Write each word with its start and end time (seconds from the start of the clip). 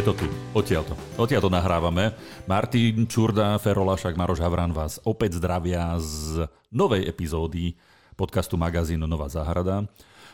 Je 0.00 0.08
to 0.08 0.24
tu, 0.24 0.28
odtiaľ 0.56 0.88
to. 0.88 0.96
Odtiaľ 1.20 1.44
to 1.44 1.52
nahrávame. 1.52 2.16
Martin 2.48 3.04
Čurda, 3.04 3.60
Ferolašak, 3.60 4.16
Maroš 4.16 4.40
Havran 4.40 4.72
vás 4.72 4.96
opäť 5.04 5.36
zdravia 5.36 5.92
z 6.00 6.48
novej 6.72 7.04
epizódy 7.04 7.76
podcastu 8.16 8.56
magazínu 8.56 9.04
Nová 9.04 9.28
záhrada. 9.28 9.84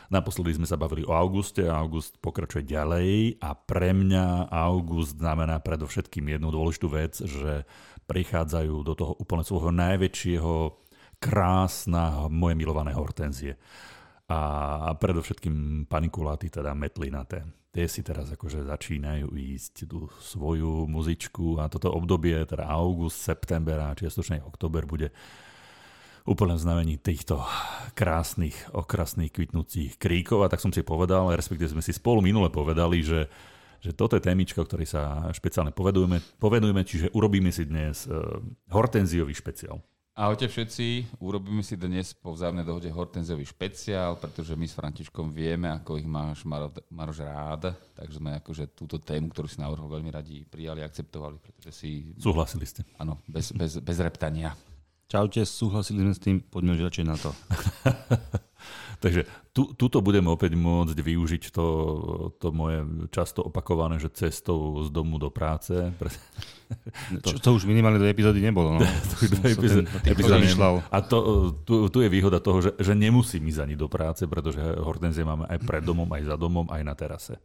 Naposledy 0.07 0.55
sme 0.55 0.63
sa 0.63 0.79
bavili 0.79 1.03
o 1.03 1.11
auguste, 1.11 1.67
august 1.67 2.15
pokračuje 2.23 2.63
ďalej 2.63 3.43
a 3.43 3.59
pre 3.59 3.91
mňa 3.91 4.47
august 4.47 5.19
znamená 5.19 5.59
predovšetkým 5.59 6.39
jednu 6.39 6.47
dôležitú 6.47 6.87
vec, 6.87 7.19
že 7.19 7.67
prichádzajú 8.07 8.87
do 8.87 8.95
toho 8.95 9.19
úplne 9.19 9.43
svojho 9.43 9.75
najväčšieho 9.75 10.79
krásna 11.19 12.31
moje 12.31 12.55
milované 12.55 12.95
hortenzie 12.95 13.59
a 14.27 14.91
predovšetkým 14.99 15.87
panikuláty, 15.87 16.51
teda 16.51 16.75
metlinaté. 16.75 17.47
Tie 17.71 17.87
si 17.87 18.03
teraz 18.03 18.27
akože 18.33 18.67
začínajú 18.67 19.31
ísť 19.31 19.87
tú 19.87 20.11
svoju 20.19 20.83
muzičku 20.89 21.63
a 21.63 21.71
toto 21.71 21.95
obdobie, 21.95 22.35
teda 22.43 22.67
august, 22.67 23.23
september 23.23 23.79
a 23.79 23.95
čiastočne 23.95 24.43
oktober 24.43 24.83
bude 24.83 25.15
úplne 26.27 26.59
v 26.59 26.63
znamení 26.67 26.95
týchto 26.99 27.39
krásnych, 27.95 28.55
okrasných 28.75 29.31
kvitnúcich 29.31 29.95
kríkov 29.95 30.43
a 30.43 30.51
tak 30.51 30.59
som 30.59 30.75
si 30.75 30.83
povedal, 30.83 31.31
respektíve 31.31 31.71
sme 31.71 31.83
si 31.85 31.95
spolu 31.95 32.19
minule 32.19 32.51
povedali, 32.51 32.99
že 32.99 33.31
že 33.77 33.93
toto 33.93 34.17
je 34.17 34.25
témička, 34.25 34.61
o 34.61 34.67
ktorej 34.67 34.89
sa 34.89 35.29
špeciálne 35.29 35.69
povedujeme, 35.69 36.17
povedujeme 36.41 36.81
čiže 36.81 37.13
urobíme 37.13 37.53
si 37.53 37.69
dnes 37.69 38.09
uh, 38.09 38.41
hortenziový 38.73 39.37
špeciál. 39.37 39.77
Ahojte 40.17 40.49
všetci, 40.49 41.13
urobíme 41.21 41.61
si 41.61 41.77
dnes 41.77 42.09
po 42.17 42.33
vzájomnej 42.33 42.65
dohode 42.65 42.89
hortenziový 42.89 43.45
špeciál, 43.45 44.17
pretože 44.17 44.57
my 44.57 44.65
s 44.65 44.73
Františkom 44.73 45.29
vieme, 45.29 45.69
ako 45.69 46.01
ich 46.01 46.09
máš 46.09 46.41
Maro, 46.41 46.73
Maroš 46.89 47.21
rád, 47.21 47.77
takže 47.93 48.17
sme 48.17 48.41
akože 48.41 48.73
túto 48.73 48.97
tému, 48.97 49.29
ktorú 49.29 49.45
si 49.45 49.61
navrhol, 49.61 49.85
veľmi 49.85 50.09
radi 50.09 50.41
prijali 50.41 50.81
a 50.81 50.89
akceptovali, 50.89 51.37
pretože 51.37 51.69
si... 51.69 52.17
Súhlasili 52.17 52.65
ste. 52.65 52.81
Áno, 52.97 53.21
bez, 53.29 53.53
bez, 53.53 53.77
bez 53.77 53.97
reptania. 54.01 54.57
Čaute, 55.07 55.47
súhlasili 55.47 56.03
sme 56.03 56.11
s 56.11 56.19
tým, 56.19 56.43
poďme 56.43 56.75
už 56.75 56.91
radšej 56.91 57.05
na 57.07 57.15
to. 57.15 57.31
Takže 59.03 59.23
tu, 59.55 59.71
tuto 59.77 60.03
budeme 60.03 60.27
opäť 60.27 60.59
môcť 60.59 60.97
využiť 60.97 61.53
to, 61.53 61.65
to 62.35 62.51
moje 62.51 62.83
často 63.13 63.39
opakované, 63.45 64.01
že 64.03 64.11
cestou 64.11 64.83
z 64.83 64.91
domu 64.91 65.15
do 65.15 65.31
práce. 65.31 65.71
to, 67.23 67.39
to 67.39 67.49
už 67.55 67.63
minimálne 67.69 68.03
do 68.03 68.09
epizódy 68.09 68.43
nebolo. 68.43 68.75
No. 68.75 68.83
do 69.37 69.47
epizódy, 69.47 69.87
epizódy 70.03 70.51
a 70.91 70.97
to, 70.99 71.17
tu, 71.63 71.87
tu 71.87 71.97
je 72.03 72.09
výhoda 72.11 72.43
toho, 72.43 72.59
že, 72.59 72.75
že 72.75 72.91
nemusím 72.91 73.47
ísť 73.47 73.63
ani 73.63 73.79
do 73.79 73.87
práce, 73.87 74.27
pretože 74.27 74.59
hortenzie 74.59 75.23
máme 75.23 75.47
aj 75.47 75.61
pred 75.63 75.87
domom, 75.87 76.09
aj 76.11 76.23
za 76.25 76.35
domom, 76.35 76.67
aj 76.67 76.81
na 76.83 76.93
terase. 76.99 77.39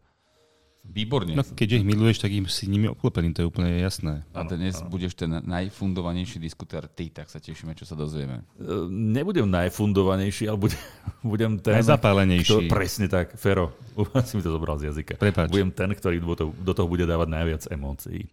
Výborne. 0.83 1.39
No, 1.39 1.47
keďže 1.47 1.79
ich 1.79 1.87
miluješ, 1.87 2.19
tak 2.27 2.35
im 2.35 2.51
si 2.51 2.67
nimi 2.67 2.91
obklopený, 2.91 3.31
to 3.31 3.47
je 3.47 3.49
úplne 3.49 3.71
jasné. 3.79 4.27
A 4.35 4.43
dnes 4.43 4.83
ano. 4.83 4.91
budeš 4.91 5.15
ten 5.15 5.31
najfundovanejší 5.31 6.43
diskutér 6.43 6.91
ty, 6.91 7.07
tak 7.07 7.31
sa 7.31 7.39
tešíme, 7.39 7.79
čo 7.79 7.87
sa 7.87 7.95
dozvieme. 7.95 8.43
E, 8.59 8.91
nebudem 8.91 9.47
najfundovanejší, 9.47 10.51
ale 10.51 10.59
budem, 10.59 10.83
budem 11.33 11.53
ten... 11.63 11.79
Najzapálenejší. 11.79 12.51
Kto, 12.51 12.59
presne 12.67 13.07
tak, 13.07 13.39
Fero, 13.39 13.79
si 14.27 14.35
mi 14.35 14.43
to 14.43 14.51
zobral 14.51 14.75
z 14.83 14.91
jazyka. 14.91 15.23
Prepač. 15.23 15.55
Budem 15.55 15.71
ten, 15.71 15.95
ktorý 15.95 16.19
do 16.19 16.35
toho, 16.35 16.51
do 16.51 16.73
toho 16.75 16.91
bude 16.91 17.07
dávať 17.07 17.29
najviac 17.31 17.63
emócií. 17.71 18.27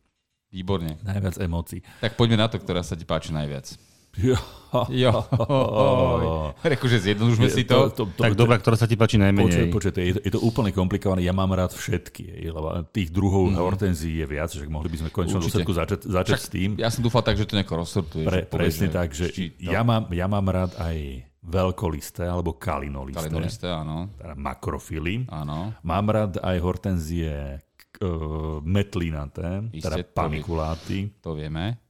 Výborne. 0.49 0.97
Najviac 1.05 1.37
emócií. 1.37 1.85
Tak 2.01 2.17
poďme 2.17 2.41
na 2.41 2.47
to, 2.49 2.57
ktorá 2.57 2.81
sa 2.81 2.97
ti 2.97 3.05
páči 3.05 3.29
najviac. 3.29 3.77
Jo. 4.19 4.37
jo. 4.93 5.13
Reku, 6.61 6.85
že 6.85 7.01
zjednodušme 7.01 7.47
si 7.49 7.65
to. 7.65 7.89
to, 7.89 8.05
to, 8.05 8.13
to 8.13 8.21
tak 8.21 8.37
dobrá, 8.37 8.61
ktorá 8.61 8.77
sa 8.77 8.85
ti 8.85 8.93
páči 8.93 9.17
najmenej. 9.17 9.73
Počuť, 9.73 9.73
počuť, 9.73 9.93
je, 9.97 10.13
to, 10.13 10.21
je 10.21 10.31
to 10.37 10.41
úplne 10.45 10.69
komplikované. 10.69 11.25
Ja 11.25 11.33
mám 11.33 11.49
rád 11.55 11.73
všetky. 11.73 12.53
Lebo 12.53 12.85
tých 12.93 13.09
druhov 13.09 13.49
mm. 13.49 13.57
hortenzií 13.57 14.21
je 14.21 14.27
viac, 14.29 14.53
že 14.53 14.61
mohli 14.69 14.91
by 14.93 14.97
sme 15.01 15.09
konečne 15.09 15.41
dôsledku 15.41 15.73
začať, 15.73 15.99
začať 16.05 16.37
Však, 16.37 16.45
s 16.45 16.49
tým. 16.53 16.69
Ja 16.77 16.93
som 16.93 17.01
dúfal 17.01 17.25
tak, 17.25 17.41
že 17.41 17.49
to 17.49 17.57
nejako 17.57 17.81
rozsortuješ. 17.81 18.27
Pre, 18.29 18.41
presne 18.45 18.87
tak, 18.93 19.09
že 19.17 19.33
ja 19.57 19.81
mám, 19.81 20.11
ja 20.13 20.29
mám 20.29 20.45
rád 20.45 20.77
aj 20.77 21.25
veľkolisté 21.39 22.29
alebo 22.29 22.59
kalinolisté. 22.59 23.25
Kalinolisté, 23.25 23.67
áno. 23.73 24.13
Teda 24.19 24.37
makrofily. 24.37 25.25
Áno. 25.33 25.73
Mám 25.81 26.05
rád 26.13 26.33
aj 26.45 26.57
hortenzie 26.61 27.57
uh, 27.57 28.61
metlinaté, 28.61 29.65
teda 29.73 30.05
panikuláty. 30.13 31.09
To 31.25 31.33
vieme. 31.33 31.88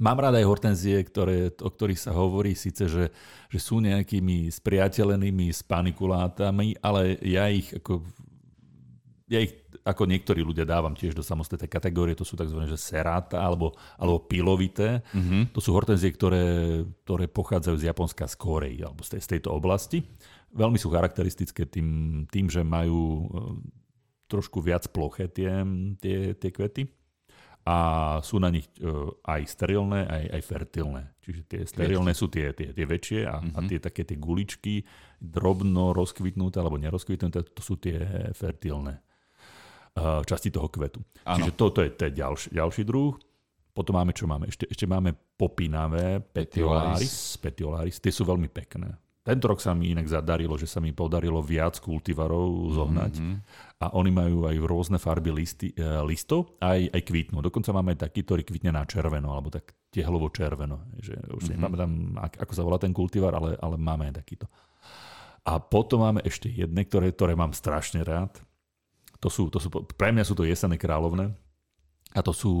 Mám 0.00 0.16
rád 0.16 0.40
aj 0.40 0.48
hortenzie, 0.48 0.96
ktoré, 1.04 1.52
o 1.60 1.68
ktorých 1.68 2.00
sa 2.00 2.16
hovorí 2.16 2.56
síce, 2.56 2.88
že, 2.88 3.12
že 3.52 3.58
sú 3.60 3.84
nejakými 3.84 4.48
spriateľenými 4.48 5.52
s 5.52 5.60
panikulátami, 5.60 6.80
ale 6.80 7.20
ja 7.20 7.52
ich 7.52 7.68
ako, 7.76 8.00
ja 9.28 9.44
ich 9.44 9.52
ako 9.84 10.08
niektorí 10.08 10.40
ľudia 10.40 10.64
dávam 10.64 10.96
tiež 10.96 11.12
do 11.12 11.20
samostatnej 11.20 11.68
kategórie, 11.68 12.16
to 12.16 12.24
sú 12.24 12.32
tzv. 12.32 12.64
Že 12.64 12.80
seráta 12.80 13.44
alebo, 13.44 13.76
alebo 14.00 14.24
pilovité. 14.24 15.04
Mm-hmm. 15.12 15.52
To 15.52 15.60
sú 15.60 15.76
hortenzie, 15.76 16.08
ktoré, 16.16 16.80
ktoré 17.04 17.28
pochádzajú 17.28 17.76
z 17.76 17.88
Japonska 17.92 18.24
z 18.24 18.34
Korei 18.40 18.80
alebo 18.80 19.04
z, 19.04 19.16
tej, 19.16 19.20
z 19.20 19.28
tejto 19.36 19.52
oblasti. 19.52 20.00
Veľmi 20.56 20.80
sú 20.80 20.88
charakteristické 20.88 21.68
tým, 21.68 22.24
tým 22.24 22.48
že 22.48 22.64
majú 22.64 23.00
e, 23.00 23.24
trošku 24.32 24.64
viac 24.64 24.88
ploché 24.90 25.28
tie, 25.28 25.60
tie, 26.00 26.32
tie 26.34 26.50
kvety 26.50 26.99
a 27.70 27.76
sú 28.26 28.42
na 28.42 28.50
nich 28.50 28.66
uh, 28.82 29.14
aj 29.22 29.46
sterilné, 29.46 30.02
aj, 30.02 30.24
aj 30.34 30.42
fertilné. 30.42 31.02
Čiže 31.22 31.40
tie 31.46 31.60
sterilné 31.62 32.12
sú 32.18 32.26
tie, 32.26 32.50
tie, 32.50 32.74
tie 32.74 32.82
väčšie 32.82 33.20
a, 33.30 33.38
uh-huh. 33.38 33.54
a 33.54 33.58
mhm. 33.62 33.68
tie 33.70 33.78
také 33.78 34.02
tie 34.02 34.18
guličky 34.18 34.82
drobno 35.22 35.94
rozkvitnuté 35.94 36.58
alebo 36.58 36.82
nerozkvitnuté, 36.82 37.46
to 37.54 37.62
sú 37.62 37.78
tie 37.78 38.02
fertilné 38.34 38.98
uh, 39.94 40.26
časti 40.26 40.50
toho 40.50 40.66
kvetu. 40.66 40.98
Ano. 41.22 41.46
Čiže 41.46 41.52
toto 41.54 41.78
je, 41.86 41.94
to 41.94 42.10
je 42.10 42.12
ďalší, 42.18 42.48
ďalší 42.50 42.82
druh. 42.82 43.14
Potom 43.70 43.94
máme, 43.94 44.10
čo 44.10 44.26
máme? 44.26 44.50
Ešte, 44.50 44.66
ešte 44.66 44.90
máme 44.90 45.14
popinavé 45.38 46.18
petiolaris. 46.18 47.38
petiolaris. 47.38 48.02
Tie 48.02 48.10
sú 48.10 48.26
veľmi 48.26 48.50
pekné. 48.50 48.98
Tento 49.30 49.46
rok 49.46 49.62
sa 49.62 49.78
mi 49.78 49.94
inak 49.94 50.10
zadarilo, 50.10 50.58
že 50.58 50.66
sa 50.66 50.82
mi 50.82 50.90
podarilo 50.90 51.38
viac 51.38 51.78
kultivarov 51.78 52.74
zohnať 52.74 53.14
mm-hmm. 53.14 53.36
a 53.78 53.94
oni 53.94 54.10
majú 54.10 54.50
aj 54.50 54.56
rôzne 54.66 54.98
farby 54.98 55.30
listy, 55.30 55.70
e, 55.70 55.86
listov 56.02 56.58
aj, 56.58 56.90
aj 56.90 57.02
kvítnu. 57.06 57.38
Dokonca 57.38 57.70
máme 57.70 57.94
aj 57.94 58.10
taký, 58.10 58.26
ktorý 58.26 58.42
kvitne 58.42 58.74
na 58.74 58.82
červeno 58.82 59.30
alebo 59.30 59.46
tak 59.54 59.70
tehlovo 59.94 60.34
červeno. 60.34 60.82
Že 60.98 61.14
už 61.30 61.42
mm-hmm. 61.46 61.54
nemáme 61.54 61.76
tam, 61.78 61.90
ako 62.18 62.52
sa 62.58 62.66
volá 62.66 62.82
ten 62.82 62.90
kultivar, 62.90 63.30
ale, 63.38 63.54
ale 63.62 63.78
máme 63.78 64.10
aj 64.10 64.18
takýto. 64.18 64.50
A 65.46 65.62
potom 65.62 66.02
máme 66.02 66.26
ešte 66.26 66.50
jedné, 66.50 66.82
ktoré, 66.82 67.14
ktoré 67.14 67.38
mám 67.38 67.54
strašne 67.54 68.02
rád. 68.02 68.34
To 69.22 69.30
sú, 69.30 69.46
to 69.46 69.62
sú, 69.62 69.70
pre 69.94 70.10
mňa 70.10 70.26
sú 70.26 70.34
to 70.34 70.42
jesené 70.42 70.74
kráľovné 70.74 71.30
a 72.18 72.20
to 72.26 72.34
sú 72.34 72.52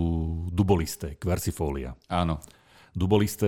dubolisté, 0.54 1.18
quercifolia. 1.18 1.98
Áno 2.06 2.38
dubolisté, 2.90 3.46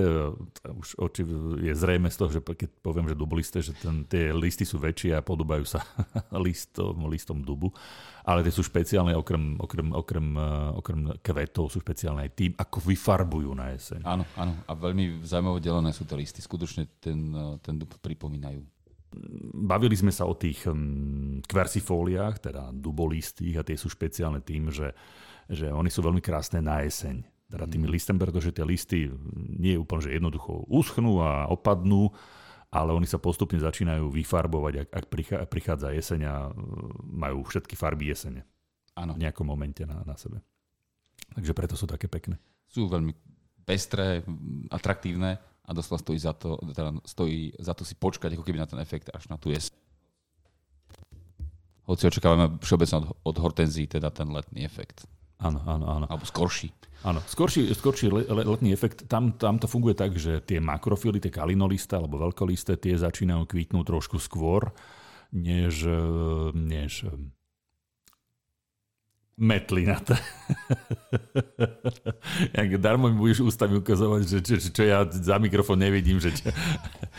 už 0.62 1.02
oči, 1.02 1.26
je 1.58 1.74
zrejme 1.74 2.06
z 2.06 2.16
toho, 2.16 2.30
že 2.30 2.40
keď 2.42 2.70
poviem, 2.78 3.10
že 3.10 3.18
dubolisté, 3.18 3.58
že 3.58 3.74
ten, 3.74 4.06
tie 4.06 4.30
listy 4.30 4.62
sú 4.62 4.78
väčšie 4.78 5.18
a 5.18 5.24
podobajú 5.24 5.64
sa 5.66 5.82
listom, 6.46 7.10
listom 7.10 7.42
dubu, 7.42 7.74
ale 8.22 8.46
tie 8.46 8.54
sú 8.54 8.62
špeciálne 8.62 9.18
okrem, 9.18 9.58
okrem, 9.58 9.88
okrem, 9.90 10.26
eh, 10.38 10.70
okrem 10.78 11.00
kvetov, 11.18 11.74
sú 11.74 11.82
špeciálne 11.82 12.22
aj 12.22 12.32
tým, 12.38 12.52
ako 12.54 12.78
vyfarbujú 12.86 13.50
na 13.58 13.74
jeseň. 13.74 14.00
Áno, 14.06 14.24
áno. 14.38 14.54
A 14.70 14.72
veľmi 14.78 15.26
zaujímavé 15.26 15.58
delené 15.58 15.90
sú 15.90 16.06
tie 16.06 16.14
listy. 16.14 16.38
Skutočne 16.38 16.86
ten, 17.02 17.34
eh, 17.34 17.58
ten 17.58 17.74
dub 17.74 17.90
pripomínajú. 17.98 18.62
Bavili 19.52 19.92
sme 19.92 20.08
sa 20.08 20.24
o 20.24 20.32
tých 20.32 20.64
kversifóliách, 21.44 22.48
teda 22.48 22.72
dubolistých 22.72 23.60
a 23.60 23.66
tie 23.66 23.76
sú 23.76 23.92
špeciálne 23.92 24.40
tým, 24.40 24.72
že, 24.72 24.96
že 25.52 25.68
oni 25.68 25.92
sú 25.92 26.00
veľmi 26.00 26.24
krásne 26.24 26.64
na 26.64 26.80
jeseň 26.80 27.20
teda 27.52 27.68
tými 27.68 27.84
listami, 27.84 28.16
pretože 28.16 28.56
tie 28.56 28.64
listy 28.64 29.12
nie 29.36 29.76
je 29.76 29.82
úplne, 29.84 30.08
že 30.08 30.16
jednoducho 30.16 30.64
uschnú 30.72 31.20
a 31.20 31.44
opadnú, 31.52 32.08
ale 32.72 32.96
oni 32.96 33.04
sa 33.04 33.20
postupne 33.20 33.60
začínajú 33.60 34.08
vyfarbovať, 34.08 34.88
ak, 34.88 34.88
ak 35.36 35.48
prichádza 35.52 35.92
jeseň 35.92 36.20
a 36.24 36.48
e, 36.48 36.50
majú 37.04 37.44
všetky 37.44 37.76
farby 37.76 38.08
jesene. 38.08 38.48
Áno. 38.96 39.12
V 39.12 39.20
nejakom 39.20 39.44
momente 39.44 39.84
na, 39.84 40.00
na 40.08 40.16
sebe. 40.16 40.40
Takže 41.36 41.52
preto 41.52 41.76
sú 41.76 41.84
také 41.84 42.08
pekné. 42.08 42.40
Sú 42.72 42.88
veľmi 42.88 43.12
pestré, 43.68 44.24
atraktívne 44.72 45.36
a 45.68 45.70
doslova 45.76 46.00
stojí 46.00 46.16
za 46.16 46.32
to, 46.32 46.56
teda 46.72 46.96
stojí 47.04 47.52
za 47.60 47.76
to 47.76 47.84
si 47.84 47.92
počkať 47.92 48.32
ako 48.32 48.44
keby 48.44 48.58
na 48.58 48.68
ten 48.68 48.80
efekt 48.80 49.12
až 49.12 49.28
na 49.28 49.36
tú 49.36 49.52
jeseň. 49.52 49.76
Hoci 51.84 52.08
očakávame 52.08 52.56
všeobecne 52.64 53.04
od, 53.04 53.06
od 53.20 53.36
hortenzí 53.36 53.84
teda 53.84 54.08
ten 54.08 54.32
letný 54.32 54.64
efekt. 54.64 55.04
Áno, 55.42 55.60
áno, 55.66 55.84
áno. 55.90 56.06
Alebo 56.06 56.22
skorší. 56.22 56.70
Áno, 57.02 57.18
skorší, 57.26 57.66
skorší 57.74 58.14
letný 58.30 58.70
efekt, 58.70 59.10
tam, 59.10 59.34
tam 59.34 59.58
to 59.58 59.66
funguje 59.66 59.98
tak, 59.98 60.14
že 60.14 60.38
tie 60.46 60.62
makrofily, 60.62 61.18
tie 61.18 61.34
kalinolisté 61.34 61.98
alebo 61.98 62.22
veľkolisté, 62.22 62.78
tie 62.78 62.94
začínajú 62.94 63.42
kvítnuť 63.50 63.82
trošku 63.82 64.22
skôr, 64.22 64.70
než, 65.34 65.82
než 66.54 67.10
metlinaté. 69.34 70.14
Jak 72.56 72.78
darmo 72.78 73.10
mi 73.10 73.18
budeš 73.18 73.50
ústami 73.50 73.82
ukazovať, 73.82 74.22
že 74.22 74.38
čo, 74.38 74.54
čo 74.70 74.82
ja 74.86 75.02
za 75.08 75.42
mikrofón 75.42 75.82
nevidím, 75.82 76.22
že 76.22 76.30
čo, 76.30 76.54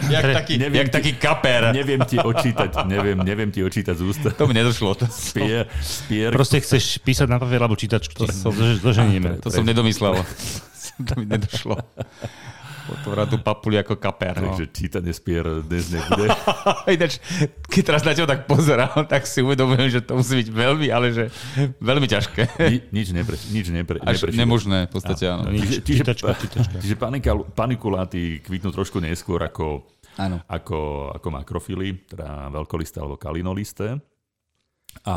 Jak 0.10 0.24
taký, 0.34 0.54
Neviem 0.58 0.80
jak 0.80 0.88
ti- 0.88 0.96
taký 0.96 1.12
kaper. 1.14 1.62
neviem 1.72 2.02
ti 2.04 2.18
očítať, 2.18 2.86
neviem, 2.86 3.18
neviem 3.18 3.50
ti 3.50 3.62
očítať 3.62 3.96
z 3.96 4.04
ústa. 4.04 4.28
To 4.34 4.48
mi 4.48 4.54
nedošlo. 4.54 4.96
To, 4.96 5.06
Spier, 5.30 5.68
spier, 5.80 6.32
Proste 6.32 6.60
chceš 6.60 7.00
písať 7.00 7.28
na 7.28 7.38
papier 7.38 7.62
alebo 7.62 7.76
čítačku. 7.76 8.26
To 8.26 8.50
zoženieme. 8.80 9.40
to 9.40 9.48
som 9.48 9.64
nedomyslel. 9.64 10.20
to 11.08 11.14
mi 11.16 11.26
nedošlo. 11.26 11.78
Otvora 12.84 13.24
tú 13.24 13.40
papuli 13.40 13.76
ako 13.76 13.96
kaper. 13.96 14.38
No. 14.38 14.52
takže 14.52 14.68
čítanie 14.70 15.10
spier 15.10 15.64
dnes 15.64 15.88
nebude. 15.88 16.28
Ináč, 16.96 17.24
keď 17.66 17.82
teraz 17.86 18.02
na 18.02 18.12
teba 18.12 18.28
tak 18.28 18.44
pozerám, 18.44 19.08
tak 19.08 19.24
si 19.24 19.40
uvedomujem, 19.40 19.88
že 19.90 20.00
to 20.00 20.16
musí 20.16 20.44
byť 20.44 20.50
veľmi, 20.50 20.88
ale 20.88 21.08
že 21.10 21.26
veľmi 21.80 22.04
ťažké. 22.06 22.42
Ni, 22.60 22.78
nič 22.92 23.08
nepre, 23.10 23.40
nič 23.50 23.68
nepre, 23.68 23.98
Až 23.98 24.20
neprečítam. 24.20 24.36
nemožné 24.38 24.80
v 24.86 24.92
podstate, 24.92 25.24
áno. 25.26 25.48
Čiže, 25.48 25.80
čiže, 25.80 26.04
čiže 26.78 26.96
panika- 26.96 27.48
panikuláty 27.50 28.40
kvitnú 28.40 28.70
trošku 28.70 29.00
neskôr 29.00 29.40
ako, 29.40 29.88
Áno. 30.16 30.44
ako, 30.44 30.80
ako 31.16 31.28
makrofily, 31.32 32.04
teda 32.04 32.52
veľkolisté 32.52 33.00
alebo 33.00 33.16
kalinolisté. 33.16 33.96
A, 35.04 35.16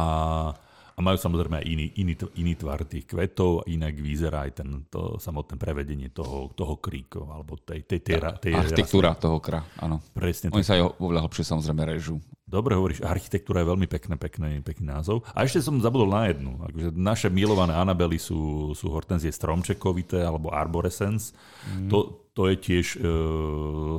a 0.96 1.04
majú 1.04 1.20
samozrejme 1.20 1.60
aj 1.60 1.66
iný, 1.68 1.86
iný, 2.00 2.14
iný 2.40 2.52
tvar 2.56 2.80
tých 2.88 3.04
kvetov, 3.04 3.68
inak 3.68 4.00
vyzerá 4.00 4.48
aj 4.48 4.64
ten, 4.64 4.68
to 4.88 5.20
samotné 5.20 5.60
prevedenie 5.60 6.08
toho, 6.08 6.48
toho 6.56 6.80
kríku, 6.80 7.28
alebo 7.28 7.60
tej, 7.60 7.84
tej, 7.84 8.00
tej, 8.00 8.16
tej, 8.16 8.32
tej 8.40 8.52
Architektúra 8.56 9.12
toho 9.12 9.36
kra, 9.36 9.60
áno. 9.76 10.00
Presne 10.16 10.48
Oni 10.56 10.64
tak. 10.64 10.72
sa 10.72 10.80
aj 10.80 10.96
oveľa 10.96 11.20
hlbšie 11.28 11.44
samozrejme 11.44 11.82
režú. 11.84 12.16
Dobre 12.48 12.80
hovoríš, 12.80 13.04
architektúra 13.04 13.60
je 13.60 13.68
veľmi 13.76 13.90
pekné, 13.90 14.14
pekný, 14.16 14.50
pekný 14.64 14.86
názov. 14.88 15.26
A 15.36 15.44
ešte 15.44 15.60
som 15.60 15.82
zabudol 15.82 16.08
na 16.08 16.32
jednu. 16.32 16.62
Akože 16.64 16.88
naše 16.94 17.28
milované 17.28 17.74
Anabely 17.74 18.16
sú, 18.16 18.72
sú 18.72 18.88
hortenzie 18.88 19.34
stromčekovité 19.34 20.24
alebo 20.24 20.54
arborescence. 20.54 21.36
Mm. 21.74 21.90
To, 21.90 22.25
to 22.36 22.52
je 22.52 22.56
tiež 22.60 22.86
e, 22.94 22.98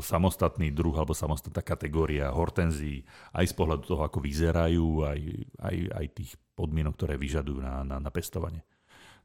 samostatný 0.06 0.70
druh 0.70 0.94
alebo 0.94 1.18
samostatná 1.18 1.66
kategória 1.66 2.30
hortenzií 2.30 3.02
aj 3.34 3.50
z 3.50 3.54
pohľadu 3.58 3.84
toho, 3.90 4.06
ako 4.06 4.22
vyzerajú, 4.22 5.10
aj, 5.10 5.20
aj, 5.58 5.76
aj 5.98 6.06
tých 6.14 6.32
podmienok, 6.54 6.94
ktoré 6.94 7.18
vyžadujú 7.18 7.66
na, 7.66 7.82
na, 7.82 7.98
na 7.98 8.12
pestovanie. 8.14 8.62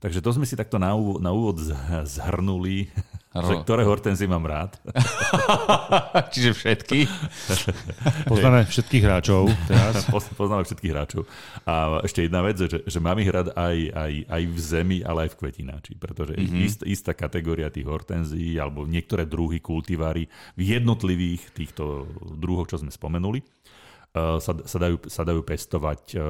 Takže 0.03 0.19
to 0.19 0.35
sme 0.35 0.43
si 0.43 0.53
takto 0.53 0.77
na 0.77 0.91
úvod, 0.93 1.23
na 1.23 1.31
úvod 1.31 1.63
zhrnuli, 2.03 2.91
že 3.47 3.55
ktoré 3.63 3.81
hortenzie 3.83 4.27
mám 4.27 4.43
rád. 4.43 4.75
Čiže 6.35 6.53
všetky. 6.53 7.07
Poznáme 8.31 8.67
všetkých 8.67 8.99
hráčov 9.01 9.47
teraz. 9.65 10.05
Poz- 10.05 10.29
Poznáme 10.35 10.63
všetkých 10.63 10.93
hráčov. 10.93 11.23
A 11.63 12.03
ešte 12.03 12.27
jedna 12.27 12.43
vec, 12.43 12.59
že, 12.59 12.83
že 12.83 12.99
mám 12.99 13.17
ich 13.17 13.31
rád 13.31 13.55
aj, 13.55 13.77
aj, 13.89 14.13
aj 14.27 14.43
v 14.45 14.59
zemi, 14.59 14.99
ale 15.01 15.25
aj 15.25 15.31
v 15.33 15.39
kvetináči, 15.39 15.93
pretože 15.97 16.35
Mhm. 16.35 16.43
mm-hmm. 16.43 16.67
ist, 16.67 16.81
istá 16.83 17.13
kategória 17.13 17.71
tých 17.71 17.87
hortenzií 17.87 18.59
alebo 18.59 18.85
niektoré 18.85 19.23
druhy 19.23 19.59
kultivári 19.59 20.27
v 20.53 20.63
jednotlivých 20.75 21.55
týchto 21.55 22.05
druhoch, 22.35 22.67
čo 22.67 22.77
sme 22.77 22.91
spomenuli, 22.91 23.39
sa, 24.13 24.53
sa, 24.53 24.79
dajú, 24.79 25.09
sa 25.09 25.25
dajú 25.25 25.41
pestovať 25.41 26.03
eh, 26.17 26.21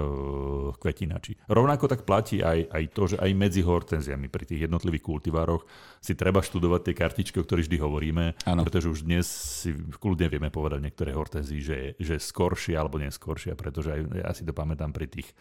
v 0.70 0.76
kvetináči. 0.78 1.34
Rovnako 1.50 1.90
tak 1.90 2.06
platí 2.06 2.38
aj, 2.38 2.70
aj 2.70 2.84
to, 2.94 3.02
že 3.10 3.16
aj 3.18 3.30
medzi 3.34 3.66
hortenziami 3.66 4.30
pri 4.30 4.46
tých 4.46 4.70
jednotlivých 4.70 5.02
kultivároch 5.02 5.66
si 5.98 6.14
treba 6.14 6.38
študovať 6.38 6.80
tie 6.86 6.94
kartičky, 6.94 7.36
o 7.42 7.46
ktorých 7.46 7.66
vždy 7.66 7.78
hovoríme, 7.82 8.24
Áno. 8.46 8.62
pretože 8.62 8.86
už 8.86 9.02
dnes 9.02 9.26
si 9.26 9.74
kľudne 9.98 10.30
vieme 10.30 10.54
povedať 10.54 10.78
niektoré 10.78 11.10
hortenzii, 11.10 11.60
že, 11.62 11.78
že 11.98 12.22
skoršia 12.22 12.78
alebo 12.78 13.02
neskoršia, 13.02 13.58
pretože 13.58 13.90
aj, 13.90 14.00
ja 14.14 14.30
si 14.30 14.46
to 14.46 14.54
pamätám 14.54 14.94
pri 14.94 15.10
tých 15.10 15.34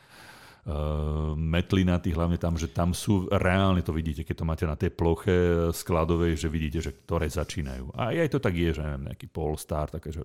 uh, 0.68 1.34
metlinatých, 1.34 2.14
hlavne 2.14 2.38
tam, 2.38 2.58
že 2.58 2.70
tam 2.70 2.94
sú, 2.94 3.26
reálne 3.32 3.82
to 3.82 3.94
vidíte, 3.96 4.22
keď 4.28 4.36
to 4.38 4.46
máte 4.46 4.66
na 4.68 4.78
tej 4.78 4.94
ploche 4.94 5.70
skladovej, 5.74 6.38
že 6.38 6.48
vidíte, 6.52 6.80
že 6.82 6.92
ktoré 6.94 7.26
začínajú. 7.30 7.96
A 7.98 8.14
aj 8.14 8.30
to 8.32 8.40
tak 8.42 8.54
je, 8.54 8.70
že 8.70 8.82
neviem, 8.86 9.10
nejaký 9.14 9.26
Polestar, 9.32 9.90
také, 9.90 10.14
že 10.14 10.22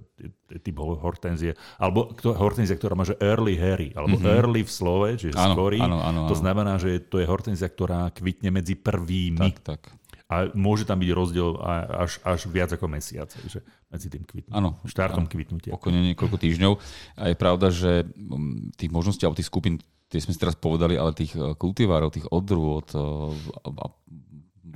typ 0.60 0.76
hortenzie, 0.76 1.56
alebo 1.80 2.12
hortenzia, 2.36 2.76
ktorá 2.76 2.92
má, 2.92 3.04
že 3.08 3.16
early 3.20 3.56
hairy, 3.56 3.96
alebo 3.96 4.20
mm-hmm. 4.20 4.36
early 4.36 4.62
v 4.64 4.70
slove, 4.70 5.08
čiže 5.16 5.36
Áno, 5.36 5.56
skorý. 5.56 5.80
áno, 5.80 5.98
áno, 6.04 6.28
To 6.28 6.36
znamená, 6.36 6.76
že 6.76 7.00
to 7.00 7.16
je 7.20 7.26
hortenzia, 7.26 7.68
ktorá 7.68 8.12
kvitne 8.12 8.52
medzi 8.52 8.76
prvými. 8.76 9.40
Tak, 9.40 9.56
tak. 9.64 9.80
A 10.26 10.50
môže 10.58 10.82
tam 10.82 10.99
byť 10.99 11.11
rozdiel 11.14 11.55
až, 11.62 12.19
až 12.26 12.50
viac 12.50 12.75
ako 12.75 12.90
mesiac, 12.90 13.31
že 13.46 13.62
medzi 13.87 14.11
tým 14.11 14.26
kvitnutím. 14.26 14.58
Áno, 14.58 14.75
Štartom 14.82 15.25
áno. 15.25 15.31
kvitnutia. 15.31 15.70
Pokojne 15.70 16.02
niekoľko 16.02 16.37
týždňov. 16.43 16.73
A 17.14 17.31
je 17.31 17.37
pravda, 17.38 17.70
že 17.70 18.02
mm, 18.02 18.75
tých 18.75 18.90
možností 18.90 19.23
alebo 19.23 19.38
tých 19.38 19.46
skupín, 19.46 19.78
tie 20.11 20.19
sme 20.19 20.34
si 20.34 20.43
teraz 20.43 20.58
povedali, 20.58 20.99
ale 20.99 21.14
tých 21.14 21.38
eh, 21.38 21.55
kultivárov, 21.55 22.11
tých 22.11 22.26
odrôd 22.34 22.90
a 22.94 23.70
a 23.70 23.87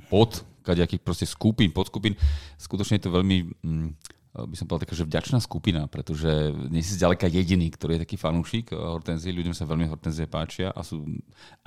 pod 0.07 0.43
kadejakých 0.61 1.01
proste 1.03 1.25
skupín, 1.27 1.73
podskupín, 1.73 2.13
skutočne 2.55 3.01
je 3.01 3.03
to 3.07 3.15
veľmi, 3.15 3.37
mm, 3.63 3.89
by 4.31 4.55
som 4.55 4.63
povedal 4.63 4.87
taká, 4.87 4.95
že 4.95 5.03
vďačná 5.03 5.43
skupina, 5.43 5.91
pretože 5.91 6.55
nie 6.71 6.79
si 6.79 6.95
zďaleka 6.95 7.27
jediný, 7.27 7.67
ktorý 7.67 7.99
je 7.99 8.03
taký 8.07 8.15
fanúšik 8.15 8.71
eh, 8.71 8.79
hortenzie, 8.79 9.35
ľuďom 9.35 9.51
sa 9.51 9.67
veľmi 9.67 9.91
hortenzie 9.91 10.23
páčia 10.23 10.71
a 10.71 10.79
sú, 10.87 11.03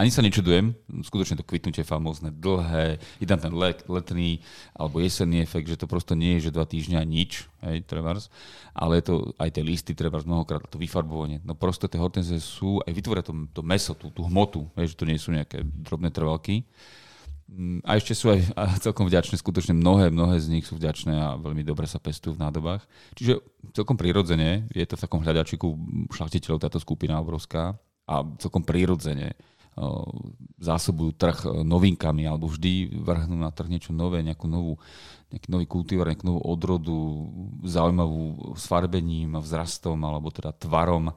ani 0.00 0.08
sa 0.08 0.24
nečudujem, 0.24 0.72
skutočne 1.04 1.36
to 1.36 1.44
kvitnutie 1.44 1.84
famózne, 1.84 2.32
dlhé, 2.32 2.96
je 3.20 3.26
tam 3.28 3.36
ten 3.36 3.52
let, 3.52 3.84
letný 3.84 4.40
alebo 4.72 5.04
jesenný 5.04 5.44
efekt, 5.44 5.68
že 5.68 5.76
to 5.76 5.84
prosto 5.84 6.16
nie 6.16 6.40
je, 6.40 6.48
že 6.48 6.56
dva 6.56 6.64
týždňa 6.64 7.04
nič, 7.04 7.44
hej, 7.68 7.84
trebárs, 7.84 8.32
ale 8.72 9.04
je 9.04 9.12
to 9.12 9.14
aj 9.36 9.50
tie 9.52 9.60
listy, 9.60 9.92
trebárs 9.92 10.24
mnohokrát, 10.24 10.64
to 10.64 10.80
vyfarbovanie, 10.80 11.44
no 11.44 11.52
prosto 11.52 11.84
tie 11.84 12.00
hortenzie 12.00 12.40
sú, 12.40 12.80
aj 12.88 12.92
vytvoria 12.96 13.20
to, 13.20 13.36
to 13.52 13.60
meso, 13.60 13.92
tú, 13.92 14.08
tú 14.08 14.24
hmotu, 14.24 14.64
hej, 14.80 14.96
že 14.96 14.96
to 14.96 15.04
nie 15.04 15.20
sú 15.20 15.36
nejaké 15.36 15.60
drobné 15.84 16.08
trvalky, 16.08 16.64
A 17.84 18.00
ešte 18.00 18.16
sú 18.16 18.32
aj 18.32 18.40
celkom 18.80 19.04
vďačné, 19.04 19.36
skutočne 19.36 19.76
mnohé, 19.76 20.08
mnohé 20.08 20.40
z 20.40 20.48
nich 20.48 20.64
sú 20.64 20.80
vďačné 20.80 21.12
a 21.12 21.28
veľmi 21.36 21.60
dobre 21.60 21.84
sa 21.84 22.00
pestujú 22.00 22.40
v 22.40 22.42
nádobách. 22.48 22.82
Čiže 23.14 23.44
celkom 23.76 24.00
prirodzene 24.00 24.64
je 24.72 24.84
to 24.88 24.96
v 24.96 25.04
takom 25.04 25.20
hľadačiku 25.20 25.68
šlachtiteľov 26.08 26.64
táto 26.64 26.80
skupina 26.80 27.20
obrovská 27.20 27.76
a 28.08 28.14
celkom 28.40 28.64
prirodzene 28.64 29.36
zásobujú 30.56 31.18
trh 31.18 31.66
novinkami 31.66 32.30
alebo 32.30 32.46
vždy 32.46 32.94
vrhnú 32.94 33.34
na 33.34 33.50
trh 33.50 33.66
niečo 33.66 33.90
nové, 33.90 34.22
nejakú 34.22 34.46
novú, 34.46 34.78
nejaký 35.34 35.48
nový 35.50 35.66
kultivar, 35.66 36.06
nejakú 36.06 36.24
novú 36.30 36.40
odrodu, 36.46 36.98
zaujímavú 37.66 38.54
s 38.54 38.64
farbením, 38.70 39.34
vzrastom 39.42 39.98
alebo 40.06 40.30
teda 40.30 40.54
tvarom. 40.54 41.10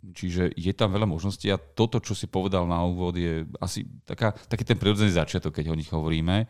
Čiže 0.00 0.56
je 0.56 0.72
tam 0.72 0.96
veľa 0.96 1.04
možností 1.04 1.52
a 1.52 1.60
toto, 1.60 2.00
čo 2.00 2.16
si 2.16 2.24
povedal 2.24 2.64
na 2.64 2.80
úvod, 2.80 3.20
je 3.20 3.44
asi 3.60 3.84
taká, 4.08 4.32
taký 4.32 4.64
ten 4.64 4.80
prirodzený 4.80 5.12
začiatok, 5.12 5.60
keď 5.60 5.68
o 5.68 5.76
nich 5.76 5.92
hovoríme, 5.92 6.48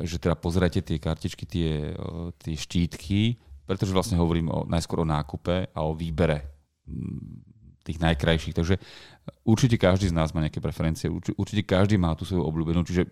že 0.00 0.16
teda 0.16 0.40
pozerajte 0.40 0.80
tie 0.80 0.96
kartičky, 0.96 1.44
tie, 1.44 1.92
eh, 1.92 2.28
tie 2.40 2.54
štítky, 2.56 3.36
pretože 3.68 3.92
vlastne 3.92 4.16
hovorím 4.18 4.48
o, 4.48 4.64
najskôr 4.66 5.04
o 5.04 5.08
nákupe 5.08 5.70
a 5.70 5.80
o 5.84 5.92
výbere 5.92 6.48
mm, 6.88 7.52
tých 7.86 7.98
najkrajších. 8.00 8.56
Takže 8.56 8.74
určite 9.46 9.76
každý 9.78 10.10
z 10.10 10.16
nás 10.16 10.34
má 10.34 10.42
nejaké 10.42 10.58
preferencie, 10.58 11.12
urči- 11.12 11.34
určite 11.36 11.62
každý 11.62 12.00
má 12.00 12.16
tú 12.18 12.26
svoju 12.26 12.42
obľúbenú, 12.42 12.82
čiže, 12.82 13.06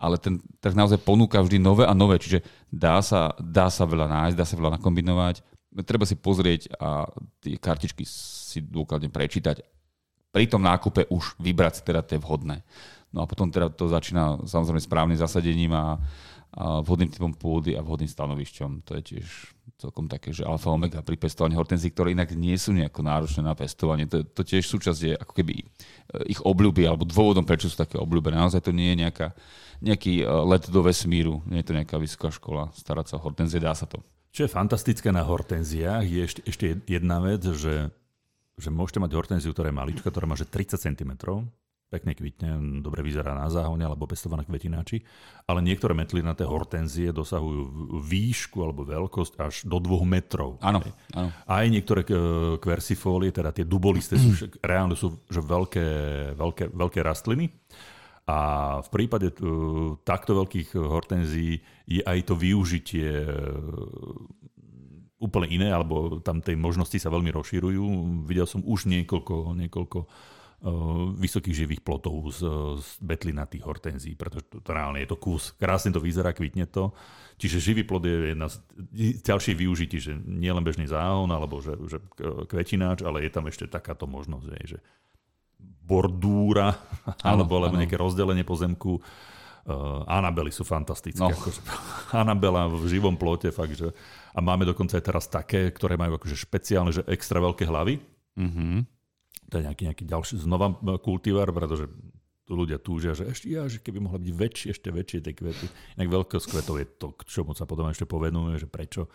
ale 0.00 0.16
ten 0.16 0.40
trh 0.62 0.78
naozaj 0.78 1.02
ponúka 1.02 1.42
vždy 1.42 1.60
nové 1.60 1.84
a 1.84 1.92
nové, 1.92 2.22
čiže 2.22 2.40
dá 2.72 3.02
sa, 3.04 3.36
dá 3.40 3.68
sa 3.68 3.84
veľa 3.84 4.08
nájsť, 4.08 4.36
dá 4.36 4.46
sa 4.48 4.56
veľa 4.56 4.80
nakombinovať, 4.80 5.44
treba 5.84 6.04
si 6.04 6.16
pozrieť 6.16 6.72
a 6.76 7.08
tie 7.40 7.56
kartičky 7.56 8.04
si 8.52 8.60
dôkladne 8.60 9.08
prečítať. 9.08 9.64
Pri 10.32 10.44
tom 10.48 10.64
nákupe 10.64 11.08
už 11.08 11.36
vybrať 11.40 11.80
si 11.80 11.82
teda 11.84 12.04
tie 12.04 12.20
vhodné. 12.20 12.64
No 13.12 13.24
a 13.24 13.26
potom 13.28 13.52
teda 13.52 13.68
to 13.68 13.88
začína 13.92 14.40
samozrejme 14.48 14.80
správnym 14.80 15.18
zasadením 15.20 15.76
a, 15.76 16.00
a 16.56 16.80
vhodným 16.80 17.12
typom 17.12 17.32
pôdy 17.36 17.76
a 17.76 17.84
vhodným 17.84 18.08
stanovišťom. 18.08 18.88
To 18.88 18.96
je 18.96 19.02
tiež 19.16 19.26
celkom 19.76 20.08
také, 20.08 20.32
že 20.32 20.48
alfa 20.48 20.72
omega 20.72 21.04
pri 21.04 21.20
pestovaní 21.20 21.52
hortenzí, 21.52 21.92
ktoré 21.92 22.16
inak 22.16 22.32
nie 22.32 22.56
sú 22.56 22.72
nejako 22.72 23.04
náročné 23.04 23.44
na 23.44 23.52
pestovanie. 23.52 24.08
To, 24.08 24.24
to 24.24 24.46
tiež 24.46 24.64
súčasť 24.64 25.00
je 25.04 25.12
ako 25.18 25.32
keby 25.36 25.54
e, 25.60 25.64
ich 26.32 26.40
obľúby 26.40 26.88
alebo 26.88 27.04
dôvodom, 27.04 27.44
prečo 27.44 27.68
sú 27.68 27.76
také 27.76 28.00
obľúbené. 28.00 28.40
Naozaj 28.40 28.64
to 28.64 28.72
nie 28.72 28.96
je 28.96 29.04
nejaká, 29.04 29.28
nejaký 29.84 30.22
e, 30.22 30.24
let 30.48 30.64
do 30.72 30.80
vesmíru, 30.80 31.44
nie 31.44 31.60
je 31.60 31.68
to 31.68 31.76
nejaká 31.76 32.00
vysoká 32.00 32.32
škola. 32.32 32.72
Starať 32.72 33.12
sa 33.12 33.14
o 33.18 33.24
hortenzie, 33.26 33.60
dá 33.60 33.76
sa 33.76 33.84
to. 33.84 34.00
Čo 34.32 34.48
je 34.48 34.54
fantastické 34.54 35.12
na 35.12 35.20
hortenziách, 35.28 36.08
je 36.08 36.20
ešte, 36.24 36.40
ešte 36.48 36.66
jedna 36.88 37.20
vec, 37.20 37.44
že, 37.44 37.92
že 38.58 38.68
môžete 38.68 39.00
mať 39.00 39.12
hortenziu, 39.16 39.52
ktorá 39.52 39.72
je 39.72 39.78
malička, 39.80 40.08
ktorá 40.12 40.28
má 40.28 40.36
že 40.36 40.48
30 40.48 40.76
cm, 40.76 41.12
pekne 41.92 42.16
kvitne, 42.16 42.80
dobre 42.80 43.04
vyzerá 43.04 43.36
na 43.36 43.52
záhone 43.52 43.84
alebo 43.84 44.08
pestovaná 44.08 44.48
kvetináči, 44.48 45.04
ale 45.44 45.60
niektoré 45.60 45.92
metlinaté 45.92 46.48
hortenzie 46.48 47.12
dosahujú 47.12 48.00
výšku 48.00 48.56
alebo 48.64 48.88
veľkosť 48.88 49.32
až 49.36 49.54
do 49.68 49.76
2 49.76 50.00
metrov. 50.08 50.56
Áno, 50.64 50.80
áno. 51.12 51.28
Aj 51.44 51.64
niektoré 51.68 52.08
k- 52.08 52.56
kversifólie, 52.64 53.28
teda 53.28 53.52
tie 53.52 53.68
dubolisté, 53.68 54.16
sú, 54.16 54.32
však 54.32 54.64
reálne 54.64 54.96
sú 54.96 55.20
že 55.28 55.44
veľké, 55.44 55.88
veľké, 56.32 56.64
veľké 56.72 57.00
rastliny. 57.04 57.52
A 58.22 58.78
v 58.80 58.88
prípade 58.88 59.34
uh, 59.34 59.98
takto 60.06 60.38
veľkých 60.38 60.78
hortenzií 60.78 61.58
je 61.90 62.00
aj 62.06 62.18
to 62.30 62.38
využitie 62.38 63.10
úplne 65.22 65.46
iné, 65.46 65.68
alebo 65.70 66.18
tam 66.18 66.42
tej 66.42 66.58
možnosti 66.58 66.98
sa 66.98 67.14
veľmi 67.14 67.30
rozširujú. 67.30 67.84
Videl 68.26 68.50
som 68.50 68.66
už 68.66 68.90
niekoľko, 68.90 69.54
niekoľko 69.54 69.98
vysokých 71.18 71.66
živých 71.66 71.82
plotov 71.82 72.22
z, 72.30 72.46
z 72.78 72.88
betlinatých 73.02 73.66
hortenzí, 73.66 74.14
pretože 74.14 74.46
to, 74.46 74.62
to 74.62 74.70
reálne 74.70 75.02
je 75.02 75.10
to 75.10 75.18
kus. 75.18 75.58
Krásne 75.58 75.90
to 75.90 75.98
vyzerá, 75.98 76.30
kvitne 76.30 76.70
to. 76.70 76.94
Čiže 77.34 77.58
živý 77.58 77.82
plod 77.82 78.06
je 78.06 78.30
jedna 78.30 78.46
z 78.46 78.62
ďalších 79.26 79.58
využití, 79.58 79.98
že 79.98 80.14
nie 80.14 80.54
len 80.54 80.62
bežný 80.62 80.86
záhon 80.86 81.26
alebo 81.34 81.58
že, 81.58 81.74
že 81.90 81.98
kvetináč, 82.46 83.02
ale 83.02 83.26
je 83.26 83.30
tam 83.34 83.50
ešte 83.50 83.66
takáto 83.66 84.06
možnosť, 84.06 84.46
že 84.62 84.78
bordúra 85.82 86.78
alebo, 87.26 87.58
alebo 87.58 87.82
nejaké 87.82 87.98
rozdelenie 87.98 88.46
pozemku. 88.46 89.02
Uh, 89.62 90.02
Anabely 90.10 90.50
sú 90.50 90.66
fantastické. 90.66 91.22
No. 91.22 91.30
Akože, 91.30 91.62
Anabela 92.22 92.66
v 92.66 92.82
živom 92.90 93.14
plote, 93.14 93.54
fakt, 93.54 93.78
že... 93.78 93.94
A 94.34 94.42
máme 94.42 94.66
dokonca 94.66 94.98
aj 94.98 95.04
teraz 95.04 95.24
také, 95.30 95.70
ktoré 95.70 95.94
majú 95.94 96.18
akože 96.18 96.34
špeciálne, 96.34 96.90
že 96.90 97.06
extra 97.06 97.38
veľké 97.38 97.68
hlavy. 97.68 98.00
Mm-hmm. 98.34 98.74
To 99.52 99.54
je 99.60 99.62
nejaký, 99.68 99.82
nejaký 99.92 100.04
ďalší 100.08 100.34
znova 100.40 100.72
kultivár, 101.04 101.52
pretože 101.52 101.84
tu 102.42 102.52
ľudia 102.58 102.82
túžia, 102.82 103.14
že 103.14 103.30
ešte 103.30 103.46
ja, 103.46 103.70
že 103.70 103.78
keby 103.78 104.02
mohla 104.02 104.18
byť 104.18 104.32
väčšie, 104.34 104.68
ešte 104.74 104.90
väčšie 104.90 105.18
tie 105.22 105.34
kvety. 105.34 105.66
Inak 105.94 106.08
veľkosť 106.10 106.46
kvetov 106.50 106.74
je 106.82 106.86
to, 106.98 107.06
k 107.14 107.22
čomu 107.30 107.54
sa 107.54 107.70
potom 107.70 107.86
ešte 107.86 108.02
povedujeme, 108.02 108.58
že 108.58 108.66
prečo 108.66 109.06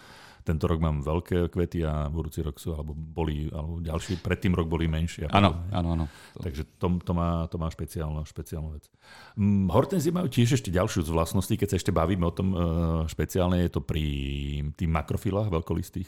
tento 0.48 0.64
rok 0.64 0.80
mám 0.80 1.04
veľké 1.04 1.52
kvety 1.52 1.84
a 1.84 2.08
budúci 2.08 2.40
rok 2.40 2.56
sú, 2.56 2.72
alebo 2.72 2.96
boli, 2.96 3.52
alebo 3.52 3.84
ďalší, 3.84 4.24
predtým 4.24 4.56
rok 4.56 4.72
boli 4.72 4.88
menšie. 4.88 5.28
Áno, 5.28 5.68
áno, 5.76 6.00
áno. 6.00 6.06
Takže 6.40 6.80
to, 6.80 7.04
to, 7.04 7.12
má, 7.12 7.52
to 7.52 7.60
má 7.60 7.68
špeciálnu, 7.68 8.24
špeciálnu 8.24 8.80
vec. 8.80 8.88
Mm, 9.36 9.68
hortenzie 9.76 10.16
majú 10.16 10.32
tiež 10.32 10.56
ešte 10.56 10.72
ďalšiu 10.72 11.04
z 11.04 11.12
vlastností, 11.12 11.60
keď 11.60 11.76
sa 11.76 11.80
ešte 11.84 11.92
bavíme 11.92 12.24
o 12.24 12.32
tom 12.32 12.48
uh, 12.56 12.60
špeciálne, 13.12 13.60
je 13.68 13.76
to 13.76 13.84
pri 13.84 14.08
tých 14.80 14.88
makrofilách 14.88 15.52
veľkolistých. 15.52 16.08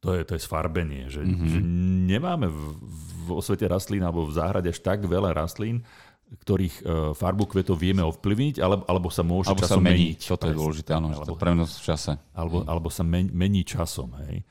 To 0.00 0.12
je, 0.16 0.20
to 0.24 0.36
je 0.36 0.44
sfarbenie, 0.44 1.08
že, 1.08 1.24
mm-hmm. 1.24 1.48
že 1.48 1.60
nemáme 2.12 2.48
v, 2.52 2.60
vo 3.24 3.40
svete 3.40 3.64
rastlín 3.64 4.04
alebo 4.04 4.28
v 4.28 4.36
záhrade 4.36 4.68
až 4.68 4.80
tak 4.84 5.04
veľa 5.08 5.32
rastlín, 5.32 5.80
ktorých 6.34 6.76
uh, 6.82 6.86
farbu 7.14 7.44
kvetov 7.46 7.78
vieme 7.78 8.02
ovplyvniť, 8.02 8.58
alebo, 8.58 8.82
alebo 8.88 9.08
sa 9.12 9.22
môže 9.22 9.52
alebo 9.52 9.62
časom 9.62 9.78
sa 9.78 9.84
mení. 9.84 10.16
meniť. 10.16 10.20
Toto 10.28 10.46
je 10.50 10.56
dôležité, 10.56 10.90
áno, 10.96 11.08
alebo, 11.14 11.36
prenosť 11.38 11.74
v 11.78 11.84
čase. 11.84 12.12
Alebo, 12.34 12.66
alebo 12.66 12.88
sa 12.90 13.06
men, 13.06 13.30
mení 13.30 13.62
časom, 13.62 14.10
hej. 14.26 14.42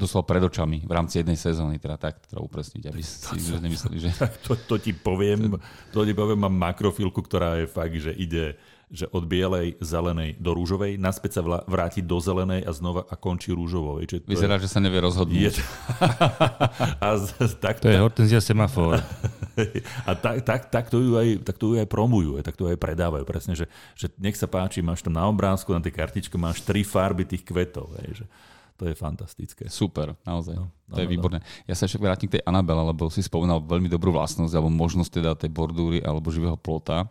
Doslova 0.00 0.24
pred 0.24 0.40
očami 0.40 0.80
v 0.80 0.92
rámci 0.96 1.20
jednej 1.20 1.36
sezóny, 1.36 1.76
teda 1.76 2.00
tak 2.00 2.24
treba 2.24 2.40
upresniť, 2.40 2.88
aby 2.88 3.02
si 3.04 3.20
to, 3.20 3.60
nemysleli, 3.60 3.96
že... 4.00 4.10
To, 4.48 4.56
to, 4.56 4.80
ti 4.80 4.96
poviem, 4.96 5.60
to 5.92 6.08
ti 6.08 6.16
poviem, 6.16 6.40
mám 6.40 6.72
makrofilku, 6.72 7.20
ktorá 7.20 7.60
je 7.60 7.68
fakt, 7.68 7.92
že 8.00 8.16
ide 8.16 8.56
že 8.92 9.08
od 9.08 9.24
bielej, 9.24 9.80
zelenej 9.80 10.36
do 10.36 10.52
rúžovej, 10.52 11.00
naspäť 11.00 11.40
sa 11.40 11.64
vráti 11.64 12.04
do 12.04 12.20
zelenej 12.20 12.68
a 12.68 12.76
znova 12.76 13.08
a 13.08 13.16
končí 13.16 13.48
rúžovou. 13.48 13.96
Čiže 14.04 14.28
Vyzerá, 14.28 14.60
je... 14.60 14.68
že 14.68 14.76
sa 14.76 14.84
nevie 14.84 15.00
rozhodnúť. 15.00 15.40
Je... 15.40 15.50
a 17.04 17.06
tak, 17.56 17.80
to 17.80 17.88
je 17.88 17.96
hortenzia 17.96 18.44
semafor. 18.44 19.00
a 20.08 20.12
tak, 20.12 20.44
tak, 20.44 20.60
tak, 20.68 20.84
to 20.92 21.00
ju 21.00 21.16
aj, 21.16 21.40
tak 21.40 21.56
to 21.56 21.72
ju 21.72 21.74
aj 21.80 21.88
promujú, 21.88 22.36
tak 22.44 22.52
to 22.52 22.68
aj 22.68 22.76
predávajú. 22.76 23.24
Presne, 23.24 23.56
že, 23.56 23.64
že 23.96 24.12
nech 24.20 24.36
sa 24.36 24.44
páči, 24.44 24.84
máš 24.84 25.00
tam 25.00 25.16
na 25.16 25.24
obrázku, 25.24 25.72
na 25.72 25.80
tej 25.80 25.96
kartičke 25.96 26.36
máš 26.36 26.60
tri 26.60 26.84
farby 26.84 27.24
tých 27.24 27.48
kvetov. 27.48 27.96
Hej, 28.04 28.22
že 28.22 28.24
to 28.76 28.90
je 28.90 28.98
fantastické. 28.98 29.72
Super, 29.72 30.12
naozaj. 30.28 30.58
No, 30.58 30.68
to 30.92 30.98
no, 30.98 31.02
je 31.04 31.08
no, 31.08 31.12
výborné. 31.16 31.38
No. 31.40 31.46
Ja 31.64 31.74
sa 31.78 31.88
ešte 31.88 31.96
vrátim 31.96 32.28
k 32.28 32.36
tej 32.36 32.42
Anabela, 32.44 32.84
lebo 32.84 33.08
si 33.08 33.24
spomínal 33.24 33.64
veľmi 33.64 33.88
dobrú 33.88 34.12
vlastnosť 34.12 34.52
alebo 34.52 34.68
možnosť 34.68 35.10
teda 35.16 35.30
tej 35.32 35.48
bordúry 35.48 36.04
alebo 36.04 36.28
živého 36.28 36.60
plota 36.60 37.08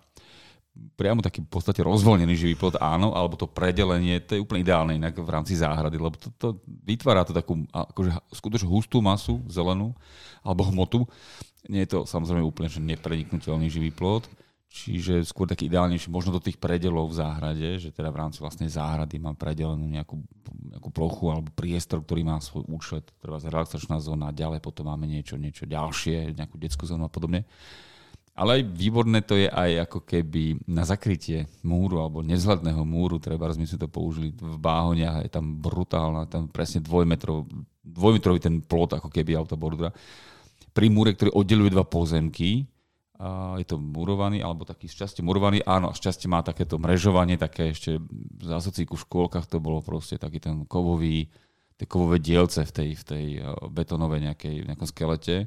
priamo 0.72 1.20
taký 1.20 1.44
v 1.44 1.52
podstate 1.52 1.84
rozvoľnený 1.84 2.34
živý 2.36 2.56
plot, 2.56 2.80
áno, 2.80 3.12
alebo 3.12 3.36
to 3.36 3.48
predelenie, 3.48 4.24
to 4.24 4.40
je 4.40 4.44
úplne 4.44 4.64
ideálne 4.64 4.94
inak 4.96 5.20
v 5.20 5.28
rámci 5.28 5.60
záhrady, 5.60 6.00
lebo 6.00 6.16
to, 6.16 6.32
to 6.40 6.48
vytvára 6.88 7.28
to 7.28 7.36
takú 7.36 7.68
akože 7.76 8.12
skutočne 8.32 8.68
hustú 8.72 9.04
masu, 9.04 9.44
zelenú, 9.52 9.92
alebo 10.40 10.64
hmotu. 10.72 11.04
Nie 11.68 11.84
je 11.86 12.00
to 12.00 12.00
samozrejme 12.08 12.42
úplne 12.42 12.72
že 12.72 12.80
nepreniknutelný 12.80 13.68
živý 13.68 13.92
plot, 13.92 14.32
čiže 14.72 15.28
skôr 15.28 15.52
taký 15.52 15.68
ideálnejší, 15.68 16.08
možno 16.08 16.40
do 16.40 16.42
tých 16.42 16.56
predelov 16.56 17.12
v 17.12 17.20
záhrade, 17.20 17.68
že 17.76 17.92
teda 17.92 18.08
v 18.08 18.20
rámci 18.24 18.40
vlastnej 18.40 18.72
záhrady 18.72 19.20
mám 19.20 19.36
predelenú 19.36 19.84
nejakú, 19.84 20.24
nejakú 20.72 20.90
plochu 20.96 21.28
alebo 21.28 21.52
priestor, 21.52 22.00
ktorý 22.00 22.24
má 22.24 22.40
svoj 22.40 22.64
účet, 22.72 23.12
treba 23.20 23.44
relaxačná 23.44 24.00
zóna, 24.00 24.32
ďalej 24.32 24.64
potom 24.64 24.88
máme 24.88 25.04
niečo, 25.04 25.36
niečo 25.36 25.68
ďalšie, 25.68 26.32
nejakú 26.40 26.56
detskú 26.56 26.88
zónu 26.88 27.04
a 27.04 27.12
podobne. 27.12 27.44
Ale 28.42 28.58
aj 28.58 28.74
výborné 28.74 29.22
to 29.22 29.38
je 29.38 29.46
aj 29.46 29.86
ako 29.86 30.02
keby 30.02 30.66
na 30.66 30.82
zakrytie 30.82 31.46
múru 31.62 32.02
alebo 32.02 32.26
nezhľadného 32.26 32.82
múru, 32.82 33.22
treba 33.22 33.54
my 33.54 33.70
sme 33.70 33.78
to 33.78 33.86
použili 33.86 34.34
v 34.34 34.58
Báhoniach, 34.58 35.22
je 35.22 35.30
tam 35.30 35.62
brutálna, 35.62 36.26
tam 36.26 36.50
presne 36.50 36.82
dvojmetrov, 36.82 37.46
dvojmetrový 37.86 38.42
ten 38.42 38.58
plot 38.66 38.98
ako 38.98 39.14
keby 39.14 39.38
autobordura. 39.38 39.94
Pri 40.74 40.90
múre, 40.90 41.14
ktorý 41.14 41.38
oddeluje 41.38 41.70
dva 41.70 41.86
pozemky, 41.86 42.66
a 43.22 43.54
je 43.62 43.70
to 43.70 43.78
murovaný, 43.78 44.42
alebo 44.42 44.66
taký 44.66 44.90
z 44.90 45.06
časti 45.06 45.22
murovaný, 45.22 45.62
áno, 45.62 45.94
z 45.94 46.10
časti 46.10 46.26
má 46.26 46.42
takéto 46.42 46.82
mrežovanie, 46.82 47.38
také 47.38 47.70
ešte 47.70 48.02
v 48.02 48.42
zásocíku 48.42 48.98
v 48.98 49.06
škôlkach 49.06 49.46
to 49.46 49.62
bolo 49.62 49.86
proste 49.86 50.18
taký 50.18 50.42
ten 50.42 50.66
kovový, 50.66 51.30
tie 51.78 51.86
kovové 51.86 52.18
dielce 52.18 52.66
v 52.66 52.74
tej, 52.74 52.90
v 52.98 53.04
tej 53.06 53.26
eh, 53.38 53.46
betonovej 53.70 54.26
nejakej, 54.26 54.66
nejakom 54.66 54.90
skelete 54.90 55.46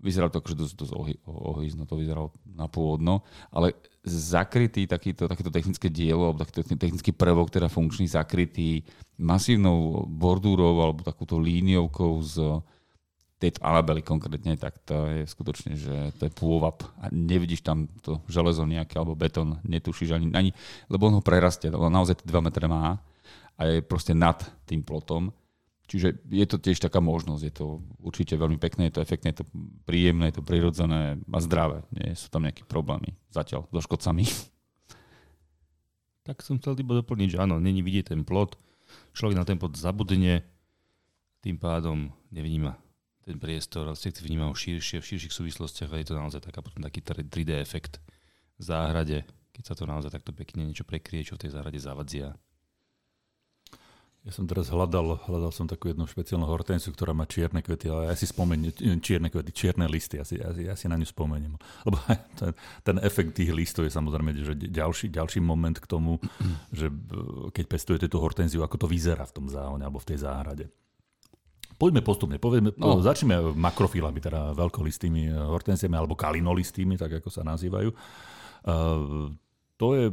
Vyzeralo 0.00 0.32
to 0.32 0.40
akože 0.40 0.56
dosť, 0.56 0.74
dosť 0.80 0.92
ohýzno, 1.28 1.84
to 1.84 2.00
vyzeralo 2.00 2.32
na 2.56 2.66
pôvodno, 2.66 3.20
ale 3.52 3.76
zakrytý 4.00 4.88
takýto, 4.88 5.28
takéto 5.28 5.52
technické 5.52 5.92
dielo, 5.92 6.32
alebo 6.32 6.40
takýto 6.40 6.64
technický 6.64 7.12
prvok, 7.12 7.52
teda 7.52 7.68
funkčný, 7.68 8.08
zakrytý 8.08 8.80
masívnou 9.20 10.08
bordúrou 10.08 10.80
alebo 10.80 11.04
takúto 11.04 11.36
líniovkou 11.36 12.12
z 12.24 12.64
tejto 13.40 13.60
Anabely 13.64 14.04
konkrétne, 14.04 14.56
tak 14.60 14.76
to 14.84 15.08
je 15.08 15.24
skutočne, 15.24 15.72
že 15.72 16.12
to 16.20 16.28
je 16.28 16.32
pôvab 16.32 16.84
a 17.00 17.08
nevidíš 17.08 17.64
tam 17.64 17.88
to 18.04 18.20
železo 18.28 18.68
nejaké 18.68 19.00
alebo 19.00 19.16
betón, 19.16 19.60
netušíš 19.64 20.12
ani, 20.12 20.28
ani 20.36 20.50
lebo 20.92 21.08
on 21.08 21.20
ho 21.20 21.22
prerastie, 21.24 21.72
lebo 21.72 21.88
naozaj 21.88 22.20
2 22.20 22.28
metre 22.44 22.68
má 22.68 23.00
a 23.56 23.60
je 23.64 23.80
proste 23.80 24.12
nad 24.12 24.36
tým 24.68 24.84
plotom 24.84 25.32
Čiže 25.90 26.22
je 26.30 26.46
to 26.46 26.62
tiež 26.62 26.78
taká 26.78 27.02
možnosť, 27.02 27.42
je 27.42 27.54
to 27.54 27.82
určite 27.98 28.38
veľmi 28.38 28.62
pekné, 28.62 28.86
je 28.86 28.94
to 28.94 29.02
efektné, 29.02 29.34
je 29.34 29.42
to 29.42 29.46
príjemné, 29.82 30.30
je 30.30 30.38
to 30.38 30.46
prirodzené 30.46 31.18
a 31.18 31.38
zdravé. 31.42 31.82
Nie 31.90 32.14
sú 32.14 32.30
tam 32.30 32.46
nejaké 32.46 32.62
problémy 32.62 33.18
zatiaľ 33.34 33.66
so 33.74 33.82
škodcami. 33.82 34.22
Tak 36.20 36.46
som 36.46 36.62
chcel 36.62 36.78
iba 36.78 36.94
doplniť, 36.94 37.34
že 37.34 37.42
áno, 37.42 37.58
není 37.58 37.82
vidieť 37.82 38.14
ten 38.14 38.22
plot, 38.22 38.54
človek 39.16 39.34
na 39.34 39.42
ten 39.42 39.58
plot 39.58 39.74
zabudne, 39.74 40.46
tým 41.42 41.56
pádom 41.58 42.12
nevníma 42.30 42.78
ten 43.26 43.40
priestor, 43.40 43.90
ale 43.90 43.98
si 43.98 44.14
vníma 44.14 44.46
ho 44.46 44.54
širšie, 44.54 45.02
v 45.02 45.08
širších 45.10 45.34
súvislostiach 45.34 45.90
a 45.90 45.98
je 45.98 46.06
to 46.06 46.14
naozaj 46.14 46.44
taká, 46.44 46.62
potom 46.62 46.86
taký 46.86 47.02
3D 47.02 47.58
efekt 47.58 47.98
v 48.60 48.62
záhrade, 48.62 49.26
keď 49.56 49.62
sa 49.64 49.74
to 49.74 49.88
naozaj 49.88 50.12
takto 50.12 50.30
pekne 50.30 50.68
niečo 50.68 50.86
prekrie, 50.86 51.24
čo 51.24 51.34
v 51.34 51.48
tej 51.48 51.56
záhrade 51.56 51.80
zavadzia. 51.82 52.36
Ja 54.20 54.36
som 54.36 54.44
teraz 54.44 54.68
hľadal, 54.68 55.16
hľadal 55.16 55.48
som 55.48 55.64
takú 55.64 55.88
jednu 55.88 56.04
špeciálnu 56.04 56.44
hortenziu, 56.44 56.92
ktorá 56.92 57.16
má 57.16 57.24
čierne 57.24 57.64
kvety, 57.64 57.88
ale 57.88 58.12
ja 58.12 58.14
si 58.20 58.28
spomeniem, 58.28 59.00
čierne 59.00 59.32
kvety, 59.32 59.48
čierne 59.48 59.88
listy, 59.88 60.20
ja 60.20 60.28
si, 60.28 60.36
ja 60.36 60.52
si, 60.52 60.68
ja 60.68 60.76
si 60.76 60.92
na 60.92 61.00
ňu 61.00 61.08
spomeniem. 61.08 61.56
Lebo 61.88 61.96
ten, 62.36 62.52
ten 62.84 62.96
efekt 63.00 63.32
tých 63.32 63.48
listov 63.48 63.88
je 63.88 63.96
samozrejme 63.96 64.36
že 64.44 64.52
ďalší, 64.60 65.08
ďalší 65.08 65.40
moment 65.40 65.80
k 65.80 65.88
tomu, 65.88 66.20
že 66.76 66.92
keď 67.56 67.64
pestujete 67.64 68.06
tú 68.12 68.20
hortenziu, 68.20 68.60
ako 68.60 68.84
to 68.84 68.86
vyzerá 68.92 69.24
v 69.24 69.40
tom 69.40 69.46
záhone 69.48 69.80
alebo 69.80 69.96
v 69.96 70.12
tej 70.12 70.20
záhrade. 70.20 70.68
Poďme 71.80 72.04
postupne, 72.04 72.36
povedme, 72.36 72.76
no. 72.76 73.00
začneme 73.00 73.56
makrofilami, 73.56 74.20
teda 74.20 74.52
veľkolistými 74.52 75.32
hortenziami 75.32 75.96
alebo 75.96 76.12
kalinolistými, 76.12 77.00
tak 77.00 77.24
ako 77.24 77.32
sa 77.32 77.40
nazývajú. 77.40 77.88
Uh, 78.68 79.32
to 79.80 79.96
je 79.96 80.12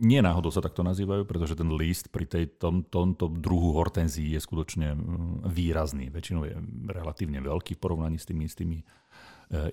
nie 0.00 0.20
náhodou 0.24 0.48
sa 0.48 0.64
takto 0.64 0.80
nazývajú, 0.80 1.28
pretože 1.28 1.58
ten 1.58 1.68
list 1.76 2.08
pri 2.08 2.24
tej, 2.24 2.56
tom, 2.56 2.80
tomto 2.86 3.28
druhu 3.28 3.76
hortenzii 3.76 4.32
je 4.32 4.40
skutočne 4.40 4.96
mm, 4.96 5.52
výrazný. 5.52 6.08
Väčšinou 6.08 6.48
je 6.48 6.56
relatívne 6.88 7.42
veľký 7.44 7.76
v 7.76 7.82
porovnaní 7.82 8.16
s 8.16 8.24
tými, 8.24 8.48
s 8.48 8.56
tými 8.56 8.80
e, 8.80 8.84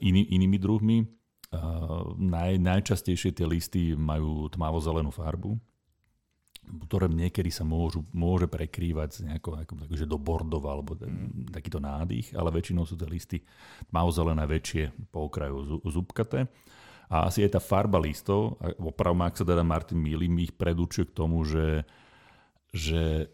iný, 0.03 0.27
inými 0.27 0.59
druhmi. 0.59 0.97
Uh, 1.49 2.13
naj, 2.13 2.61
najčastejšie 2.61 3.33
tie 3.33 3.49
listy 3.49 3.97
majú 3.97 4.45
tmavo-zelenú 4.53 5.09
farbu, 5.09 5.57
ktoré 6.85 7.09
niekedy 7.09 7.49
sa 7.49 7.65
môžu, 7.65 8.05
môže 8.13 8.45
prekrývať 8.45 9.09
z 9.17 9.19
nejako, 9.25 9.57
ako, 9.57 9.73
takže 9.89 10.05
do 10.05 10.21
bordova 10.21 10.77
alebo 10.77 10.93
mm. 10.93 11.49
takýto 11.49 11.81
nádych, 11.81 12.37
ale 12.37 12.53
väčšinou 12.53 12.85
sú 12.85 12.93
tie 12.93 13.09
listy 13.09 13.37
tmavo-zelené 13.89 14.45
väčšie 14.45 15.09
po 15.09 15.25
okraju 15.25 15.81
zubkaté. 15.89 16.45
A 17.09 17.25
asi 17.25 17.41
aj 17.41 17.57
tá 17.57 17.61
farba 17.61 17.97
listov, 17.97 18.61
opravom, 18.77 19.25
ak 19.25 19.41
sa 19.41 19.45
teda 19.45 19.65
Martin 19.65 19.97
Mili, 19.97 20.29
mi 20.29 20.45
ich 20.45 20.53
predúčuje 20.53 21.09
k 21.09 21.15
tomu, 21.17 21.41
že, 21.41 21.81
že 22.69 23.33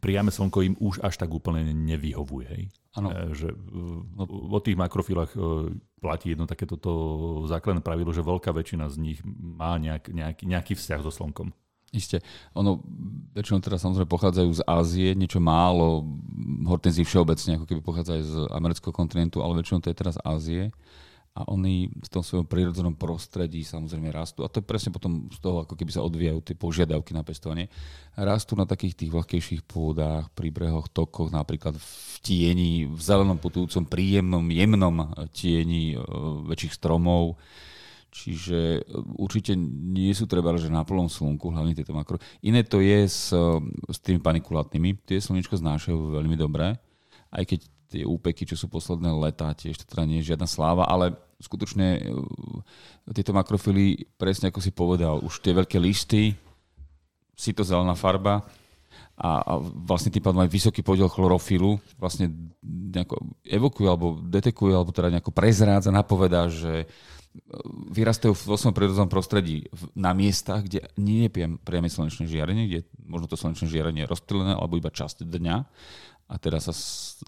priame 0.00 0.32
slnko 0.32 0.58
im 0.64 0.74
už 0.80 1.04
až 1.04 1.20
tak 1.20 1.28
úplne 1.28 1.60
nevyhovuje. 1.76 2.46
Hej? 2.48 2.64
Ano. 2.96 3.12
E, 3.12 3.36
že 3.36 3.52
no, 4.16 4.24
o 4.28 4.60
tých 4.64 4.80
makrofilách 4.80 5.36
e, 5.36 5.40
platí 6.00 6.32
jedno 6.32 6.48
takéto 6.48 6.80
základné 7.44 7.84
pravidlo, 7.84 8.16
že 8.16 8.24
veľká 8.24 8.48
väčšina 8.48 8.88
z 8.88 8.96
nich 8.96 9.18
má 9.36 9.76
nejak, 9.76 10.08
nejaký, 10.08 10.44
nejaký 10.48 10.72
vzťah 10.72 11.00
so 11.04 11.12
slnkom. 11.12 11.52
Isté. 11.92 12.24
Ono 12.56 12.80
väčšinou 13.36 13.60
teraz 13.60 13.84
samozrejme 13.84 14.08
pochádzajú 14.08 14.48
z 14.56 14.62
Ázie, 14.64 15.12
niečo 15.12 15.44
málo 15.44 16.08
hortenzí 16.64 17.04
všeobecne, 17.04 17.60
ako 17.60 17.68
keby 17.68 17.80
pochádzajú 17.84 18.22
z 18.24 18.34
amerického 18.48 18.96
kontinentu, 18.96 19.44
ale 19.44 19.60
väčšinou 19.60 19.84
to 19.84 19.92
je 19.92 20.00
teraz 20.00 20.16
Ázie 20.24 20.72
a 21.32 21.48
oni 21.48 21.88
v 21.88 22.08
tom 22.12 22.20
svojom 22.20 22.44
prírodzenom 22.44 22.92
prostredí 22.92 23.64
samozrejme 23.64 24.12
rastú. 24.12 24.44
A 24.44 24.52
to 24.52 24.60
je 24.60 24.68
presne 24.68 24.92
potom 24.92 25.32
z 25.32 25.40
toho, 25.40 25.64
ako 25.64 25.80
keby 25.80 25.88
sa 25.88 26.04
odvíjajú 26.04 26.44
tie 26.44 26.52
požiadavky 26.52 27.16
na 27.16 27.24
pestovanie. 27.24 27.72
Rastú 28.12 28.52
na 28.52 28.68
takých 28.68 29.00
tých 29.00 29.10
vlhkejších 29.16 29.64
pôdach, 29.64 30.28
pri 30.36 30.52
brehoch, 30.52 30.92
tokoch, 30.92 31.32
napríklad 31.32 31.80
v 31.80 32.14
tieni, 32.20 32.84
v 32.84 33.00
zelenom 33.00 33.40
putujúcom, 33.40 33.88
príjemnom, 33.88 34.44
jemnom 34.44 35.08
tieni 35.32 35.96
e, 35.96 36.04
väčších 36.52 36.76
stromov. 36.76 37.40
Čiže 38.12 38.84
e, 38.84 39.00
určite 39.16 39.56
nie 39.56 40.12
sú 40.12 40.28
treba, 40.28 40.52
že 40.60 40.68
na 40.68 40.84
plnom 40.84 41.08
slnku, 41.08 41.48
hlavne 41.48 41.72
tieto 41.72 41.96
makro. 41.96 42.20
Iné 42.44 42.60
to 42.60 42.84
je 42.84 43.08
s, 43.08 43.32
s 43.88 43.98
tými 44.04 44.20
panikulátnymi. 44.20 45.00
Tie 45.08 45.16
slnečko 45.16 45.56
znášajú 45.56 46.12
veľmi 46.12 46.36
dobre, 46.36 46.76
aj 47.32 47.44
keď 47.48 47.71
tie 47.92 48.08
úpeky, 48.08 48.48
čo 48.48 48.56
sú 48.56 48.72
posledné 48.72 49.12
leta, 49.12 49.52
tiež 49.52 49.76
to 49.76 49.84
teda 49.84 50.08
nie 50.08 50.24
je 50.24 50.32
žiadna 50.32 50.48
sláva, 50.48 50.88
ale 50.88 51.12
skutočne 51.42 51.86
e, 51.98 52.00
tieto 53.12 53.36
makrofily, 53.36 54.08
presne 54.16 54.48
ako 54.48 54.60
si 54.62 54.72
povedal, 54.72 55.20
už 55.20 55.42
tie 55.44 55.52
veľké 55.52 55.76
listy, 55.76 56.32
si 57.36 57.50
to 57.52 57.66
zelená 57.66 57.98
farba 57.98 58.46
a, 59.18 59.30
a 59.42 59.52
vlastne 59.60 60.14
tým 60.14 60.24
pádom 60.24 60.40
aj 60.40 60.50
vysoký 60.52 60.80
podiel 60.80 61.10
chlorofilu 61.10 61.76
vlastne 62.00 62.30
nejako 62.64 63.20
evokuje 63.44 63.88
alebo 63.88 64.18
detekuje, 64.22 64.72
alebo 64.72 64.94
teda 64.94 65.12
nejako 65.12 65.32
prezrádza, 65.34 65.92
napovedá, 65.92 66.46
že 66.48 66.84
e, 66.84 66.86
vyrastajú 67.92 68.32
vo 68.32 68.56
svojom 68.56 68.76
prírodnom 68.76 69.10
prostredí 69.10 69.68
na 69.92 70.16
miestach, 70.16 70.64
kde 70.64 70.86
nie 70.96 71.28
je 71.28 71.50
priame 71.60 71.90
slnečné 71.90 72.30
žiarenie, 72.30 72.64
kde 72.70 72.80
možno 73.04 73.26
to 73.28 73.36
slnečné 73.36 73.66
žiarenie 73.68 74.06
je 74.06 74.12
rozptýlené 74.12 74.56
alebo 74.56 74.78
iba 74.78 74.88
časť 74.88 75.26
dňa 75.26 75.56
a 76.32 76.36
teraz 76.40 76.64
sa 76.64 76.74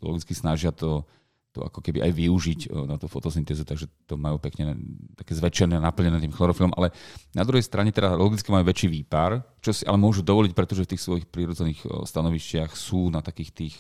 logicky 0.01 0.33
snažia 0.33 0.73
to, 0.73 1.05
to 1.53 1.61
ako 1.61 1.85
keby 1.85 2.03
aj 2.03 2.13
využiť 2.17 2.61
e, 2.67 2.69
na 2.89 2.97
tú 2.97 3.07
fotosyntézu, 3.07 3.63
takže 3.63 3.87
to 4.09 4.17
majú 4.17 4.41
pekne 4.41 4.75
také 5.15 5.37
zväčšené, 5.37 5.77
naplnené 5.77 6.19
tým 6.19 6.33
chlorofilom, 6.33 6.73
ale 6.75 6.91
na 7.37 7.45
druhej 7.45 7.63
strane 7.63 7.93
teda 7.93 8.17
logicky 8.17 8.49
majú 8.49 8.65
väčší 8.65 8.89
výpar, 8.89 9.45
čo 9.61 9.71
si 9.77 9.85
ale 9.85 10.01
môžu 10.01 10.25
dovoliť, 10.25 10.57
pretože 10.57 10.89
v 10.89 10.91
tých 10.97 11.05
svojich 11.05 11.27
prírodzených 11.29 11.85
e, 11.85 12.09
stanovišťach 12.09 12.73
sú 12.73 13.13
na 13.13 13.21
takých 13.21 13.53
tých 13.53 13.77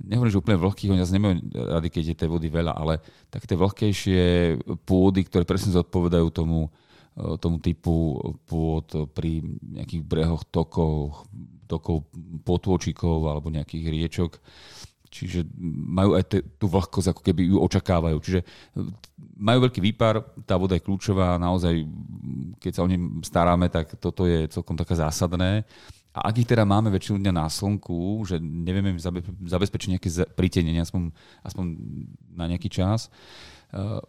nehovorím, 0.00 0.32
že 0.32 0.40
úplne 0.40 0.62
vlhkých, 0.62 0.90
oni 0.90 1.02
zase 1.04 1.16
nemajú 1.20 1.34
rady, 1.52 1.88
keď 1.92 2.04
je 2.10 2.20
tej 2.24 2.28
vody 2.32 2.48
veľa, 2.48 2.72
ale 2.74 2.98
také 3.28 3.44
tie 3.44 3.60
vlhkejšie 3.60 4.22
pôdy, 4.88 5.20
ktoré 5.28 5.44
presne 5.44 5.76
zodpovedajú 5.76 6.32
tomu, 6.32 6.72
e, 7.12 7.36
tomu 7.36 7.60
typu 7.60 8.16
pôd 8.48 9.12
pri 9.12 9.44
nejakých 9.60 10.02
brehoch, 10.02 10.42
tokoch, 10.48 11.28
tokov 11.72 12.04
potôčikov 12.44 13.24
alebo 13.24 13.48
nejakých 13.48 13.84
riečok. 13.88 14.32
Čiže 15.12 15.44
majú 15.92 16.16
aj 16.16 16.24
te, 16.24 16.38
tú 16.56 16.72
vlhkosť, 16.72 17.12
ako 17.12 17.20
keby 17.20 17.52
ju 17.52 17.60
očakávajú. 17.60 18.16
Čiže 18.16 18.40
majú 19.36 19.68
veľký 19.68 19.80
výpar, 19.84 20.24
tá 20.48 20.56
voda 20.56 20.72
je 20.76 20.84
kľúčová, 20.84 21.36
naozaj, 21.36 21.84
keď 22.56 22.72
sa 22.72 22.84
o 22.84 22.88
ním 22.88 23.20
staráme, 23.20 23.68
tak 23.68 23.92
toto 24.00 24.24
je 24.24 24.48
celkom 24.48 24.72
také 24.72 24.96
zásadné. 24.96 25.68
A 26.12 26.28
ak 26.28 26.44
ich 26.44 26.48
teda 26.48 26.64
máme 26.68 26.92
väčšinu 26.92 27.20
dňa 27.20 27.32
na 27.32 27.48
slnku, 27.48 28.24
že 28.28 28.36
nevieme 28.40 28.96
zabezpečiť 29.48 29.88
nejaké 29.96 30.08
pritenenie, 30.36 30.80
aspoň, 30.80 31.12
aspoň 31.44 31.64
na 32.32 32.44
nejaký 32.48 32.68
čas, 32.68 33.12
eh, 33.72 34.00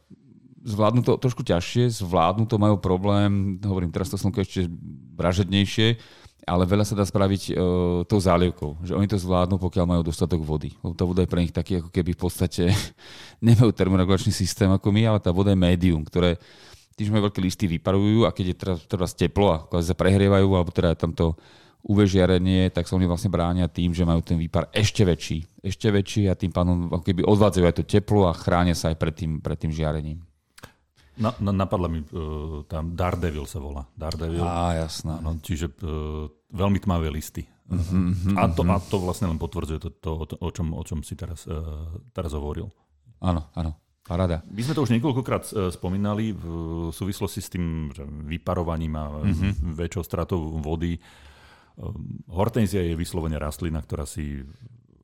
zvládnu 0.63 1.03
to 1.03 1.19
trošku 1.19 1.43
ťažšie, 1.43 1.91
zvládnu 1.91 2.47
to, 2.47 2.55
majú 2.55 2.79
problém, 2.79 3.59
hovorím, 3.63 3.91
teraz 3.91 4.07
to 4.07 4.19
slnko 4.19 4.43
ešte 4.43 4.71
vražednejšie, 5.19 5.99
ale 6.43 6.63
veľa 6.67 6.83
sa 6.83 6.95
dá 6.95 7.07
spraviť 7.07 7.55
uh, 7.55 7.55
tou 8.03 8.19
zálievkou, 8.19 8.83
že 8.83 8.93
oni 8.93 9.07
to 9.07 9.15
zvládnu, 9.15 9.55
pokiaľ 9.59 9.85
majú 9.87 10.01
dostatok 10.03 10.43
vody. 10.43 10.75
Lebo 10.83 10.93
tá 10.95 11.03
voda 11.07 11.23
je 11.23 11.31
pre 11.31 11.41
nich 11.43 11.55
taký, 11.55 11.79
ako 11.79 11.89
keby 11.89 12.11
v 12.15 12.21
podstate 12.21 12.63
nemajú 13.47 13.71
termoregulačný 13.71 14.35
systém 14.35 14.67
ako 14.67 14.91
my, 14.91 15.07
ale 15.07 15.19
tá 15.23 15.31
voda 15.31 15.55
je 15.55 15.59
médium, 15.59 16.03
ktoré 16.03 16.35
tým, 16.93 17.09
že 17.09 17.15
veľké 17.15 17.39
listy, 17.41 17.65
vyparujú 17.65 18.29
a 18.29 18.35
keď 18.35 18.45
je 18.45 18.55
teraz, 18.55 18.77
teraz 18.85 19.11
teplo 19.17 19.49
a 19.49 19.57
sa 19.81 19.97
prehrievajú, 19.97 20.45
alebo 20.53 20.69
teda 20.69 20.93
je 20.93 20.99
tam 20.99 21.11
to 21.15 21.33
UV 21.83 22.07
žiarenie, 22.07 22.71
tak 22.71 22.87
sa 22.87 22.95
oni 22.95 23.03
vlastne 23.03 23.27
bránia 23.27 23.67
tým, 23.67 23.91
že 23.91 24.07
majú 24.07 24.23
ten 24.23 24.39
výpar 24.39 24.71
ešte 24.71 25.03
väčší. 25.03 25.43
Ešte 25.59 25.91
väčší 25.91 26.31
a 26.31 26.37
tým 26.37 26.53
pádom 26.53 26.87
ako 26.87 27.03
keby 27.03 27.27
odvádzajú 27.27 27.65
aj 27.67 27.75
to 27.75 27.83
teplo 27.83 28.23
a 28.29 28.31
chránia 28.31 28.71
sa 28.71 28.93
aj 28.93 28.97
pred 29.01 29.15
tým, 29.15 29.43
pred 29.43 29.59
tým 29.59 29.73
žiarením. 29.75 30.23
Na, 31.13 31.29
na, 31.37 31.51
napadla 31.53 31.85
mi, 31.89 32.01
uh, 32.01 32.65
tam 32.65 32.97
Daredevil 32.97 33.45
sa 33.45 33.61
volá. 33.61 33.85
Daredevil. 33.93 34.41
Á, 34.41 34.81
jasná. 34.81 35.21
No, 35.21 35.37
čiže 35.37 35.69
uh, 35.85 36.25
veľmi 36.49 36.81
tmavé 36.81 37.13
listy. 37.13 37.45
Uh-huh, 37.69 38.37
a, 38.37 38.49
to, 38.51 38.65
uh-huh. 38.65 38.75
a 38.75 38.81
to 38.81 38.97
vlastne 38.99 39.29
len 39.29 39.39
potvrdzuje 39.39 39.79
to, 39.79 39.89
to 40.01 40.09
o, 40.35 40.49
čom, 40.51 40.73
o 40.75 40.83
čom 40.83 41.05
si 41.05 41.13
teraz, 41.13 41.45
uh, 41.45 41.89
teraz 42.11 42.33
hovoril. 42.33 42.73
Áno, 43.21 43.47
áno. 43.53 43.77
Rada. 44.03 44.43
My 44.51 44.59
sme 44.59 44.75
to 44.75 44.83
už 44.83 44.91
niekoľkokrát 44.99 45.47
spomínali 45.71 46.35
v 46.35 46.45
súvislosti 46.91 47.39
s 47.39 47.47
tým 47.47 47.87
vyparovaním 48.27 48.99
a 48.99 49.23
uh-huh. 49.23 49.79
väčšou 49.79 50.03
stratou 50.03 50.59
vody. 50.59 50.99
Hortenzia 52.27 52.83
je 52.83 52.99
vyslovene 52.99 53.39
rastlina, 53.39 53.79
ktorá 53.79 54.03
si 54.03 54.43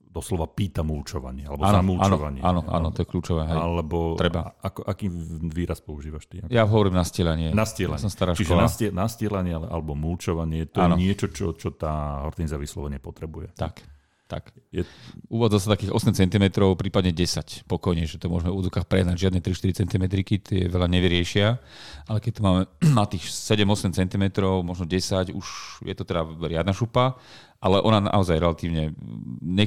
doslova 0.09 0.49
pýta 0.49 0.81
mulčovanie, 0.81 1.45
alebo 1.45 1.61
ano, 1.69 1.85
zamulčovanie. 1.85 2.41
Áno, 2.41 2.65
áno, 2.65 2.89
to 2.89 3.05
je 3.05 3.07
kľúčové. 3.07 3.45
Hej. 3.45 3.57
Alebo 3.61 4.17
Treba. 4.17 4.57
Ako, 4.57 4.81
aký 4.89 5.05
výraz 5.53 5.85
používaš 5.85 6.25
ty? 6.25 6.41
Ja 6.49 6.65
hovorím 6.65 6.97
nastielanie. 6.97 7.53
Nastielanie. 7.53 8.01
Ja 8.01 8.05
som 8.09 8.13
stará 8.13 8.33
Čiže 8.33 8.57
nastie, 8.57 8.87
nastielanie 8.89 9.53
alebo 9.53 9.93
mulčovanie, 9.93 10.65
to 10.65 10.81
ano. 10.81 10.97
je 10.97 11.05
niečo, 11.05 11.29
čo, 11.29 11.53
čo 11.53 11.77
tá 11.77 12.25
hortenzia 12.25 12.57
vyslovene 12.57 12.97
potrebuje. 12.97 13.53
Tak. 13.53 13.98
Tak. 14.29 14.53
Je... 14.69 14.85
Uvádza 15.25 15.57
sa 15.65 15.73
takých 15.73 15.89
8 15.89 16.13
cm, 16.13 16.53
prípadne 16.77 17.09
10 17.09 17.65
pokojne, 17.65 18.05
že 18.05 18.21
to 18.21 18.29
môžeme 18.29 18.53
v 18.53 18.61
úzokách 18.61 18.85
prehnať. 18.85 19.25
Žiadne 19.25 19.41
3-4 19.41 19.81
cm, 19.81 20.03
tie 20.45 20.61
veľa 20.69 20.85
nevyriešia. 20.85 21.57
Ale 22.05 22.21
keď 22.21 22.31
to 22.37 22.41
máme 22.45 22.61
na 23.01 23.09
tých 23.09 23.25
7-8 23.25 23.97
cm, 23.97 24.23
možno 24.61 24.85
10, 24.85 25.33
už 25.33 25.45
je 25.81 25.95
to 25.97 26.05
teda 26.05 26.29
riadna 26.45 26.77
šupa 26.77 27.17
ale 27.59 27.83
ona 27.83 27.99
naozaj 27.99 28.39
relatívne 28.39 28.95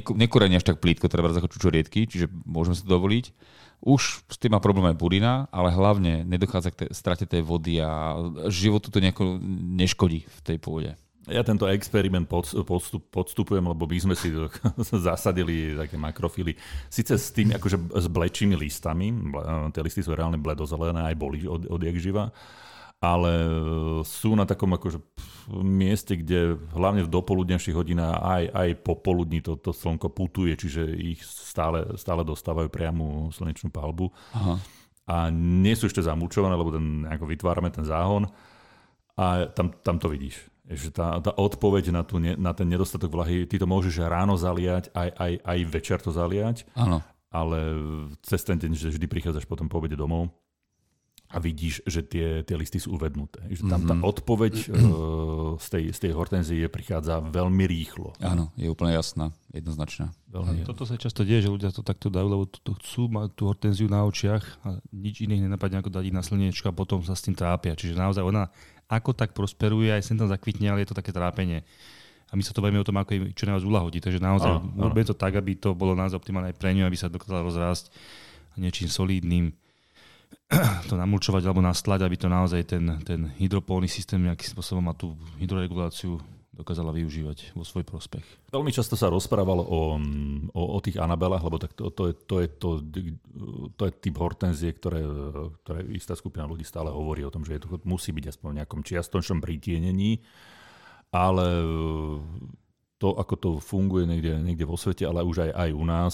nekorenie 0.09 0.57
až 0.57 0.65
tak 0.65 0.81
plítko, 0.81 1.13
treba 1.13 1.29
ako 1.29 1.45
čučoriedky, 1.45 2.09
čiže 2.09 2.25
môžeme 2.41 2.73
sa 2.73 2.81
to 2.81 2.97
dovoliť. 2.97 3.29
Už 3.83 4.25
s 4.25 4.37
tým 4.39 4.55
má 4.55 4.63
problém 4.63 4.89
aj 4.89 4.97
burina, 4.97 5.45
ale 5.53 5.69
hlavne 5.69 6.23
nedochádza 6.25 6.73
k 6.73 6.79
tej, 6.85 6.89
strate 6.95 7.25
tej 7.27 7.43
vody 7.45 7.83
a 7.83 8.17
životu 8.49 8.89
to 8.89 9.03
nejako 9.03 9.37
neškodí 9.77 10.25
v 10.25 10.39
tej 10.41 10.57
pôde. 10.57 10.91
Ja 11.31 11.39
tento 11.39 11.63
experiment 11.71 12.27
podstup, 12.27 12.67
podstupujem, 13.07 13.63
lebo 13.63 13.87
my 13.87 13.95
sme 13.95 14.15
si 14.15 14.27
zasadili 15.07 15.71
také 15.71 15.95
makrofily. 15.95 16.51
Sice 16.91 17.15
s 17.15 17.31
tým, 17.31 17.55
akože 17.55 17.79
s 17.95 18.07
blečými 18.11 18.59
listami, 18.59 19.15
tie 19.71 19.81
listy 19.83 20.03
sú 20.03 20.11
reálne 20.11 20.35
bledozelené, 20.35 21.07
aj 21.07 21.15
boli 21.15 21.47
od, 21.47 21.63
odjak 21.71 21.95
živa, 21.95 22.27
ale 22.99 23.31
sú 24.03 24.35
na 24.35 24.43
takom 24.43 24.75
akože 24.75 24.99
mieste, 25.63 26.19
kde 26.19 26.59
hlavne 26.75 27.07
v 27.07 27.11
dopoludnejších 27.11 27.75
hodinách 27.75 28.15
aj, 28.19 28.43
aj 28.51 28.69
popoludní 28.83 29.39
to, 29.39 29.55
to 29.59 29.71
slnko 29.71 30.11
putuje, 30.11 30.55
čiže 30.59 30.87
ich 30.91 31.23
stále, 31.23 31.95
stále 31.99 32.27
dostávajú 32.27 32.67
priamu 32.67 33.31
slnečnú 33.31 33.71
palbu. 33.71 34.11
Aha. 34.35 34.55
A 35.03 35.27
nie 35.35 35.75
sú 35.75 35.91
ešte 35.91 35.99
zamúčované, 35.99 36.55
lebo 36.55 36.71
ten, 36.71 37.03
ako 37.07 37.27
vytvárame 37.27 37.71
ten 37.71 37.83
záhon 37.83 38.27
a 39.19 39.51
tam, 39.51 39.75
tam 39.83 39.99
to 39.99 40.07
vidíš. 40.07 40.52
Že 40.63 40.95
tá, 40.95 41.19
tá 41.19 41.31
odpoveď 41.35 41.91
na, 41.91 42.07
tú, 42.07 42.23
na 42.23 42.51
ten 42.55 42.67
nedostatok 42.71 43.11
vlahy, 43.11 43.43
ty 43.43 43.59
to 43.59 43.67
môžeš 43.67 43.99
ráno 44.07 44.39
zaliať, 44.39 44.95
aj, 44.95 45.09
aj, 45.11 45.33
aj 45.43 45.59
večer 45.67 45.99
to 45.99 46.15
zaliať, 46.15 46.63
Áno. 46.79 47.03
ale 47.27 47.59
cez 48.23 48.47
ten 48.47 48.55
deň, 48.55 48.71
že 48.71 48.95
vždy 48.95 49.05
prichádzaš 49.11 49.43
potom 49.43 49.67
po 49.67 49.83
obede 49.83 49.99
domov 49.99 50.31
a 51.33 51.41
vidíš, 51.41 51.81
že 51.89 52.05
tie, 52.05 52.45
tie 52.45 52.53
listy 52.53 52.77
sú 52.77 52.93
uvednuté. 52.93 53.41
Že 53.49 53.65
tam 53.65 53.81
tá 53.89 53.95
mhm. 53.97 54.05
odpoveď 54.05 54.53
uh, 54.69 55.57
z, 55.65 55.67
tej, 55.73 55.83
z 55.89 55.99
tej 56.05 56.11
hortenzie 56.13 56.69
prichádza 56.69 57.17
veľmi 57.25 57.65
rýchlo. 57.65 58.13
Áno, 58.21 58.53
je 58.53 58.69
úplne 58.69 58.93
jasná, 58.93 59.33
jednoznačná. 59.49 60.13
Veľmi 60.29 60.61
Toto 60.69 60.85
sa 60.85 60.93
často 60.93 61.25
deje, 61.25 61.49
že 61.49 61.53
ľudia 61.53 61.73
to 61.73 61.81
takto 61.81 62.13
dajú, 62.13 62.27
lebo 62.29 62.45
to, 62.45 62.61
to 62.61 62.71
chcú 62.77 63.09
mať 63.09 63.33
tú 63.33 63.49
hortenziu 63.49 63.89
na 63.89 64.05
očiach 64.05 64.45
a 64.61 64.77
nič 64.93 65.25
iné 65.25 65.41
nenapadne 65.41 65.81
ako 65.81 65.89
dať 65.89 66.13
na 66.13 66.21
slniečko 66.21 66.69
a 66.69 66.77
potom 66.77 67.01
sa 67.01 67.17
s 67.17 67.25
tým 67.25 67.33
trápia. 67.33 67.73
Čiže 67.73 67.97
naozaj 67.97 68.21
ona 68.21 68.53
ako 68.93 69.17
tak 69.17 69.33
prosperuje, 69.33 69.89
aj 69.89 70.05
sem 70.05 70.17
tam 70.17 70.29
zakvitne, 70.29 70.69
ale 70.69 70.85
je 70.85 70.93
to 70.93 70.97
také 70.97 71.09
trápenie. 71.09 71.65
A 72.29 72.37
my 72.37 72.41
sa 72.41 72.53
to 72.53 72.65
bavíme 72.65 72.81
o 72.81 72.87
tom, 72.87 72.97
ako 72.97 73.33
čo 73.37 73.45
najviac 73.45 73.65
uľahodí. 73.65 74.01
Takže 74.01 74.17
naozaj 74.17 74.57
robíme 74.73 75.05
to 75.05 75.13
tak, 75.13 75.37
aby 75.37 75.53
to 75.53 75.77
bolo 75.77 75.93
naozaj 75.93 76.17
optimálne 76.17 76.49
aj 76.49 76.57
pre 76.57 76.73
ňu, 76.73 76.89
aby 76.89 76.97
sa 76.97 77.09
dokázala 77.09 77.45
rozrásť 77.45 77.93
niečím 78.57 78.89
solidným 78.89 79.53
to 80.89 80.93
namulčovať 80.97 81.45
alebo 81.45 81.61
nastlať, 81.61 82.05
aby 82.05 82.17
to 82.17 82.27
naozaj 82.29 82.61
ten, 82.65 83.01
ten 83.05 83.29
hydropónny 83.37 83.89
systém 83.89 84.21
nejakým 84.21 84.49
spôsobom 84.53 84.85
a 84.89 84.97
tú 84.97 85.13
hydroreguláciu 85.41 86.17
dokázala 86.53 86.93
využívať 86.93 87.57
vo 87.57 87.65
svoj 87.65 87.81
prospech. 87.83 88.21
Veľmi 88.53 88.69
často 88.69 88.93
sa 88.93 89.09
rozprávalo 89.09 89.65
o, 89.65 89.97
o, 90.53 90.63
o 90.73 90.79
tých 90.79 91.01
anabelách, 91.01 91.43
lebo 91.43 91.57
tak 91.57 91.73
to, 91.73 91.89
to, 91.89 92.09
je, 92.09 92.13
to, 92.29 92.35
je, 92.45 92.47
to, 92.47 92.69
to 93.73 93.83
je 93.89 93.91
typ 93.97 94.15
hortenzie, 94.21 94.69
ktoré, 94.69 95.01
ktoré 95.65 95.81
istá 95.97 96.13
skupina 96.13 96.45
ľudí 96.45 96.61
stále 96.61 96.93
hovorí 96.93 97.25
o 97.25 97.33
tom, 97.33 97.41
že 97.41 97.57
je 97.57 97.65
to, 97.65 97.81
musí 97.83 98.13
byť 98.13 98.37
aspoň 98.37 98.47
v 98.53 98.57
nejakom 98.61 98.81
čiastočnom 98.85 99.41
pritienení 99.41 100.21
ale 101.13 101.45
to, 102.97 103.13
ako 103.13 103.35
to 103.37 103.49
funguje 103.61 104.09
niekde, 104.09 104.33
niekde 104.41 104.65
vo 104.65 104.73
svete, 104.73 105.05
ale 105.05 105.21
už 105.21 105.45
aj, 105.45 105.51
aj 105.53 105.69
u 105.69 105.83
nás. 105.85 106.13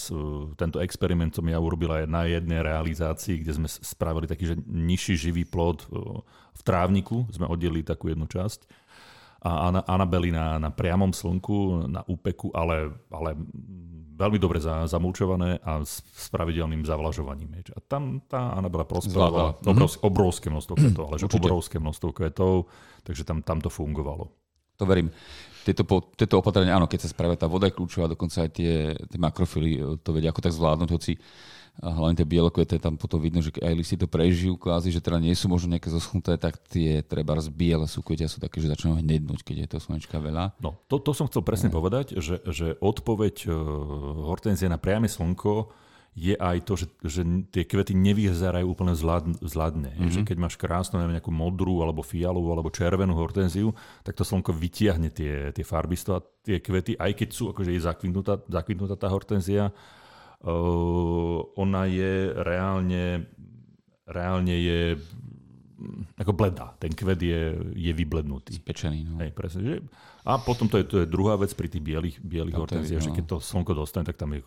Tento 0.60 0.84
experiment 0.84 1.32
som 1.32 1.47
ja 1.47 1.56
urobil 1.56 2.04
aj 2.04 2.06
na 2.12 2.28
jednej 2.28 2.60
realizácii, 2.60 3.39
kde 3.39 3.56
sme 3.56 3.67
spravili 3.71 4.28
taký, 4.28 4.52
že 4.52 4.56
nižší 4.67 5.15
živý 5.32 5.47
plod 5.47 5.88
v 6.52 6.62
trávniku, 6.67 7.23
sme 7.32 7.47
oddelili 7.47 7.88
takú 7.88 8.12
jednu 8.12 8.28
časť 8.28 8.67
a 9.39 9.71
Anabeli 9.88 10.36
na, 10.36 10.60
na 10.60 10.67
priamom 10.67 11.15
slnku, 11.15 11.88
na 11.88 12.04
úpeku, 12.04 12.52
ale, 12.52 12.91
ale 13.08 13.39
veľmi 14.19 14.36
dobre 14.36 14.60
za, 14.60 14.84
zamulčované 14.84 15.63
a 15.63 15.80
s, 15.80 16.04
s 16.04 16.28
pravidelným 16.28 16.84
zavlažovaním. 16.84 17.56
A 17.71 17.80
tam 17.80 18.19
tá 18.28 18.52
Anabela 18.52 18.84
prosperovala 18.84 19.56
obrovské, 19.63 19.99
obrovské 20.04 20.47
množstvo 20.52 20.75
kvetov, 20.75 21.04
ale 21.08 21.15
že 21.15 21.32
obrovské 21.32 21.78
množstvo 21.80 22.10
kvetov, 22.12 22.67
takže 23.08 23.23
tam, 23.23 23.39
tam 23.39 23.63
to 23.63 23.71
fungovalo. 23.71 24.28
To 24.80 24.88
verím 24.88 25.12
tieto, 25.68 25.84
tieto 26.15 26.39
opatrenia, 26.39 26.80
áno, 26.80 26.88
keď 26.88 27.06
sa 27.06 27.12
spravia 27.12 27.38
tá 27.38 27.46
voda 27.46 27.68
je 27.68 27.76
kľúčová, 27.76 28.10
dokonca 28.10 28.48
aj 28.48 28.52
tie, 28.56 28.96
tie 28.96 29.20
makrofily 29.20 29.72
e, 29.78 29.80
to 30.02 30.10
vedia 30.15 30.32
ako 30.32 30.42
tak 30.42 30.56
zvládnuť, 30.56 30.89
hoci 30.89 31.13
a 31.80 31.96
hlavne 31.96 32.20
tie 32.20 32.28
bielokvete, 32.28 32.76
tam 32.76 33.00
potom 33.00 33.24
vidno, 33.24 33.39
že 33.39 33.56
aj 33.56 33.72
listy 33.72 33.96
to 33.96 34.04
prežijú 34.04 34.60
kvázi, 34.60 34.92
že 34.92 35.00
teda 35.00 35.15
nie 35.15 35.32
sú 35.32 35.48
možno 35.48 35.72
nejaké 35.72 35.88
zoschnuté, 35.88 36.36
tak 36.36 36.60
tie 36.68 37.00
treba 37.00 37.39
z 37.39 37.48
biele 37.48 37.88
súkvetia 37.88 38.28
sú 38.28 38.44
také, 38.44 38.60
že 38.60 38.68
začnú 38.68 39.00
hnednúť, 39.00 39.48
keď 39.48 39.56
je 39.63 39.68
to 39.72 39.78
slnečka 39.80 40.20
veľa. 40.20 40.60
No, 40.60 40.76
to, 40.92 41.00
to 41.00 41.15
som 41.15 41.32
chcel 41.32 41.39
presne 41.39 41.72
no. 41.72 41.80
povedať, 41.80 42.20
že, 42.20 42.44
že 42.52 42.76
odpoveď 42.84 43.48
uh, 43.48 43.56
hortenzie 44.28 44.68
na 44.68 44.76
priame 44.76 45.08
slnko 45.08 45.72
je 46.19 46.36
aj 46.36 46.58
to, 46.67 46.73
že, 46.75 46.88
že 47.08 47.21
tie 47.47 47.63
kvety 47.63 47.95
nevyzerajú 47.95 48.67
úplne 48.67 48.91
zladne. 49.39 49.95
Mm-hmm. 49.95 50.12
Že 50.12 50.19
keď 50.27 50.38
máš 50.38 50.60
krásnu, 50.60 50.99
neviem, 50.99 51.15
nejakú 51.15 51.32
modrú, 51.32 51.79
alebo 51.79 52.03
fialovú, 52.03 52.51
alebo 52.51 52.67
červenú 52.67 53.15
hortenziu, 53.15 53.71
tak 54.03 54.19
to 54.19 54.27
slnko 54.27 54.51
vytiahne 54.51 55.08
tie, 55.15 55.55
tie 55.55 55.63
toho 55.63 56.19
a 56.19 56.25
tie 56.43 56.60
kvety, 56.60 56.99
aj 56.99 57.12
keď 57.15 57.29
sú 57.32 57.55
akože 57.55 57.71
je 57.71 57.82
zakvitnutá, 57.88 58.43
zakvitnutá 58.51 58.99
tá 58.99 59.08
hortenzia, 59.08 59.71
uh, 59.71 61.39
ona 61.55 61.88
je 61.88 62.36
reálne, 62.36 63.23
reálne 64.03 64.55
je 64.60 64.99
ako 66.19 66.36
bledá. 66.36 66.75
Ten 66.75 66.91
kvet 66.91 67.23
je, 67.23 67.55
je 67.71 67.91
vyblednutý. 67.95 68.60
Spečený. 68.60 69.08
No. 69.08 69.23
Hej, 69.23 69.32
presne, 69.32 69.62
že? 69.63 69.75
A 70.27 70.36
potom 70.36 70.67
to 70.67 70.75
je, 70.75 70.84
to 70.84 70.95
je 70.99 71.08
druhá 71.08 71.39
vec 71.39 71.55
pri 71.55 71.71
tých 71.71 71.79
bielých, 71.79 72.19
bielých 72.19 72.60
hortenziách, 72.60 72.99
no. 72.99 73.08
že 73.08 73.15
keď 73.15 73.25
to 73.32 73.38
slnko 73.39 73.71
dostane, 73.71 74.03
tak 74.03 74.19
tam 74.19 74.36
je 74.36 74.43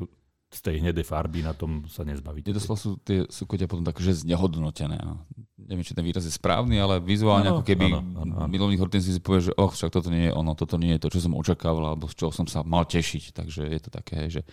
z 0.53 0.61
tej 0.61 0.85
hnedej 0.85 1.09
farby 1.09 1.41
na 1.41 1.57
tom 1.57 1.89
sa 1.89 2.05
nezbavíte. 2.05 2.53
Doslova 2.53 2.77
sú 2.77 3.01
tie 3.01 3.25
súkotia 3.33 3.65
potom 3.65 3.89
také, 3.89 4.05
že 4.05 4.29
znehodnotené. 4.29 5.01
No. 5.01 5.25
Neviem, 5.57 5.81
či 5.81 5.97
ten 5.97 6.05
výraz 6.05 6.29
je 6.29 6.35
správny, 6.35 6.77
ale 6.77 7.01
vizuálne 7.01 7.49
ano, 7.49 7.57
ako 7.59 7.65
keby 7.65 7.89
ano, 7.89 8.01
ano, 8.21 8.35
ano. 8.45 8.53
milovník 8.53 8.77
hortenzí 8.77 9.17
si 9.17 9.23
povie, 9.25 9.49
že 9.49 9.53
oh, 9.57 9.73
však 9.73 9.89
toto 9.89 10.13
nie 10.13 10.29
je 10.29 10.33
ono, 10.37 10.53
toto 10.53 10.77
nie 10.77 10.93
je 11.01 11.01
to, 11.01 11.09
čo 11.09 11.25
som 11.25 11.33
očakával, 11.33 11.97
alebo 11.97 12.05
z 12.05 12.21
čoho 12.21 12.33
som 12.37 12.45
sa 12.45 12.61
mal 12.61 12.85
tešiť. 12.85 13.33
Takže 13.33 13.63
je 13.65 13.81
to 13.81 13.89
také, 13.89 14.29
že 14.29 14.45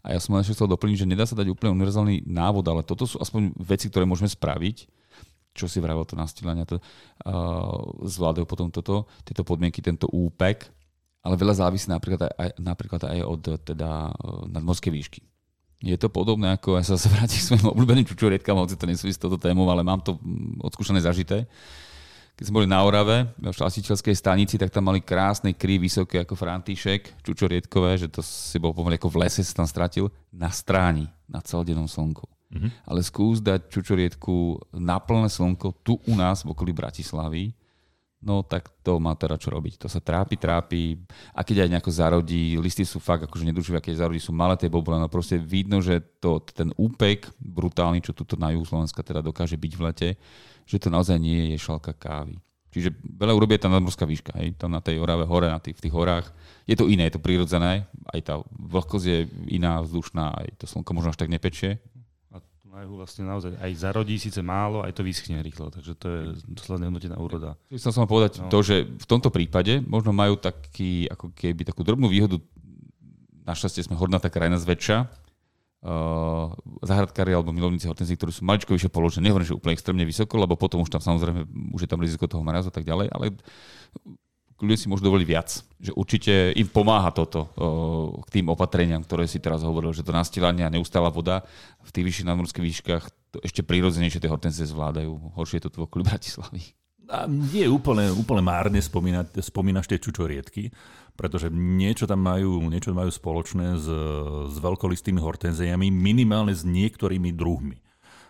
a 0.00 0.16
ja 0.16 0.18
som 0.20 0.32
len 0.36 0.44
ešte 0.44 0.56
chcel 0.56 0.68
doplniť, 0.68 1.04
že 1.04 1.10
nedá 1.10 1.24
sa 1.28 1.36
dať 1.36 1.52
úplne 1.52 1.76
univerzálny 1.76 2.24
návod, 2.24 2.64
ale 2.68 2.80
toto 2.84 3.04
sú 3.04 3.20
aspoň 3.20 3.52
veci, 3.60 3.92
ktoré 3.92 4.08
môžeme 4.08 4.32
spraviť, 4.32 4.88
čo 5.52 5.68
si 5.68 5.76
vravel 5.82 6.08
to 6.08 6.16
nastílania, 6.16 6.64
to, 6.64 6.80
uh, 6.80 8.04
zvládajú 8.08 8.48
potom 8.48 8.72
toto, 8.72 9.04
tieto 9.28 9.44
podmienky, 9.44 9.84
tento 9.84 10.08
úpek, 10.08 10.72
ale 11.20 11.36
veľa 11.36 11.68
závisí 11.68 11.92
napríklad 11.92 12.32
aj, 12.32 12.56
napríklad 12.56 13.02
aj 13.04 13.20
od 13.28 13.40
teda, 13.60 14.08
uh, 14.08 14.48
nadmorskej 14.48 14.92
výšky. 14.92 15.20
Je 15.80 15.96
to 15.96 16.12
podobné, 16.12 16.52
ako 16.60 16.76
ja 16.76 16.84
sa 16.84 17.00
vrátim 17.14 17.40
k 17.40 17.46
svojim 17.46 17.72
obľúbeným 17.72 18.04
čučorietkam, 18.04 18.56
hoci 18.60 18.76
to 18.76 18.84
nesúvisí 18.84 19.16
s 19.16 19.22
touto 19.22 19.40
témou, 19.40 19.64
ale 19.72 19.80
mám 19.80 20.04
to 20.04 20.20
mm, 20.20 20.60
odskúšané 20.60 21.00
zažité. 21.00 21.48
Keď 22.36 22.48
sme 22.48 22.64
boli 22.64 22.68
na 22.72 22.80
Orave, 22.80 23.36
v 23.36 23.52
šlastiteľskej 23.52 24.16
stanici, 24.16 24.56
tak 24.56 24.72
tam 24.72 24.88
mali 24.88 25.04
krásne 25.04 25.52
kry, 25.52 25.76
vysoké 25.76 26.24
ako 26.24 26.40
František, 26.40 27.20
čučorietkové, 27.20 28.00
že 28.00 28.08
to 28.08 28.24
si 28.24 28.56
bol 28.56 28.72
pomaly 28.72 28.96
ako 28.96 29.12
v 29.12 29.28
lese, 29.28 29.44
sa 29.44 29.60
tam 29.60 29.68
stratil, 29.68 30.08
na 30.32 30.48
stráni, 30.48 31.04
na 31.28 31.44
celodennom 31.44 31.84
slnku. 31.84 32.24
Mm-hmm. 32.50 32.70
Ale 32.88 33.00
skús 33.04 33.44
dať 33.44 33.68
čučoriedku 33.68 34.56
na 34.80 34.96
plné 34.98 35.28
slnko 35.28 35.84
tu 35.84 36.00
u 36.00 36.14
nás 36.16 36.40
v 36.40 36.56
okolí 36.56 36.72
Bratislavy 36.72 37.52
no 38.20 38.44
tak 38.44 38.68
to 38.84 39.00
má 39.00 39.16
teda 39.16 39.40
čo 39.40 39.48
robiť. 39.48 39.80
To 39.80 39.88
sa 39.88 40.00
trápi, 40.00 40.36
trápi 40.36 41.00
a 41.32 41.40
keď 41.40 41.66
aj 41.66 41.70
nejako 41.72 41.90
zarodí, 41.90 42.60
listy 42.60 42.84
sú 42.84 43.00
fakt 43.00 43.24
akože 43.24 43.48
nedruživé, 43.48 43.80
keď 43.80 44.04
zarodí 44.06 44.20
sú 44.20 44.36
malé 44.36 44.60
tie 44.60 44.68
bobule, 44.68 45.00
no 45.00 45.08
proste 45.08 45.40
vidno, 45.40 45.80
že 45.80 46.04
to, 46.20 46.44
ten 46.44 46.70
úpek 46.76 47.32
brutálny, 47.40 48.04
čo 48.04 48.12
tuto 48.12 48.36
na 48.36 48.52
juhu 48.52 48.68
Slovenska 48.68 49.00
teda 49.00 49.24
dokáže 49.24 49.56
byť 49.56 49.72
v 49.72 49.84
lete, 49.84 50.08
že 50.68 50.76
to 50.76 50.92
naozaj 50.92 51.16
nie 51.16 51.56
je 51.56 51.56
šalka 51.58 51.96
kávy. 51.96 52.38
Čiže 52.70 52.94
veľa 53.02 53.34
urobí 53.34 53.58
tá 53.58 53.66
nadmorská 53.66 54.06
výška, 54.06 54.30
hej, 54.38 54.54
tam 54.54 54.70
na 54.70 54.78
tej 54.78 55.02
Orave 55.02 55.26
hore, 55.26 55.50
na 55.50 55.58
tých, 55.58 55.74
v 55.74 55.90
tých 55.90 55.94
horách. 55.94 56.30
Je 56.70 56.78
to 56.78 56.86
iné, 56.86 57.10
je 57.10 57.18
to 57.18 57.24
prirodzené, 57.24 57.90
aj 58.14 58.20
tá 58.22 58.34
vlhkosť 58.46 59.06
je 59.10 59.18
iná, 59.50 59.82
vzdušná, 59.82 60.38
aj 60.38 60.48
to 60.54 60.70
slnko 60.70 60.94
možno 60.94 61.10
až 61.10 61.18
tak 61.18 61.34
nepečie, 61.34 61.82
na 62.70 62.86
juhu 62.86 63.02
vlastne 63.02 63.26
naozaj 63.26 63.58
aj 63.58 63.72
zarodí 63.74 64.14
síce 64.14 64.38
málo, 64.46 64.86
aj 64.86 64.94
to 64.94 65.02
vyschne 65.02 65.42
rýchlo, 65.42 65.74
takže 65.74 65.92
to 65.98 66.06
je 66.06 66.20
dosledne 66.46 66.86
hodnotená 66.86 67.18
úroda. 67.18 67.58
Chcel 67.66 67.90
som 67.90 68.06
povedať 68.06 68.38
no. 68.38 68.46
to, 68.46 68.62
že 68.62 68.86
v 68.86 69.06
tomto 69.10 69.34
prípade 69.34 69.82
možno 69.82 70.14
majú 70.14 70.38
taký, 70.38 71.10
ako 71.10 71.34
keby 71.34 71.66
takú 71.66 71.82
drobnú 71.82 72.06
výhodu, 72.06 72.38
našťastie 73.42 73.90
sme 73.90 73.98
hornatá 73.98 74.30
krajina 74.30 74.54
zväčša, 74.62 74.96
uh, 75.02 76.54
zahradkári 76.86 77.34
alebo 77.34 77.50
milovníci 77.50 77.90
hortenzí, 77.90 78.14
ktorí 78.14 78.30
sú 78.30 78.46
maličko 78.46 78.70
vyššie 78.78 78.94
položené, 78.94 79.26
nehovorím, 79.26 79.50
že 79.50 79.58
úplne 79.58 79.74
extrémne 79.74 80.06
vysoko, 80.06 80.38
lebo 80.38 80.54
potom 80.54 80.86
už 80.86 80.94
tam 80.94 81.02
samozrejme 81.02 81.50
už 81.74 81.80
je 81.84 81.90
tam 81.90 81.98
riziko 81.98 82.30
toho 82.30 82.46
mrazu 82.46 82.70
a 82.70 82.74
tak 82.74 82.86
ďalej, 82.86 83.10
ale 83.10 83.34
ľudia 84.60 84.78
si 84.78 84.86
môžu 84.86 85.08
dovoliť 85.08 85.26
viac. 85.26 85.48
Že 85.80 85.92
určite 85.96 86.32
im 86.54 86.68
pomáha 86.68 87.10
toto 87.10 87.50
k 88.24 88.40
tým 88.40 88.52
opatreniam, 88.52 89.00
ktoré 89.00 89.24
si 89.24 89.40
teraz 89.40 89.64
hovoril, 89.64 89.96
že 89.96 90.04
to 90.04 90.12
nastílanie 90.12 90.62
a 90.62 90.72
neustála 90.72 91.08
voda 91.08 91.42
v 91.80 91.90
tých 91.90 92.06
vyšších 92.06 92.28
nadmorských 92.28 92.66
výškach 92.68 93.04
to 93.30 93.38
ešte 93.46 93.62
prírodzenejšie 93.62 94.18
tie 94.18 94.30
hortenzie 94.30 94.66
zvládajú. 94.66 95.38
Horšie 95.38 95.62
je 95.62 95.64
to 95.66 95.70
tu 95.70 95.78
v 95.82 95.86
okolí 95.86 96.02
Bratislavy. 96.02 96.74
A 97.10 97.26
nie 97.26 97.66
úplne, 97.66 98.10
úplne 98.14 98.42
márne 98.42 98.78
spomínať, 98.78 99.42
spomínaš 99.42 99.90
tie 99.90 99.98
čučoriedky, 99.98 100.70
pretože 101.18 101.50
niečo 101.50 102.06
tam 102.06 102.22
majú, 102.22 102.62
niečo 102.70 102.94
majú 102.94 103.10
spoločné 103.10 103.74
s, 103.82 103.86
s 104.46 104.56
veľkolistými 104.62 105.18
hortenziami, 105.18 105.90
minimálne 105.90 106.54
s 106.54 106.62
niektorými 106.62 107.34
druhmi. 107.34 107.82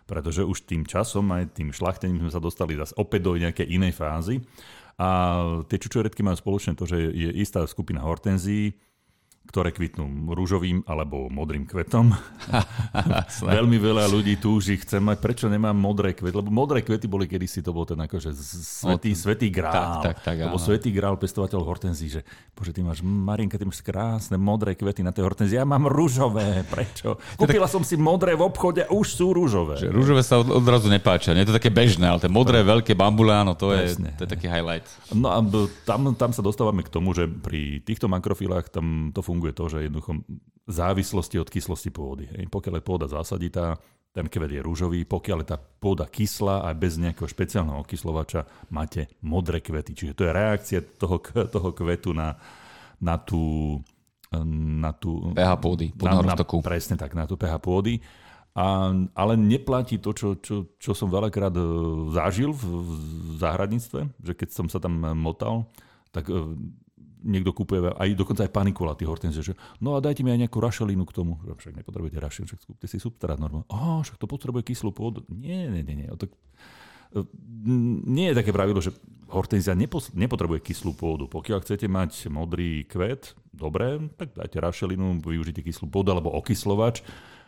Pretože 0.08 0.48
už 0.48 0.64
tým 0.64 0.88
časom, 0.88 1.28
aj 1.28 1.60
tým 1.60 1.76
šlachtením 1.76 2.24
sme 2.24 2.32
sa 2.32 2.40
dostali 2.40 2.72
zase 2.74 2.96
opäť 2.96 3.20
do 3.28 3.36
nejakej 3.36 3.68
inej 3.68 3.92
fázy. 3.94 4.40
A 5.00 5.08
tie 5.64 5.80
čučoretky 5.80 6.20
majú 6.20 6.36
spoločné 6.36 6.76
to, 6.76 6.84
že 6.84 7.00
je 7.00 7.32
istá 7.40 7.64
skupina 7.64 8.04
hortenzií, 8.04 8.76
ktoré 9.50 9.74
kvitnú 9.74 10.30
rúžovým 10.30 10.86
alebo 10.86 11.26
modrým 11.26 11.66
kvetom. 11.66 12.14
Veľmi 13.58 13.82
veľa 13.82 14.06
ľudí 14.06 14.38
túži, 14.38 14.78
chce 14.78 15.02
mať, 15.02 15.18
prečo 15.18 15.46
nemám 15.50 15.74
modré 15.74 16.14
kvety, 16.14 16.38
lebo 16.38 16.54
modré 16.54 16.86
kvety 16.86 17.10
boli 17.10 17.26
kedysi, 17.26 17.58
to 17.58 17.74
bol 17.74 17.82
ten 17.82 17.98
akože 17.98 18.30
svetý, 18.30 19.10
svetý 19.10 19.50
grál. 19.50 20.06
Tak, 20.06 20.22
tak, 20.22 20.38
tak, 20.38 20.54
bol 20.54 20.62
svetý 20.62 20.94
grál 20.94 21.18
pestovateľ 21.18 21.66
hortenzí, 21.66 22.06
že 22.06 22.22
bože, 22.54 22.70
ty 22.70 22.86
máš, 22.86 23.02
Marinka, 23.02 23.58
ty 23.58 23.66
máš 23.66 23.82
krásne 23.82 24.38
modré 24.38 24.78
kvety 24.78 25.02
na 25.02 25.10
tej 25.10 25.26
hortenzii, 25.26 25.58
ja 25.58 25.66
mám 25.66 25.90
rúžové, 25.90 26.62
prečo? 26.70 27.18
Kúpila 27.40 27.66
som 27.66 27.82
si 27.82 27.98
modré 27.98 28.38
v 28.38 28.46
obchode, 28.46 28.86
už 28.86 29.06
sú 29.10 29.34
rúžové. 29.34 29.82
Že 29.82 29.90
rúžové 29.90 30.22
sa 30.22 30.38
odrazu 30.38 30.86
nepáčia, 30.86 31.34
nie 31.34 31.42
je 31.42 31.50
to 31.50 31.58
také 31.58 31.74
bežné, 31.74 32.06
ale 32.06 32.22
tie 32.22 32.30
modré, 32.30 32.62
veľké 32.62 32.94
bambule, 32.94 33.34
áno, 33.34 33.58
to 33.58 33.74
je, 33.74 33.98
to 34.14 34.22
je 34.22 34.30
taký 34.30 34.46
highlight. 34.46 34.86
No 35.10 35.26
a 35.34 35.42
tam, 35.82 36.14
tam 36.14 36.30
sa 36.30 36.38
dostávame 36.38 36.86
k 36.86 36.92
tomu, 36.92 37.10
že 37.18 37.26
pri 37.26 37.82
týchto 37.82 38.06
makrofilách 38.06 38.70
tam 38.70 39.10
to 39.10 39.26
funguje 39.30 39.54
to, 39.54 39.70
že 39.70 39.86
jednoducho 39.86 40.26
závislosti 40.66 41.38
od 41.38 41.46
kyslosti 41.46 41.94
pôdy. 41.94 42.26
Hej. 42.34 42.50
Pokiaľ 42.50 42.74
je 42.78 42.84
pôda 42.84 43.06
zásaditá, 43.06 43.78
ten 44.10 44.26
kvet 44.26 44.50
je 44.50 44.60
rúžový, 44.62 45.06
pokiaľ 45.06 45.38
je 45.46 45.48
tá 45.54 45.58
pôda 45.58 46.10
kyslá 46.10 46.66
a 46.66 46.74
bez 46.74 46.98
nejakého 46.98 47.30
špeciálneho 47.30 47.86
okyslovača 47.86 48.42
máte 48.74 49.06
modré 49.22 49.62
kvety. 49.62 49.94
Čiže 49.94 50.16
to 50.18 50.26
je 50.26 50.34
reakcia 50.34 50.78
toho, 50.98 51.22
toho 51.22 51.70
kvetu 51.70 52.10
na, 52.10 52.34
na 52.98 53.14
tú 53.22 53.78
na 54.38 54.94
tú... 54.94 55.34
pH 55.34 55.52
pôdy, 55.58 55.90
na, 55.98 56.22
na, 56.22 56.38
presne 56.62 56.94
tak, 56.94 57.18
na 57.18 57.26
tú 57.26 57.34
pH 57.34 57.58
pôdy. 57.58 57.98
A, 58.54 58.94
ale 59.14 59.34
neplatí 59.34 59.98
to, 59.98 60.14
čo, 60.14 60.38
čo, 60.38 60.70
čo 60.78 60.94
som 60.94 61.10
veľakrát 61.10 61.54
e, 61.54 61.62
zažil 62.14 62.54
v, 62.54 62.62
v 62.62 62.90
záhradníctve, 63.42 64.00
že 64.22 64.32
keď 64.38 64.48
som 64.54 64.66
sa 64.70 64.78
tam 64.78 65.02
motal, 65.18 65.66
tak 66.14 66.30
e, 66.30 66.34
niekto 67.22 67.52
kúpuje 67.52 67.92
aj 67.92 68.08
dokonca 68.16 68.44
aj 68.44 68.52
panikula, 68.52 68.96
tie 68.96 69.08
hortenzie, 69.08 69.44
že 69.44 69.54
no 69.80 69.96
a 69.96 70.02
dajte 70.02 70.24
mi 70.24 70.32
aj 70.32 70.48
nejakú 70.48 70.58
rašelinu 70.60 71.04
k 71.04 71.16
tomu. 71.16 71.40
Že 71.44 71.52
však 71.60 71.74
nepotrebujete 71.84 72.18
rašelinu, 72.18 72.48
však 72.50 72.60
kúpte 72.64 72.86
si 72.88 72.96
substrát 72.96 73.36
normálne. 73.36 73.68
Á, 73.68 74.00
však 74.04 74.16
to 74.16 74.26
potrebuje 74.26 74.72
kyslú 74.72 74.90
pôdu. 74.90 75.24
Nie, 75.28 75.68
nie, 75.68 75.84
nie, 75.84 76.04
nie. 76.04 76.08
To, 76.16 76.26
nie 78.06 78.30
je 78.30 78.38
také 78.38 78.54
pravidlo, 78.54 78.78
že 78.78 78.94
hortenzia 79.30 79.74
nepotrebuje 80.14 80.60
kyslú 80.62 80.94
pôdu. 80.94 81.26
Pokiaľ 81.26 81.62
chcete 81.62 81.86
mať 81.90 82.30
modrý 82.30 82.86
kvet, 82.86 83.34
dobre, 83.50 83.98
tak 84.14 84.34
dajte 84.34 84.58
rašelinu, 84.62 85.18
využite 85.22 85.62
kyslú 85.62 85.90
pôdu 85.90 86.14
alebo 86.14 86.34
okyslovač, 86.38 87.02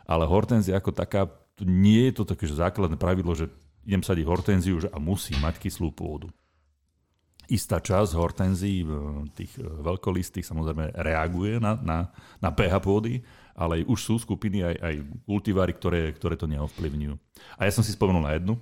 ale 0.07 0.27
hortenzia 0.27 0.79
ako 0.79 0.91
taká, 0.91 1.31
nie 1.63 2.11
je 2.11 2.23
to 2.23 2.25
také 2.27 2.51
že 2.51 2.59
základné 2.59 2.99
pravidlo, 2.99 3.35
že 3.39 3.51
idem 3.87 4.03
sadiť 4.03 4.25
hortenziu 4.27 4.79
že 4.83 4.91
a 4.91 4.99
musí 4.99 5.35
mať 5.39 5.63
kyslú 5.63 5.95
pôdu. 5.95 6.31
Istá 7.51 7.83
časť 7.83 8.15
hortenzí, 8.15 8.87
tých 9.35 9.57
veľkolistých, 9.59 10.47
samozrejme 10.47 10.95
reaguje 10.95 11.59
na, 11.59 11.79
na, 11.81 11.99
na 12.39 12.51
pH 12.55 12.79
pôdy, 12.83 13.23
ale 13.53 13.85
už 13.85 13.99
sú 14.01 14.15
skupiny 14.17 14.65
aj, 14.65 14.77
aj 14.81 14.95
kultivári, 15.29 15.73
ktoré, 15.77 16.13
ktoré 16.17 16.35
to 16.39 16.49
neovplyvňujú. 16.49 17.15
A 17.59 17.69
ja 17.69 17.73
som 17.73 17.85
si 17.85 17.93
spomenul 17.93 18.25
na 18.25 18.35
jednu, 18.35 18.57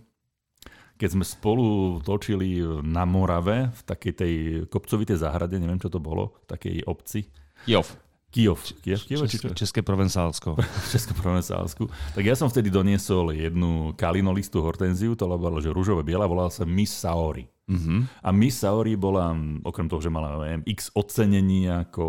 keď 1.00 1.16
sme 1.16 1.24
spolu 1.24 1.96
točili 2.04 2.60
na 2.84 3.08
Morave, 3.08 3.72
v 3.72 3.82
takej 3.88 4.12
tej 4.12 4.34
kopcovitej 4.68 5.16
záhrade, 5.16 5.56
neviem 5.56 5.80
čo 5.80 5.88
to 5.88 5.96
bolo, 5.96 6.36
v 6.44 6.46
takej 6.52 6.76
obci. 6.84 7.24
Jov. 7.64 7.88
Kijov. 8.30 8.62
Kijov, 8.78 9.00
Kijov 9.10 9.26
čo? 9.26 9.50
České 9.50 9.82
Provenzálsko. 9.82 10.54
České 10.94 11.18
Provenzálsku. 11.18 11.90
Tak 12.14 12.22
ja 12.22 12.38
som 12.38 12.46
vtedy 12.46 12.70
doniesol 12.70 13.34
jednu 13.34 13.90
kalinolistú 13.98 14.62
hortenziu, 14.62 15.18
to 15.18 15.26
bola, 15.26 15.58
že 15.58 15.74
rúžové 15.74 16.06
biela, 16.06 16.30
volala 16.30 16.50
sa 16.54 16.62
Miss 16.62 16.94
Saori. 16.94 17.50
Uh-huh. 17.70 18.02
A 18.22 18.34
Miss 18.34 18.62
Saori 18.62 18.98
bola, 18.98 19.30
okrem 19.62 19.86
toho, 19.86 20.02
že 20.02 20.10
mala 20.10 20.42
neviem, 20.42 20.62
x 20.66 20.90
ocenení 20.94 21.70
ako 21.70 22.02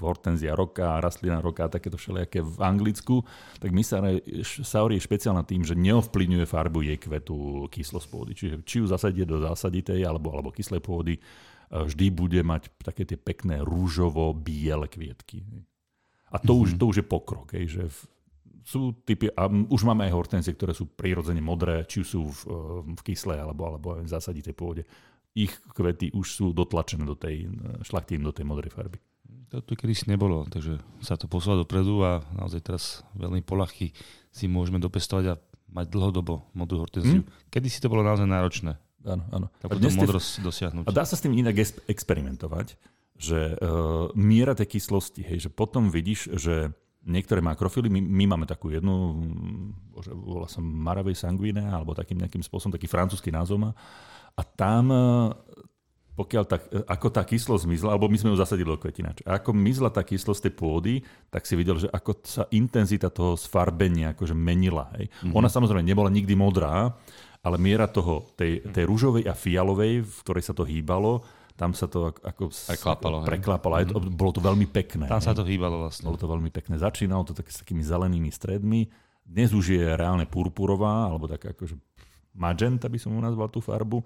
hortenzia 0.00 0.56
roka, 0.56 1.00
rastlina 1.00 1.44
roka 1.44 1.68
a 1.68 1.72
takéto 1.72 2.00
všelijaké 2.00 2.40
v 2.40 2.56
Anglicku, 2.60 3.20
tak 3.60 3.72
Miss 3.72 3.92
Saori 4.64 4.96
je 4.96 5.04
špeciálna 5.04 5.44
tým, 5.44 5.60
že 5.60 5.76
neovplyvňuje 5.76 6.44
farbu 6.48 6.88
jej 6.88 6.96
kvetu 7.00 7.68
kyslosť 7.68 8.08
pôdy. 8.08 8.32
Čiže 8.32 8.54
či 8.64 8.80
ju 8.80 8.86
zasadíte 8.88 9.28
do 9.28 9.44
zásaditej 9.44 10.04
alebo, 10.08 10.32
alebo 10.32 10.52
kyslej 10.52 10.80
pôdy, 10.80 11.16
vždy 11.70 12.06
bude 12.12 12.40
mať 12.42 12.68
také 12.82 13.08
tie 13.08 13.16
pekné 13.16 13.62
rúžovo-biele 13.62 14.88
kvietky. 14.90 15.46
A 16.34 16.42
to, 16.42 16.58
uh-huh. 16.58 16.66
už, 16.66 16.80
to 16.80 16.84
už 16.90 16.96
je 17.00 17.06
pokrok, 17.06 17.54
hej, 17.54 17.66
že 17.70 17.82
v, 17.86 17.98
sú 18.64 18.80
typy, 19.04 19.30
a 19.36 19.46
už 19.46 19.84
máme 19.84 20.08
aj 20.08 20.16
hortenzie, 20.16 20.56
ktoré 20.56 20.72
sú 20.72 20.90
prirodzene 20.90 21.44
modré, 21.44 21.84
či 21.84 22.02
sú 22.02 22.26
v, 22.26 22.40
v 22.96 23.00
kyslej 23.04 23.38
alebo, 23.38 23.68
alebo 23.70 24.00
v 24.00 24.08
zásaditej 24.08 24.56
pôde. 24.56 24.82
Ich 25.36 25.52
kvety 25.74 26.14
už 26.14 26.26
sú 26.26 26.46
dotlačené 26.56 27.04
do 27.04 27.14
tej 27.14 27.50
šlachtín, 27.84 28.24
do 28.24 28.32
tej 28.32 28.46
modrej 28.46 28.72
farby. 28.72 28.98
To 29.54 29.74
kedysi 29.78 30.10
nebolo, 30.10 30.42
takže 30.50 30.82
sa 30.98 31.14
to 31.14 31.30
poslalo 31.30 31.62
dopredu 31.62 32.02
a 32.02 32.26
naozaj 32.34 32.60
teraz 32.66 33.06
veľmi 33.14 33.38
polahky 33.46 33.94
si 34.34 34.50
môžeme 34.50 34.82
dopestovať 34.82 35.24
a 35.30 35.38
mať 35.70 35.86
dlhodobo 35.90 36.50
modrú 36.54 36.82
hortenziu. 36.82 37.22
Hmm? 37.22 37.30
Kedy 37.50 37.68
si 37.70 37.78
to 37.78 37.90
bolo 37.90 38.02
naozaj 38.02 38.26
náročné. 38.26 38.78
Áno, 39.04 39.24
áno. 39.28 39.46
A 39.60 39.66
potom 39.68 39.92
modrosť 39.92 40.40
dosiahnuť. 40.40 40.84
A 40.88 40.90
dá 40.90 41.04
sa 41.04 41.14
s 41.14 41.22
tým 41.22 41.36
inak 41.36 41.60
experimentovať, 41.88 42.74
že 43.14 43.54
uh, 43.54 44.10
miera 44.16 44.56
tej 44.56 44.80
kyslosti, 44.80 45.22
hej, 45.22 45.46
že 45.46 45.50
potom 45.52 45.92
vidíš, 45.92 46.34
že 46.34 46.74
niektoré 47.04 47.44
makrofily, 47.44 47.92
my, 47.92 48.00
my 48.00 48.24
máme 48.34 48.46
takú 48.48 48.72
jednu, 48.72 49.20
bože, 49.92 50.10
volá 50.10 50.48
sa 50.48 50.64
Maravej 50.64 51.20
sanguine, 51.20 51.68
alebo 51.68 51.92
takým 51.92 52.18
nejakým 52.24 52.40
spôsobom, 52.40 52.74
taký 52.74 52.88
francúzsky 52.88 53.28
názov 53.28 53.60
má. 53.60 53.70
A 54.34 54.42
tam, 54.42 54.88
e, 54.88 55.04
pokiaľ 56.16 56.44
tak, 56.48 56.64
e, 56.72 56.80
ako 56.80 57.08
tá 57.12 57.22
kyslosť 57.22 57.68
zmizla, 57.68 57.92
alebo 57.92 58.08
my 58.08 58.16
sme 58.16 58.32
ju 58.32 58.40
zasadili 58.40 58.72
do 58.72 58.80
kvetinač, 58.80 59.20
a 59.28 59.36
ako 59.36 59.52
mizla 59.52 59.92
tá 59.92 60.00
kyslosť 60.00 60.48
tej 60.48 60.54
pôdy, 60.56 60.94
tak 61.28 61.44
si 61.44 61.54
videl, 61.54 61.76
že 61.76 61.92
ako 61.92 62.12
sa 62.24 62.48
intenzita 62.50 63.12
toho 63.12 63.36
sfarbenia 63.36 64.16
akože 64.16 64.32
menila. 64.32 64.88
Hej. 64.96 65.12
Mm-hmm. 65.12 65.36
Ona 65.36 65.48
samozrejme 65.52 65.84
nebola 65.84 66.08
nikdy 66.08 66.32
modrá, 66.32 66.96
ale 67.44 67.60
miera 67.60 67.84
toho, 67.84 68.24
tej, 68.40 68.64
tej 68.72 68.88
rúžovej 68.88 69.28
a 69.28 69.36
fialovej, 69.36 70.00
v 70.00 70.16
ktorej 70.24 70.44
sa 70.48 70.56
to 70.56 70.64
hýbalo, 70.64 71.20
tam 71.54 71.70
sa 71.70 71.86
to 71.86 72.10
ako, 72.10 72.50
ako 72.50 73.22
preklápalo. 73.22 73.78
Aj 73.78 73.86
to, 73.86 74.00
mhm. 74.00 74.16
bolo 74.16 74.32
to 74.34 74.42
veľmi 74.42 74.66
pekné. 74.66 75.06
Tam 75.06 75.22
sa 75.22 75.36
to 75.36 75.46
hýbalo 75.46 75.86
vlastne. 75.86 76.08
Bolo 76.08 76.18
to 76.18 76.26
veľmi 76.26 76.50
pekné. 76.50 76.80
Začínalo 76.80 77.22
to 77.22 77.36
tak, 77.36 77.46
s 77.46 77.62
takými 77.62 77.84
zelenými 77.84 78.32
stredmi. 78.32 78.90
Dnes 79.22 79.54
už 79.54 79.78
je 79.78 79.84
reálne 79.84 80.26
purpurová, 80.26 81.06
alebo 81.06 81.30
tak 81.30 81.54
akože 81.54 81.78
magenta 82.34 82.90
by 82.90 82.98
som 82.98 83.14
mu 83.14 83.22
nazval 83.22 83.46
tú 83.52 83.62
farbu. 83.62 84.02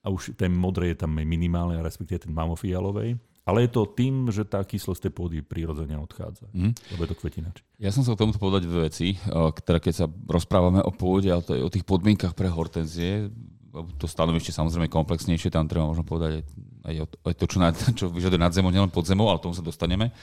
A 0.00 0.10
už 0.10 0.34
ten 0.34 0.50
modré 0.50 0.96
je 0.96 1.04
tam 1.04 1.12
minimálne, 1.14 1.78
respektíve 1.84 2.26
ten 2.26 2.32
mamofialovej. 2.32 3.20
Ale 3.50 3.66
je 3.66 3.74
to 3.74 3.82
tým, 3.90 4.30
že 4.30 4.46
tá 4.46 4.62
kyslosť 4.62 5.10
tej 5.10 5.12
pôdy 5.12 5.36
prirodzene 5.42 5.98
odchádza. 5.98 6.46
Mm. 6.54 6.70
Lebo 6.94 7.00
je 7.02 7.10
to 7.10 7.18
kvetinač. 7.18 7.56
Ja 7.82 7.90
som 7.90 8.06
sa 8.06 8.14
o 8.14 8.20
tomto 8.20 8.38
povedať 8.38 8.70
dve 8.70 8.86
veci, 8.86 9.18
ktoré 9.26 9.82
keď 9.82 9.94
sa 9.94 10.06
rozprávame 10.06 10.78
o 10.86 10.94
pôde 10.94 11.34
a 11.34 11.42
o 11.42 11.70
tých 11.72 11.82
podmienkach 11.82 12.38
pre 12.38 12.46
hortenzie, 12.46 13.26
to 13.98 14.06
stanovište 14.06 14.54
samozrejme 14.54 14.86
komplexnejšie, 14.86 15.50
tam 15.50 15.66
treba 15.66 15.90
možno 15.90 16.06
povedať 16.06 16.46
aj, 16.86 16.94
aj 17.26 17.34
to, 17.34 17.46
čo, 17.50 17.58
nad, 17.58 17.74
čo 17.98 18.06
vyžaduje 18.10 18.38
nad 18.38 18.54
zemou, 18.54 18.70
nielen 18.70 18.90
pod 18.90 19.06
zemou, 19.06 19.30
ale 19.30 19.42
tomu 19.42 19.54
sa 19.54 19.66
dostaneme. 19.66 20.14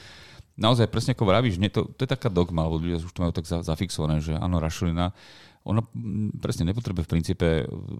Naozaj, 0.58 0.90
presne 0.90 1.14
ako 1.14 1.30
vravíš, 1.30 1.62
nie, 1.62 1.70
to, 1.70 1.86
to 1.94 2.02
je 2.02 2.10
taká 2.10 2.26
dogma, 2.26 2.66
lebo 2.66 2.82
ľudia 2.82 2.98
už 2.98 3.14
to 3.14 3.22
majú 3.22 3.30
tak 3.30 3.46
zafixované, 3.46 4.18
že 4.18 4.34
áno, 4.34 4.58
rašelina, 4.58 5.14
ona 5.68 5.84
presne 6.40 6.72
nepotrebuje 6.72 7.04
v 7.04 7.12
princípe 7.12 7.46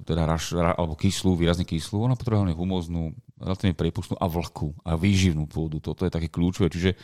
teda 0.08 0.24
raš, 0.24 0.56
ra, 0.56 0.72
alebo 0.72 0.96
kyslú, 0.96 1.36
výrazne 1.36 1.68
kyslú, 1.68 2.00
ona 2.00 2.16
potrebuje 2.16 2.40
hlavne 2.40 2.56
humóznu, 2.56 3.12
relatívne 3.36 3.76
priepustnú 3.76 4.16
a 4.16 4.24
vlhkú 4.24 4.72
a 4.82 4.96
výživnú 4.96 5.44
pôdu. 5.44 5.76
Toto 5.76 6.08
je 6.08 6.10
také 6.10 6.32
kľúčové. 6.32 6.72
Čiže 6.72 6.90
e, 6.94 6.96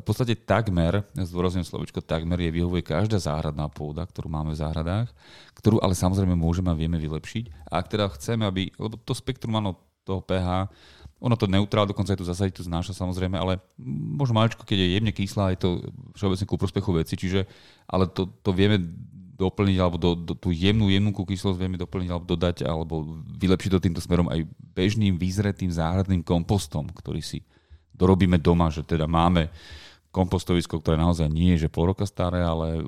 v 0.00 0.04
podstate 0.04 0.32
takmer, 0.32 1.04
zdôrazňujem 1.12 1.68
slovičko 1.68 2.00
takmer, 2.00 2.40
je 2.40 2.50
vyhovuje 2.56 2.82
každá 2.88 3.20
záhradná 3.20 3.68
pôda, 3.68 4.08
ktorú 4.08 4.32
máme 4.32 4.56
v 4.56 4.60
záhradách, 4.64 5.12
ktorú 5.60 5.76
ale 5.84 5.92
samozrejme 5.92 6.32
môžeme 6.32 6.72
a 6.72 6.78
vieme 6.78 6.96
vylepšiť. 6.96 7.68
A 7.68 7.84
ak 7.84 7.92
teda 7.92 8.08
chceme, 8.16 8.48
aby, 8.48 8.72
lebo 8.80 8.96
to 8.96 9.12
spektrum 9.12 9.60
áno, 9.60 9.76
toho 10.08 10.24
pH 10.24 10.72
ono 11.18 11.34
to 11.34 11.50
neutrál, 11.50 11.86
dokonca 11.86 12.14
aj 12.14 12.20
tu 12.22 12.26
zasadiť 12.26 12.62
to 12.62 12.68
znáša 12.70 12.94
samozrejme, 12.94 13.34
ale 13.34 13.58
možno 14.14 14.38
maličko, 14.38 14.62
keď 14.62 14.78
je 14.78 14.94
jemne 14.94 15.12
kyslá, 15.12 15.50
je 15.54 15.60
to 15.60 15.70
všeobecne 16.14 16.46
ku 16.46 16.56
prospechu 16.56 16.90
veci, 16.94 17.14
čiže, 17.18 17.42
ale 17.90 18.06
to, 18.06 18.30
to 18.42 18.54
vieme 18.54 18.78
doplniť, 19.38 19.78
alebo 19.78 19.98
do, 19.98 20.14
do, 20.18 20.34
tú 20.34 20.50
jemnú, 20.50 20.90
jemnú 20.90 21.14
kyslosť 21.14 21.58
vieme 21.58 21.78
doplniť, 21.78 22.10
alebo 22.10 22.26
dodať, 22.26 22.56
alebo 22.66 22.94
vylepšiť 23.38 23.70
to 23.70 23.82
týmto 23.82 24.02
smerom 24.02 24.30
aj 24.30 24.46
bežným, 24.74 25.14
vyzretým 25.18 25.70
záhradným 25.70 26.22
kompostom, 26.22 26.90
ktorý 26.90 27.22
si 27.22 27.42
dorobíme 27.94 28.38
doma, 28.38 28.70
že 28.70 28.86
teda 28.86 29.10
máme 29.10 29.50
kompostovisko, 30.08 30.80
ktoré 30.80 30.96
naozaj 30.96 31.28
nie 31.28 31.54
je 31.54 31.66
že 31.66 31.72
pol 31.72 31.92
roka 31.92 32.08
staré, 32.08 32.40
ale 32.40 32.82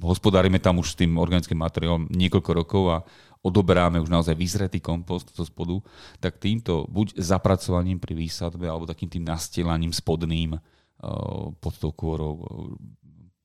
hospodárime 0.00 0.58
tam 0.58 0.80
už 0.80 0.96
s 0.96 0.98
tým 0.98 1.14
organickým 1.20 1.60
materiálom 1.60 2.08
niekoľko 2.08 2.50
rokov 2.56 2.82
a 2.88 2.98
odoberáme 3.44 4.02
už 4.02 4.10
naozaj 4.10 4.34
vyzretý 4.34 4.82
kompost 4.82 5.30
zo 5.32 5.46
spodu, 5.46 5.78
tak 6.18 6.42
týmto 6.42 6.88
buď 6.90 7.18
zapracovaním 7.18 8.02
pri 8.02 8.18
výsadbe 8.18 8.66
alebo 8.66 8.88
takým 8.88 9.08
tým 9.08 9.24
nastielaním 9.24 9.94
spodným 9.94 10.58
uh, 10.58 11.52
pod 11.62 11.74
tou 11.78 11.94
kôrou 11.94 12.42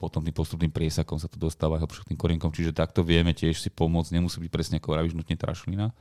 potom 0.04 0.20
tým 0.20 0.36
postupným 0.36 0.68
priesakom 0.68 1.16
sa 1.16 1.32
to 1.32 1.40
dostáva 1.40 1.80
k 1.80 2.12
tým 2.12 2.20
korienkom, 2.20 2.52
čiže 2.52 2.76
takto 2.76 3.08
vieme 3.08 3.32
tiež 3.32 3.56
si 3.56 3.72
pomôcť, 3.72 4.12
nemusí 4.12 4.36
byť 4.44 4.52
presne 4.52 4.76
ako 4.84 4.92
vravíš 4.92 5.16
nutne 5.16 5.40
trašlina. 5.40 5.96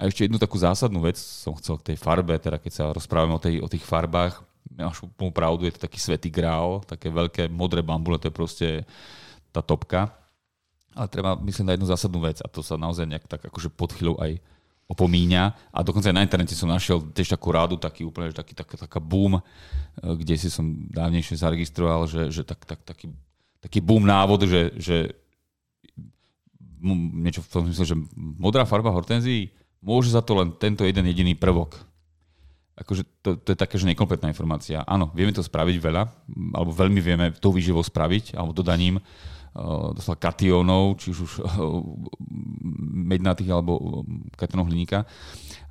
A 0.00 0.10
ešte 0.10 0.26
jednu 0.26 0.42
takú 0.42 0.58
zásadnú 0.58 0.98
vec 1.06 1.14
som 1.14 1.54
chcel 1.54 1.78
k 1.78 1.94
tej 1.94 1.96
farbe, 2.02 2.34
teda 2.42 2.58
keď 2.58 2.72
sa 2.74 2.84
rozprávame 2.90 3.38
o, 3.38 3.38
tej, 3.38 3.62
o 3.62 3.70
tých 3.70 3.86
farbách, 3.86 4.42
máš 4.74 5.06
úplnú 5.06 5.30
pravdu, 5.30 5.62
je 5.70 5.78
to 5.78 5.86
taký 5.86 6.02
svetý 6.02 6.26
grál, 6.26 6.82
také 6.82 7.06
veľké 7.06 7.46
modré 7.46 7.86
bambule, 7.86 8.18
to 8.18 8.32
je 8.32 8.34
proste 8.34 8.68
tá 9.54 9.62
topka. 9.62 10.10
Ale 10.94 11.06
treba 11.06 11.38
myslím 11.46 11.70
na 11.70 11.74
jednu 11.78 11.86
zásadnú 11.86 12.18
vec 12.22 12.42
a 12.42 12.48
to 12.50 12.66
sa 12.66 12.74
naozaj 12.74 13.06
nejak 13.06 13.30
tak 13.30 13.46
akože 13.46 13.70
pod 13.70 13.94
chvíľou 13.94 14.18
aj 14.18 14.42
opomíňa. 14.90 15.70
A 15.70 15.78
dokonca 15.86 16.10
aj 16.10 16.16
na 16.18 16.26
internete 16.26 16.58
som 16.58 16.66
našiel 16.66 16.98
tiež 17.14 17.30
takú 17.30 17.54
rádu, 17.54 17.78
taký 17.78 18.02
úplne, 18.02 18.34
že 18.34 18.42
taký, 18.42 18.58
tak, 18.58 18.74
taká 18.74 18.98
boom, 18.98 19.38
eh, 19.38 19.42
kde 20.02 20.34
si 20.34 20.50
som 20.50 20.66
dávnejšie 20.90 21.38
zaregistroval, 21.38 22.10
že, 22.10 22.34
že 22.34 22.42
tak, 22.42 22.66
tak, 22.66 22.82
taký, 22.82 23.14
taký 23.62 23.78
boom 23.78 24.02
návod, 24.02 24.50
že, 24.50 24.74
že 24.74 24.96
niečo 27.20 27.44
v 27.44 27.50
tom 27.52 27.62
smysle, 27.68 27.94
že 27.94 27.96
modrá 28.16 28.64
farba 28.64 28.90
hortenzií 28.90 29.52
môže 29.84 30.12
za 30.12 30.24
to 30.24 30.36
len 30.36 30.52
tento 30.56 30.84
jeden 30.84 31.04
jediný 31.08 31.36
prvok. 31.36 31.76
Akože 32.80 33.04
to, 33.20 33.36
to 33.36 33.52
je 33.52 33.58
také, 33.60 33.76
že 33.76 33.84
nekompletná 33.84 34.32
informácia. 34.32 34.80
Áno, 34.88 35.12
vieme 35.12 35.36
to 35.36 35.44
spraviť 35.44 35.76
veľa, 35.76 36.02
alebo 36.56 36.72
veľmi 36.72 37.00
vieme 37.04 37.26
tou 37.36 37.52
výživou 37.52 37.84
spraviť, 37.84 38.32
alebo 38.32 38.56
dodaním 38.56 38.96
dostal 39.94 40.16
katiónov, 40.16 40.98
či 41.02 41.10
už, 41.10 41.42
eh, 41.42 41.50
mednatých 43.10 43.50
alebo 43.50 43.72
eh, 43.78 43.84
katiónov 44.38 44.70
hliníka, 44.70 45.04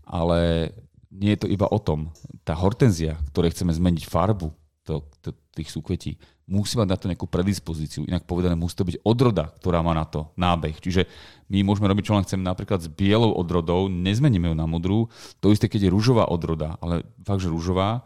ale 0.04 0.72
nie 1.10 1.34
je 1.34 1.46
to 1.46 1.48
iba 1.50 1.66
o 1.66 1.80
tom. 1.82 2.14
Tá 2.46 2.54
hortenzia, 2.54 3.18
ktorej 3.34 3.56
chceme 3.56 3.74
zmeniť 3.74 4.06
farbu 4.06 4.54
to, 4.86 5.06
to, 5.22 5.34
tých 5.54 5.70
súkvetí, 5.74 6.18
musí 6.50 6.78
mať 6.78 6.88
na 6.90 6.98
to 6.98 7.10
nejakú 7.10 7.30
predispozíciu. 7.30 8.06
Inak 8.10 8.26
povedané, 8.26 8.58
musí 8.58 8.74
to 8.78 8.86
byť 8.86 9.06
odroda, 9.06 9.54
ktorá 9.62 9.86
má 9.86 9.94
na 9.94 10.06
to 10.06 10.34
nábeh. 10.34 10.78
Čiže 10.82 11.06
my 11.50 11.62
môžeme 11.62 11.90
robiť, 11.90 12.04
čo 12.10 12.18
len 12.18 12.26
chceme, 12.26 12.42
napríklad 12.42 12.82
s 12.82 12.90
bielou 12.90 13.34
odrodou, 13.38 13.86
nezmeníme 13.86 14.50
ju 14.50 14.56
na 14.58 14.66
modrú. 14.66 15.10
To 15.42 15.54
isté, 15.54 15.70
keď 15.70 15.90
je 15.90 15.94
rúžová 15.94 16.26
odroda, 16.30 16.78
ale 16.82 17.06
fakt, 17.22 17.46
že 17.46 17.54
rúžová, 17.54 18.02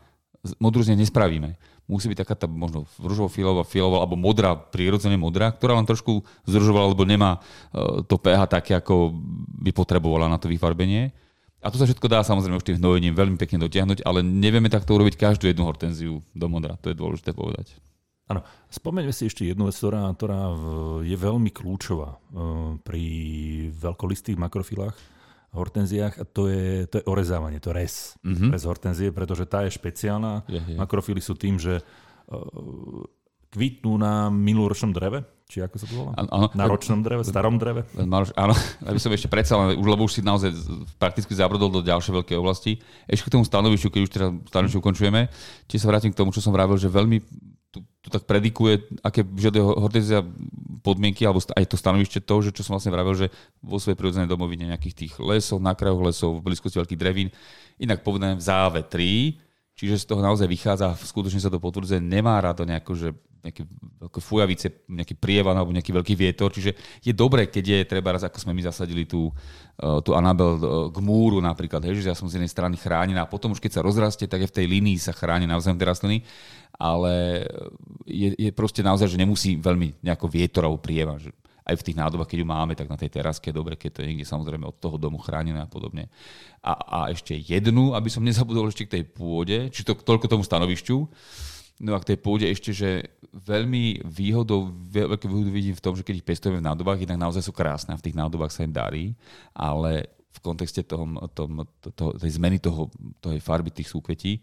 modrú 0.60 0.84
z 0.84 0.92
nej 0.92 1.08
nespravíme 1.08 1.56
musí 1.88 2.08
byť 2.08 2.24
taká 2.24 2.36
tá 2.36 2.48
možno 2.48 2.88
rúžovo-fialová, 3.00 3.68
fialová 3.68 4.04
alebo 4.04 4.16
modrá, 4.16 4.56
prirodzene 4.56 5.20
modrá, 5.20 5.52
ktorá 5.52 5.76
len 5.76 5.88
trošku 5.88 6.24
zružovala, 6.48 6.96
lebo 6.96 7.04
nemá 7.04 7.40
e, 7.74 8.04
to 8.08 8.16
pH 8.16 8.48
také, 8.48 8.74
ako 8.80 9.12
by 9.60 9.72
potrebovala 9.76 10.32
na 10.32 10.40
to 10.40 10.48
vyfarbenie. 10.48 11.12
A 11.64 11.72
to 11.72 11.80
sa 11.80 11.88
všetko 11.88 12.12
dá 12.12 12.20
samozrejme 12.24 12.60
už 12.60 12.68
tým 12.68 12.80
hnojením 12.80 13.16
veľmi 13.16 13.38
pekne 13.40 13.64
dotiahnuť, 13.64 14.04
ale 14.04 14.20
nevieme 14.20 14.68
takto 14.68 14.96
urobiť 14.96 15.16
každú 15.16 15.48
jednu 15.48 15.64
hortenziu 15.64 16.20
do 16.36 16.48
modra. 16.52 16.76
To 16.84 16.92
je 16.92 17.00
dôležité 17.00 17.32
povedať. 17.32 17.80
Áno. 18.28 18.44
Spomeňme 18.72 19.12
si 19.12 19.28
ešte 19.28 19.48
jednu 19.48 19.68
vec, 19.68 19.76
ktorá, 19.76 20.08
ktorá 20.16 20.56
je 21.04 21.16
veľmi 21.16 21.52
kľúčová 21.52 22.16
e, 22.16 22.18
pri 22.84 23.06
veľkolistých 23.76 24.40
makrofilách 24.40 25.13
hortenziách 25.54 26.18
a 26.18 26.24
to 26.26 26.50
je, 26.50 26.90
to 26.90 27.00
je 27.00 27.06
orezávanie, 27.06 27.62
to 27.62 27.70
res. 27.70 28.18
Mm-hmm. 28.26 28.50
Res 28.50 28.66
hortenzie, 28.66 29.14
pretože 29.14 29.46
tá 29.46 29.64
je 29.64 29.78
špeciálna. 29.78 30.44
Je, 30.50 30.60
je. 30.60 30.76
Makrofily 30.76 31.22
sú 31.22 31.38
tým, 31.38 31.62
že 31.62 31.80
uh, 31.80 33.06
kvitnú 33.54 34.02
na 34.02 34.34
minuloročnom 34.34 34.90
dreve, 34.90 35.22
či 35.46 35.62
ako 35.62 35.76
sa 35.78 35.86
to 35.86 35.94
volá? 35.94 36.12
Ano, 36.18 36.50
na 36.58 36.66
ročnom 36.66 37.06
dreve, 37.06 37.22
starom 37.22 37.62
dreve? 37.62 37.86
Áno, 38.02 38.54
aby 38.90 38.98
som 38.98 39.14
ešte 39.14 39.30
predsa, 39.30 39.54
už, 39.78 39.86
lebo 39.86 40.10
už 40.10 40.18
si 40.18 40.22
naozaj 40.26 40.50
prakticky 40.98 41.38
zabrodol 41.38 41.70
do 41.70 41.86
ďalšej 41.86 42.14
veľkej 42.18 42.38
oblasti. 42.42 42.82
Ešte 43.06 43.30
k 43.30 43.34
tomu 43.38 43.46
stanovišťu, 43.46 43.88
keď 43.94 44.02
už 44.02 44.12
teraz 44.12 44.30
stanovišťu 44.50 44.80
ukončujeme, 44.82 45.30
tiež 45.70 45.86
sa 45.86 45.90
vrátim 45.94 46.10
k 46.10 46.18
tomu, 46.18 46.34
čo 46.34 46.42
som 46.42 46.50
vravil, 46.50 46.82
že 46.82 46.90
veľmi 46.90 47.22
tu, 47.70 47.86
tu 48.02 48.08
tak 48.10 48.26
predikuje, 48.26 49.02
aké 49.06 49.22
vyžaduje 49.26 49.62
hortenzia 49.62 50.26
podmienky, 50.84 51.24
alebo 51.24 51.40
aj 51.40 51.66
to 51.66 51.80
stanovište 51.80 52.20
to, 52.28 52.36
že 52.44 52.52
čo 52.52 52.62
som 52.68 52.76
vlastne 52.76 52.92
vravil, 52.92 53.16
že 53.16 53.28
vo 53.64 53.80
svojej 53.80 53.96
prirodzenej 53.96 54.28
domovine 54.28 54.70
nejakých 54.70 55.08
tých 55.08 55.14
lesov, 55.24 55.64
na 55.64 55.72
krajoch 55.72 56.04
lesov, 56.04 56.30
v 56.38 56.52
blízkosti 56.52 56.84
veľkých 56.84 57.00
drevín, 57.00 57.32
inak 57.80 58.04
povedané 58.04 58.36
v 58.36 58.44
závetrí, 58.44 59.16
Čiže 59.74 60.06
z 60.06 60.06
toho 60.06 60.22
naozaj 60.22 60.46
vychádza, 60.46 60.94
skutočne 61.02 61.42
sa 61.42 61.50
to 61.50 61.58
potvrdzuje, 61.58 61.98
nemá 61.98 62.38
rado 62.38 62.62
nejako, 62.62 62.94
že 62.94 63.10
nejaké 63.44 63.68
veľké 64.00 64.20
fujavice, 64.24 64.68
nejaký 64.88 65.20
prievan 65.20 65.52
alebo 65.60 65.76
nejaký 65.76 65.92
veľký 65.92 66.16
vietor. 66.16 66.48
Čiže 66.48 67.04
je 67.04 67.12
dobré, 67.12 67.52
keď 67.52 67.64
je 67.68 67.80
treba 67.92 68.16
raz, 68.16 68.24
ako 68.24 68.40
sme 68.40 68.56
my 68.56 68.64
zasadili 68.64 69.04
tú, 69.04 69.28
eh, 69.84 70.00
tú 70.00 70.16
Anabel 70.16 70.56
eh, 70.56 70.62
k 70.96 70.98
múru 71.04 71.44
napríklad, 71.44 71.84
hej, 71.84 72.00
že 72.00 72.10
ja 72.14 72.16
som 72.16 72.32
z 72.32 72.40
jednej 72.40 72.48
strany 72.48 72.80
chránená 72.80 73.28
a 73.28 73.30
potom 73.30 73.52
už 73.52 73.60
keď 73.60 73.82
sa 73.82 73.86
rozrastie, 73.86 74.32
tak 74.32 74.48
je 74.48 74.50
v 74.50 74.58
tej 74.64 74.66
línii 74.72 74.96
sa 74.96 75.12
chráni 75.12 75.44
navzájom 75.44 75.76
tie 75.76 75.90
rastliny, 75.92 76.18
ale 76.80 77.44
je, 78.08 78.32
je 78.40 78.52
proste 78.56 78.80
naozaj, 78.80 79.12
že 79.12 79.20
nemusí 79.20 79.60
veľmi 79.60 80.00
nejako 80.00 80.26
vietor 80.32 80.64
alebo 80.64 80.80
prievan. 80.80 81.20
Že 81.20 81.36
aj 81.64 81.76
v 81.80 81.86
tých 81.90 82.00
nádobách, 82.00 82.28
keď 82.28 82.40
ju 82.44 82.48
máme, 82.48 82.74
tak 82.76 82.92
na 82.92 83.00
tej 83.00 83.10
teraske 83.12 83.50
je 83.50 83.56
dobre, 83.56 83.80
keď 83.80 83.90
to 83.90 84.00
je 84.04 84.10
niekde 84.12 84.28
samozrejme 84.28 84.68
od 84.68 84.78
toho 84.78 85.00
domu 85.00 85.20
chránené 85.20 85.64
a 85.64 85.70
podobne. 85.70 86.12
A, 86.60 86.76
a 86.76 87.00
ešte 87.12 87.36
jednu, 87.36 87.96
aby 87.96 88.12
som 88.12 88.24
nezabudol 88.24 88.68
ešte 88.68 88.88
k 88.88 88.94
tej 89.00 89.04
pôde, 89.08 89.72
či 89.72 89.88
to 89.88 89.96
toľko 89.96 90.28
tomu 90.28 90.44
stanovišťu, 90.44 90.98
No 91.82 91.98
a 91.98 92.00
k 92.00 92.14
tej 92.14 92.18
pôde 92.22 92.46
ešte, 92.46 92.70
že 92.70 93.12
veľmi 93.34 94.06
výhodou, 94.06 94.70
veľké 94.70 95.26
výhodu 95.26 95.50
vidím 95.50 95.74
v 95.74 95.82
tom, 95.84 95.98
že 95.98 96.06
keď 96.06 96.22
ich 96.22 96.28
pestujeme 96.28 96.62
v 96.62 96.68
nádobách, 96.70 97.02
jednak 97.02 97.18
naozaj 97.18 97.42
sú 97.42 97.50
krásne 97.50 97.92
a 97.92 98.00
v 98.00 98.06
tých 98.06 98.16
nádobách 98.16 98.54
sa 98.54 98.62
im 98.62 98.72
darí, 98.72 99.18
ale 99.58 100.14
v 100.34 100.40
kontexte 100.40 100.86
tom, 100.86 101.18
to, 101.34 101.50
to, 101.98 102.14
tej 102.22 102.32
zmeny 102.38 102.62
toho, 102.62 102.94
tej 103.18 103.42
farby 103.42 103.74
tých 103.74 103.90
súkvetí, 103.90 104.38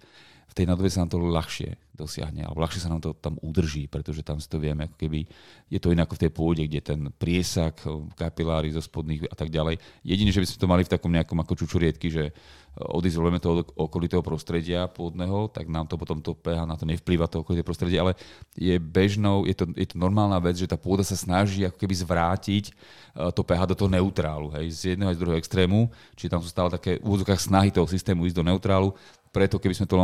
v 0.51 0.57
tej 0.59 0.67
nádobe 0.67 0.91
sa 0.91 1.07
nám 1.07 1.15
to 1.15 1.23
ľahšie 1.23 1.79
dosiahne, 1.95 2.43
alebo 2.43 2.65
ľahšie 2.65 2.81
sa 2.83 2.91
nám 2.91 3.05
to 3.05 3.13
tam 3.15 3.37
udrží, 3.45 3.87
pretože 3.87 4.25
tam 4.25 4.41
si 4.41 4.49
to 4.49 4.57
vieme, 4.57 4.89
ako 4.89 4.97
keby 4.97 5.29
je 5.69 5.79
to 5.79 5.93
inak 5.93 6.09
v 6.09 6.21
tej 6.27 6.31
pôde, 6.33 6.65
kde 6.65 6.81
ten 6.81 7.01
priesak, 7.13 7.85
kapiláry 8.17 8.73
zo 8.73 8.81
spodných 8.81 9.29
a 9.29 9.37
tak 9.37 9.53
ďalej. 9.53 9.77
Jedine, 10.03 10.33
že 10.33 10.41
by 10.41 10.47
sme 10.49 10.59
to 10.59 10.73
mali 10.73 10.83
v 10.83 10.93
takom 10.97 11.13
nejakom 11.13 11.39
ako 11.39 11.55
čučurietky, 11.61 12.09
že 12.09 12.33
odizolujeme 12.79 13.43
to 13.43 13.49
od 13.51 13.61
okolitého 13.75 14.23
prostredia 14.23 14.87
pôdneho, 14.87 15.51
tak 15.51 15.67
nám 15.67 15.91
to 15.91 15.99
potom 15.99 16.23
to 16.23 16.39
pH 16.39 16.65
na 16.65 16.79
to 16.79 16.87
nevplýva 16.87 17.27
to 17.27 17.43
okolité 17.43 17.67
prostredie, 17.67 17.99
ale 17.99 18.15
je 18.55 18.79
bežnou, 18.79 19.43
je 19.43 19.59
to, 19.59 19.67
je 19.75 19.91
to 19.91 19.97
normálna 19.99 20.39
vec, 20.39 20.55
že 20.55 20.71
tá 20.71 20.79
pôda 20.79 21.03
sa 21.03 21.19
snaží 21.19 21.67
ako 21.67 21.77
keby 21.77 21.95
zvrátiť 21.99 22.65
e, 22.71 22.73
to 23.35 23.43
pH 23.43 23.75
do 23.75 23.75
toho 23.75 23.91
neutrálu, 23.91 24.55
hej, 24.55 24.71
z 24.71 24.81
jedného 24.95 25.11
aj 25.11 25.17
z 25.19 25.21
druhého 25.21 25.41
extrému, 25.43 25.91
čiže 26.15 26.31
tam 26.31 26.41
sú 26.41 26.49
stále 26.49 26.71
také 26.71 27.03
v 27.03 27.07
úvodzokách 27.11 27.43
snahy 27.43 27.75
toho 27.75 27.91
systému 27.91 28.25
ísť 28.31 28.39
do 28.39 28.47
neutrálu, 28.47 28.95
preto 29.31 29.63
keby 29.63 29.75
sme 29.79 29.87
to 29.87 29.95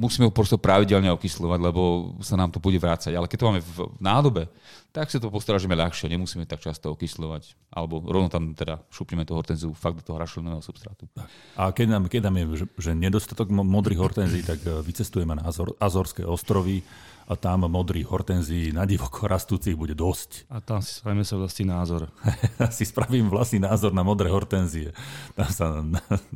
musíme 0.00 0.24
ho 0.24 0.32
prosto 0.32 0.56
pravidelne 0.56 1.12
okyslovať, 1.12 1.60
lebo 1.60 1.82
sa 2.24 2.36
nám 2.40 2.48
to 2.48 2.60
bude 2.60 2.80
vrácať. 2.80 3.12
Ale 3.12 3.28
keď 3.28 3.36
to 3.36 3.48
máme 3.52 3.60
v 3.60 3.78
nádobe, 4.00 4.48
tak 4.94 5.10
si 5.10 5.18
to 5.18 5.26
postrážime 5.26 5.74
ľahšie, 5.74 6.06
nemusíme 6.06 6.46
tak 6.46 6.62
často 6.62 6.94
okyslovať. 6.94 7.58
Alebo 7.74 7.98
rovno 7.98 8.30
tam 8.30 8.54
teda 8.54 8.78
šupneme 8.94 9.26
tú 9.26 9.34
hortenziu 9.34 9.74
fakt 9.74 9.98
do 9.98 10.06
toho 10.06 10.22
rašelného 10.22 10.62
substrátu. 10.62 11.10
A 11.58 11.74
keď 11.74 11.98
nám, 11.98 12.06
keď 12.06 12.30
nám 12.30 12.38
je 12.38 12.46
že, 12.78 12.94
nedostatok 12.94 13.50
modrých 13.50 13.98
hortenzí, 13.98 14.46
tak 14.46 14.62
e, 14.62 14.70
vycestujeme 14.86 15.34
na 15.34 15.50
Azor, 15.50 15.74
Azorské 15.82 16.22
ostrovy, 16.22 16.86
a 17.24 17.34
tam 17.40 17.64
modrých 17.64 18.04
hortenzí 18.04 18.68
na 18.76 18.84
divoko 18.84 19.24
rastúcich 19.24 19.72
bude 19.72 19.96
dosť. 19.96 20.44
A 20.52 20.60
tam 20.60 20.84
si 20.84 21.00
spravíme 21.00 21.24
sa 21.24 21.40
vlastný 21.40 21.64
názor. 21.72 22.12
si 22.76 22.84
spravím 22.84 23.32
vlastný 23.32 23.64
názor 23.64 23.96
na 23.96 24.04
modré 24.04 24.28
hortenzie. 24.28 24.92
Tam 25.32 25.48
sa, 25.48 25.66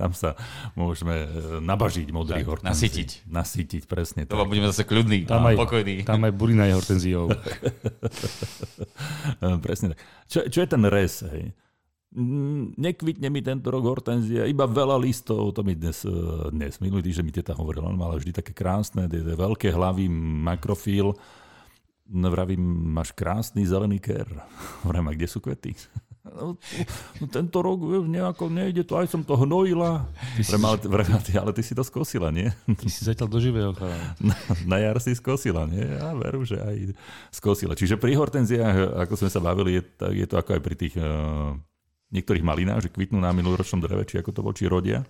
tam 0.00 0.12
sa 0.16 0.32
môžeme 0.72 1.28
e, 1.28 1.60
nabažiť 1.60 2.08
modrých 2.08 2.46
hortenzí. 2.48 2.88
Nasytiť. 2.88 3.10
Nasytiť, 3.28 3.82
presne. 3.84 4.24
To 4.24 4.40
tak. 4.40 4.48
budeme 4.48 4.72
zase 4.72 4.88
kľudní 4.88 5.28
tam 5.28 5.44
aj, 5.44 5.60
pokojní. 5.60 6.08
Tam 6.08 6.24
aj 6.24 6.32
burina 6.32 6.64
je 6.64 6.74
hortenziou. 6.80 7.28
presne 9.66 9.94
tak. 9.94 10.00
Čo, 10.28 10.38
čo 10.48 10.58
je 10.64 10.68
ten 10.68 10.82
res? 10.86 11.22
Hej? 11.24 11.54
Nekvitne 12.78 13.28
mi 13.28 13.44
tento 13.44 13.68
rok 13.68 13.84
hortenzia, 13.84 14.48
iba 14.48 14.64
veľa 14.64 14.96
listov, 14.96 15.52
to 15.52 15.60
mi 15.60 15.76
dnes, 15.76 16.08
dnes 16.48 16.80
minulý 16.80 17.04
týždeň 17.04 17.24
mi 17.24 17.34
teta 17.36 17.52
hovorila, 17.52 17.92
on 17.92 18.00
mala 18.00 18.16
vždy 18.16 18.32
také 18.32 18.56
krásne, 18.56 19.04
tie, 19.12 19.20
veľké 19.20 19.68
hlavy, 19.68 20.08
makrofil. 20.48 21.12
No, 22.08 22.32
vravím, 22.32 22.64
máš 22.96 23.12
krásny 23.12 23.68
zelený 23.68 24.00
ker. 24.00 24.24
A 24.88 25.12
kde 25.12 25.28
sú 25.28 25.44
kvety? 25.44 25.76
No, 26.34 26.54
no, 27.20 27.24
tento 27.28 27.58
rok 27.64 27.80
nejako 28.06 28.52
nejde 28.52 28.84
to, 28.84 29.00
aj 29.00 29.08
som 29.08 29.24
to 29.24 29.34
hnojila. 29.36 30.04
Vrem, 30.36 30.64
ale, 30.64 30.78
vrem, 30.84 31.10
ale 31.42 31.50
ty 31.56 31.62
si 31.64 31.72
to 31.72 31.82
skosila, 31.82 32.28
nie? 32.28 32.52
Ty 32.68 32.88
si 32.88 33.00
zatiaľ 33.04 33.28
do 33.32 33.38
živého 33.40 33.72
na, 34.20 34.36
na 34.68 34.76
jar 34.80 34.98
si 35.00 35.16
skosila, 35.16 35.64
nie? 35.64 35.82
Ja 35.82 36.12
veru, 36.14 36.44
že 36.44 36.60
aj 36.60 36.94
skosila. 37.32 37.72
Čiže 37.74 37.96
pri 37.96 38.14
hortenziách, 38.16 39.00
ako 39.08 39.14
sme 39.16 39.30
sa 39.32 39.40
bavili, 39.40 39.80
je, 39.80 39.82
je 40.12 40.26
to 40.28 40.36
ako 40.36 40.58
aj 40.58 40.62
pri 40.62 40.76
tých 40.76 40.94
uh, 41.00 41.56
niektorých 42.08 42.40
malinách, 42.40 42.80
že 42.80 42.88
kvitnú 42.88 43.20
na 43.20 43.28
minuloročnom 43.36 43.84
dreve, 43.84 44.08
či 44.08 44.16
ako 44.16 44.30
to 44.32 44.40
bol, 44.40 44.52
či 44.56 44.64
rodia. 44.64 45.04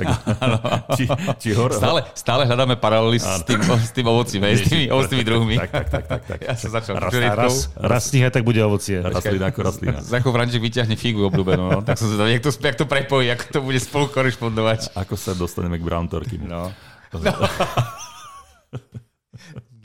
Tak, 0.00 0.06
či, 0.96 1.04
či 1.44 1.48
hor... 1.52 1.76
stále, 1.76 2.08
stále 2.16 2.48
hľadáme 2.48 2.80
paralely 2.80 3.20
s 3.20 3.44
tým, 3.44 3.60
s 3.60 3.92
tým 3.92 4.08
ovocím, 4.08 4.40
s 4.48 4.64
tými 4.64 4.88
ovocnými 4.88 5.24
druhmi. 5.28 5.54
Tak, 5.60 5.70
tak, 5.70 5.86
tak, 5.92 6.04
tak, 6.08 6.22
tak. 6.24 6.38
Ja 6.48 6.56
som 6.56 6.72
začal 6.72 6.96
raz, 6.96 7.12
raz, 7.12 7.54
raz 7.76 8.02
z 8.08 8.10
nich 8.16 8.24
aj 8.24 8.32
tak 8.40 8.44
bude 8.48 8.60
ovocie. 8.64 8.96
Rastlina 9.04 9.52
ako 9.52 9.60
rastlina. 9.60 10.00
Ako 10.00 10.28
Franček 10.32 10.64
vyťahne 10.64 10.96
figu 10.96 11.28
obľúbenú, 11.28 11.64
no. 11.68 11.80
tak 11.84 12.00
som 12.00 12.08
sa 12.08 12.24
jak 12.24 12.40
to, 12.40 12.48
jak 12.48 12.76
to 12.80 12.88
prepojí, 12.88 13.28
ako 13.28 13.44
to 13.52 13.60
bude 13.60 13.80
spolu 13.84 14.08
korešpondovať. 14.08 14.96
Ako 14.96 15.20
sa 15.20 15.36
dostaneme 15.36 15.76
k 15.76 15.84
Brown 15.84 16.08
Turkey. 16.08 16.40
No. 16.40 16.72
no 17.12 17.32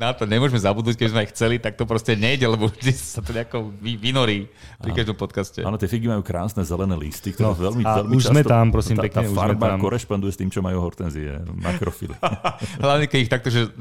na 0.03 0.13
to 0.13 0.27
nemôžeme 0.27 0.59
zabudnúť, 0.59 0.99
keď 0.99 1.07
sme 1.09 1.19
aj 1.23 1.29
chceli, 1.31 1.55
tak 1.57 1.79
to 1.79 1.87
proste 1.87 2.19
nejde, 2.19 2.45
lebo 2.45 2.67
vždy 2.67 2.91
sa 2.91 3.23
to 3.23 3.31
nejako 3.31 3.71
vynorí 3.79 4.51
pri 4.83 4.91
každom 4.91 5.15
podcaste. 5.15 5.63
Áno, 5.63 5.79
tie 5.79 5.87
figy 5.87 6.11
majú 6.11 6.21
krásne 6.21 6.67
zelené 6.67 6.99
listy, 6.99 7.31
ktoré 7.31 7.51
no, 7.51 7.55
veľmi, 7.55 7.83
a 7.87 7.91
veľmi 8.03 8.15
už 8.19 8.23
často, 8.27 8.35
sme 8.35 8.41
tam, 8.43 8.65
prosím, 8.69 8.97
tá, 8.99 9.03
pekne, 9.07 9.25
tá 9.25 9.31
farba 9.31 9.79
korešponduje 9.79 10.31
s 10.35 10.37
tým, 10.39 10.51
čo 10.51 10.59
majú 10.59 10.83
hortenzie, 10.83 11.39
makrofily. 11.55 12.15
Hlavne, 12.83 13.05
keď 13.07 13.19
ich 13.23 13.31
takto, 13.31 13.49
že 13.49 13.71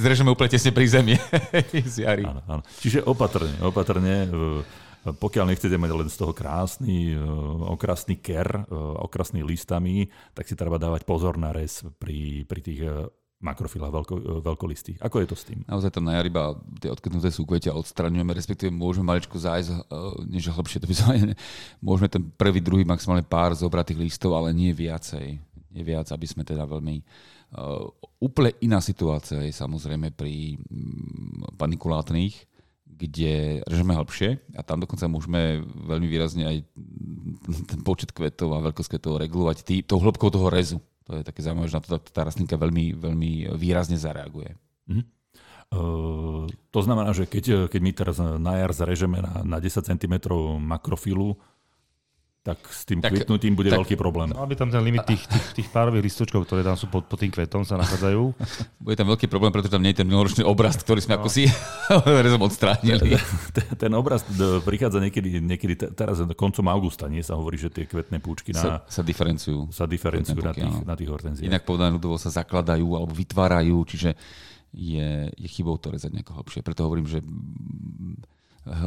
zrežeme 0.00 0.32
úplne 0.32 0.50
tesne 0.50 0.72
pri 0.72 0.86
zemi 0.88 1.14
z 1.92 1.96
jary. 2.08 2.24
Áno, 2.24 2.40
áno. 2.48 2.62
Čiže 2.80 3.04
opatrne, 3.04 3.54
opatrne 3.60 4.14
pokiaľ 5.00 5.48
nechcete 5.48 5.80
mať 5.80 5.90
len 5.96 6.08
z 6.12 6.16
toho 6.20 6.36
krásny, 6.36 7.16
okrasný 7.72 8.20
ker, 8.20 8.68
okrasný 9.00 9.40
listami, 9.40 10.12
tak 10.36 10.44
si 10.44 10.52
treba 10.52 10.76
dávať 10.76 11.08
pozor 11.08 11.40
na 11.40 11.56
res 11.56 11.80
pri, 11.96 12.44
pri 12.44 12.60
tých 12.60 12.80
makrofila 13.40 13.88
veľko, 13.88 14.14
e, 14.20 14.22
veľkolistých. 14.44 15.00
Ako 15.00 15.24
je 15.24 15.28
to 15.32 15.36
s 15.36 15.48
tým? 15.48 15.64
Naozaj 15.64 15.96
tam 15.96 16.04
na 16.04 16.20
jariba 16.20 16.54
tie 16.76 16.92
odkvetnuté 16.92 17.32
súkvetia 17.32 17.72
odstraňujeme, 17.72 18.36
respektíve 18.36 18.68
môžeme 18.68 19.08
maličko 19.08 19.40
zájsť, 19.40 19.70
e, 19.72 19.80
než 20.28 20.52
hlbšie 20.52 20.84
to 20.84 20.86
vyslovene. 20.86 21.34
Môžeme 21.80 22.08
ten 22.12 22.22
prvý, 22.36 22.60
druhý, 22.60 22.84
maximálne 22.84 23.24
pár 23.24 23.56
zobrať 23.56 23.96
tých 23.96 24.02
listov, 24.12 24.36
ale 24.36 24.52
nie 24.52 24.76
viacej. 24.76 25.40
Nie 25.72 25.82
viac, 25.82 26.12
aby 26.12 26.26
sme 26.28 26.44
teda 26.44 26.68
veľmi... 26.68 27.02
Uh, 27.50 27.90
úplne 28.22 28.54
iná 28.62 28.78
situácia 28.78 29.42
je 29.42 29.50
samozrejme 29.50 30.14
pri 30.14 30.54
um, 30.70 31.42
panikulátnych, 31.58 32.46
kde 32.86 33.58
režeme 33.66 33.96
hlbšie 33.96 34.38
a 34.54 34.62
tam 34.62 34.78
dokonca 34.78 35.10
môžeme 35.10 35.64
veľmi 35.64 36.06
výrazne 36.06 36.44
aj 36.46 36.56
ten 37.70 37.80
počet 37.82 38.14
kvetov 38.14 38.54
a 38.54 38.62
veľkosť 38.70 38.90
kvetov 38.94 39.18
regulovať 39.18 39.56
tý, 39.66 39.76
tou 39.82 39.98
hĺbkou 39.98 40.30
toho 40.30 40.46
rezu. 40.46 40.78
To 41.10 41.18
je 41.18 41.26
také 41.26 41.42
zaujímavé, 41.42 41.66
že 41.66 41.76
na 41.76 41.82
to 41.82 41.98
tá 41.98 42.22
rastlinka 42.22 42.54
veľmi, 42.54 42.94
veľmi 42.94 43.30
výrazne 43.58 43.98
zareaguje. 43.98 44.54
Mm-hmm. 44.86 45.06
Uh, 45.70 46.46
to 46.70 46.80
znamená, 46.82 47.10
že 47.14 47.26
keď, 47.26 47.66
keď 47.70 47.80
my 47.82 47.92
teraz 47.94 48.16
na 48.18 48.54
jar 48.58 48.70
zarežeme 48.74 49.22
na, 49.22 49.42
na 49.42 49.58
10 49.58 49.86
cm 49.86 50.14
makrofilu, 50.58 51.38
tak 52.40 52.56
s 52.72 52.88
tým 52.88 53.04
tak, 53.04 53.12
kvitnutím 53.12 53.52
bude 53.52 53.68
tak, 53.68 53.84
veľký 53.84 54.00
problém. 54.00 54.32
Mal 54.32 54.48
by 54.48 54.56
tam 54.56 54.72
ten 54.72 54.80
limit 54.80 55.04
tých, 55.04 55.20
tých, 55.28 55.46
tých 55.60 55.68
párových 55.68 56.08
listočkov, 56.08 56.48
ktoré 56.48 56.64
tam 56.64 56.72
sú 56.72 56.88
pod, 56.88 57.04
pod 57.04 57.20
tým 57.20 57.28
kvetom, 57.28 57.68
sa 57.68 57.76
nachádzajú. 57.76 58.32
Bude 58.84 58.96
tam 58.96 59.12
veľký 59.12 59.28
problém, 59.28 59.52
pretože 59.52 59.76
tam 59.76 59.84
nie 59.84 59.92
je 59.92 60.00
ten 60.00 60.08
minuloročný 60.08 60.48
obraz, 60.48 60.80
ktorý 60.80 61.04
sme 61.04 61.14
no. 61.14 61.16
ako 61.20 61.28
si 61.28 61.44
odstránili. 62.48 63.20
Ten, 63.52 63.66
ten 63.76 63.92
obraz 63.92 64.24
prichádza 64.64 65.04
niekedy, 65.04 65.36
niekedy 65.44 65.92
teraz 65.92 66.24
koncom 66.32 66.64
augusta, 66.72 67.12
nie 67.12 67.20
sa 67.20 67.36
hovorí, 67.36 67.60
že 67.60 67.68
tie 67.68 67.84
kvetné 67.84 68.24
púčky 68.24 68.56
na, 68.56 68.60
sa, 68.60 68.70
sa 68.88 69.04
diferenciujú. 69.04 69.68
Sa 69.68 69.84
diferenciujú 69.84 70.40
na 70.40 70.56
tých, 70.56 70.76
na 70.88 70.94
tých 70.96 71.12
hortenziách. 71.12 71.44
Inak 71.44 71.68
povedané 71.68 71.92
ľudovo 71.92 72.16
sa 72.16 72.32
zakladajú 72.32 72.88
alebo 72.96 73.12
vytvárajú, 73.12 73.76
čiže 73.84 74.16
je, 74.72 75.28
je 75.28 75.48
chybou 75.52 75.76
to 75.76 75.92
rezať 75.92 76.16
nejako 76.16 76.40
hlbšie. 76.40 76.64
Preto 76.64 76.88
hovorím, 76.88 77.04
že 77.04 77.20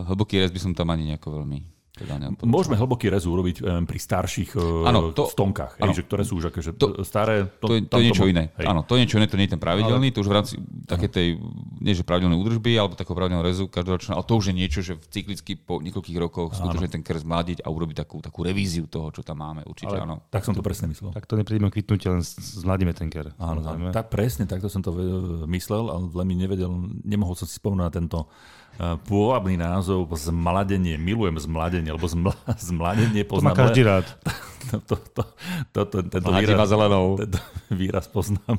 hlboký 0.10 0.41
rez 0.41 0.49
by 0.49 0.58
som 0.58 0.74
tam 0.74 0.89
ani 0.89 1.14
nejako 1.14 1.38
veľmi 1.38 1.82
Teda 1.93 2.17
neodporúčam. 2.17 2.49
Môžeme 2.49 2.73
hlboký 2.73 3.05
rez 3.05 3.21
urobiť 3.21 3.57
um, 3.59 3.85
pri 3.85 3.95
starších 3.95 4.57
uh, 4.57 4.89
Áno, 4.89 5.13
to- 5.13 5.29
stonkách, 5.29 5.77
hej, 5.77 5.85
áno. 5.85 5.93
že, 5.93 6.01
ktoré 6.01 6.25
sú 6.25 6.41
už 6.41 6.49
akože 6.49 6.73
To- 6.73 7.05
staré. 7.05 7.45
To, 7.61 7.69
je, 7.69 7.85
to 7.85 8.01
je 8.01 8.05
niečo 8.09 8.25
mo- 8.25 8.31
iné. 8.33 8.49
hej. 8.55 8.65
Áno, 8.65 8.81
to 8.81 8.97
je 8.97 9.05
niečo 9.05 9.15
iné, 9.15 9.25
to 9.25 9.37
nie 9.37 9.45
je 9.45 9.53
ten 9.53 9.61
pravidelný, 9.61 10.09
to 10.09 10.19
už 10.19 10.27
v 10.27 10.35
rámci 10.35 10.53
také 10.83 11.05
tej, 11.05 11.37
nie 11.77 11.93
že 11.93 12.01
pravidelnej 12.01 12.33
údržby, 12.35 12.73
alebo 12.73 12.93
takého 12.93 13.13
pravidelného 13.13 13.45
rezu 13.45 13.69
každoročného, 13.69 14.15
ale 14.15 14.25
to 14.25 14.33
už 14.33 14.45
je 14.49 14.55
niečo, 14.55 14.79
že 14.81 14.93
v 14.93 15.05
cyklicky 15.05 15.53
po 15.53 15.77
niekoľkých 15.79 16.17
rokoch 16.17 16.49
skutočne 16.51 16.89
ten 16.89 17.01
krst 17.01 17.23
mladiť 17.23 17.61
a 17.61 17.69
urobiť 17.69 17.95
takú, 17.99 18.17
takú 18.19 18.41
revíziu 18.41 18.89
toho, 18.89 19.13
čo 19.13 19.21
tam 19.21 19.39
máme. 19.39 19.61
Určite 19.63 19.93
Ale 19.93 20.01
áno. 20.01 20.15
Tak 20.27 20.41
som 20.41 20.51
to 20.51 20.59
presne 20.59 20.89
myslel. 20.89 21.09
Tak 21.09 21.23
to 21.23 21.37
neprídeme 21.37 21.69
kvitnutie, 21.69 22.09
len 22.09 22.19
z- 22.19 22.41
zladíme 22.57 22.91
ten 22.91 23.05
ker. 23.07 23.37
Áno, 23.37 23.61
tak 23.93 24.09
presne, 24.09 24.43
takto 24.43 24.65
som 24.65 24.81
to 24.81 24.89
myslel, 25.45 25.93
ale 25.93 26.09
len 26.11 26.25
mi 26.25 26.35
nevedel, 26.35 26.73
nemohol 27.03 27.37
som 27.37 27.45
si 27.45 27.53
spomenúť 27.53 27.83
na 27.83 27.93
tento 27.93 28.25
pôvabný 28.82 29.55
názov 29.55 30.09
zmladenie. 30.17 30.97
Milujem 30.97 31.38
zmladenie, 31.38 31.93
lebo 31.93 32.09
zmla, 32.09 32.34
zmladenie 32.74 33.21
To 33.24 33.39
má 33.39 33.53
poznám. 33.53 33.55
každý 33.55 33.82
rád. 33.86 34.07
To, 34.63 34.80
to, 34.80 34.95
to, 34.95 35.24
to, 35.76 35.82
to, 35.91 35.97
tento, 36.07 36.32
výraz, 36.32 36.71
zelenou. 36.71 37.05
tento 37.19 37.36
výraz 37.67 38.07
poznám 38.07 38.55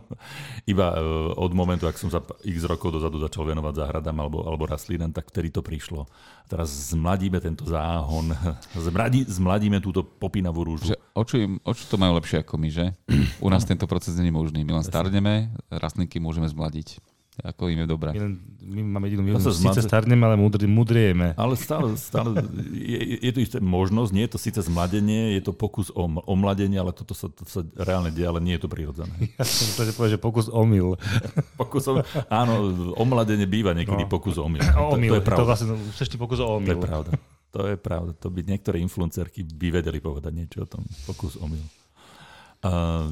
iba 0.69 0.93
uh, 0.93 1.33
od 1.33 1.49
momentu, 1.57 1.89
ak 1.89 1.97
som 1.97 2.13
sa 2.13 2.21
x 2.45 2.69
rokov 2.69 2.93
dozadu 2.93 3.17
začal 3.17 3.49
venovať 3.49 3.73
záhradám 3.73 4.13
alebo, 4.21 4.45
alebo 4.45 4.69
rastlinám, 4.69 5.17
tak 5.17 5.33
vtedy 5.33 5.49
to 5.49 5.65
prišlo. 5.65 6.05
Teraz 6.45 6.93
zmladíme 6.93 7.41
tento 7.41 7.65
záhon, 7.65 8.37
zmladí, 8.77 9.25
zmladíme 9.25 9.81
túto 9.81 10.05
popínavú 10.05 10.69
rúžu. 10.69 10.93
Že 10.93 11.01
o, 11.17 11.23
čo 11.25 11.41
im, 11.41 11.57
o 11.65 11.73
čo 11.73 11.89
to 11.89 11.97
majú 11.97 12.21
lepšie 12.21 12.45
ako 12.45 12.61
my, 12.61 12.69
že? 12.69 12.93
U 13.41 13.49
nás 13.49 13.65
tento 13.65 13.89
proces 13.89 14.13
nie 14.21 14.29
je 14.29 14.37
možný. 14.37 14.61
My 14.61 14.77
len 14.77 14.85
starneme, 14.85 15.57
rastlinky 15.73 16.21
môžeme 16.21 16.45
zmladiť. 16.53 17.01
Ako 17.43 17.67
im 17.67 17.83
je 17.83 17.89
dobré. 17.89 18.15
My, 18.15 18.21
len, 18.21 18.35
my 18.63 18.81
máme 18.87 19.05
jedinú 19.07 19.23
To 19.27 19.43
výhodu, 19.43 19.51
síce 19.51 19.83
starneme, 19.83 20.23
ale 20.23 20.37
mudri, 20.37 20.65
mudrieme. 20.65 21.35
Ale 21.35 21.59
stále, 21.59 21.99
stále 21.99 22.47
je, 22.71 23.19
je 23.19 23.33
to 23.33 23.41
isté 23.41 23.59
možnosť, 23.59 24.11
nie 24.11 24.23
je 24.23 24.33
to 24.33 24.39
síce 24.39 24.61
zmladenie, 24.63 25.35
je 25.35 25.43
to 25.43 25.51
pokus 25.51 25.91
o, 25.91 26.07
o 26.07 26.35
mladenie, 26.35 26.79
ale 26.79 26.95
toto 26.95 27.11
sa, 27.11 27.27
to 27.27 27.43
sa 27.43 27.67
reálne 27.75 28.09
deje, 28.09 28.23
ale 28.25 28.39
nie 28.39 28.55
je 28.55 28.63
to 28.63 28.71
prirodzené. 28.71 29.11
Ja 29.35 29.43
som 29.43 29.67
chcel 29.67 29.91
že 29.91 29.93
povedať, 29.93 30.13
že 30.15 30.23
pokus 30.23 30.47
omyl. 30.47 30.95
Pokusom, 31.61 32.07
áno, 32.29 32.55
omladenie 32.95 33.45
býva 33.45 33.75
niekedy 33.75 34.07
No. 34.07 34.11
pokus 34.13 34.39
omyl. 34.39 34.63
O 34.79 34.95
omyl. 34.95 35.11
To, 35.11 35.15
to 35.15 35.19
je 35.19 35.27
pravda. 35.27 35.41
To 35.41 35.49
vlastne 35.49 35.67
úspešný 35.75 36.17
pokus 36.17 36.39
o 36.39 36.47
To 36.47 36.55
omyl. 36.55 36.71
je 36.71 36.79
pravda. 36.79 37.11
To 37.51 37.61
je 37.67 37.77
pravda. 37.77 38.11
To 38.15 38.29
by 38.31 38.41
niektoré 38.43 38.79
influencerky 38.79 39.43
by 39.43 39.75
vedeli 39.75 39.99
povedať 39.99 40.31
niečo 40.31 40.63
o 40.63 40.69
tom. 40.69 40.83
Pokus 41.05 41.35
omyl. 41.37 41.63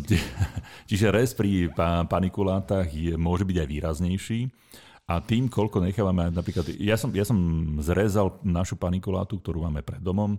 Či- 0.02 0.22
čiže 0.88 1.06
res 1.08 1.32
pri 1.32 1.68
pa- 1.68 2.04
panikulátach 2.04 2.88
je, 2.88 3.14
môže 3.14 3.44
byť 3.44 3.56
aj 3.58 3.68
výraznejší. 3.68 4.40
A 5.04 5.18
tým, 5.18 5.50
koľko 5.50 5.82
nechávame, 5.82 6.30
napríklad, 6.30 6.72
ja 6.78 6.94
som, 6.94 7.10
ja 7.10 7.26
som 7.26 7.36
zrezal 7.82 8.38
našu 8.40 8.78
panikulátu, 8.78 9.36
ktorú 9.36 9.66
máme 9.66 9.82
pred 9.82 10.00
domom. 10.00 10.38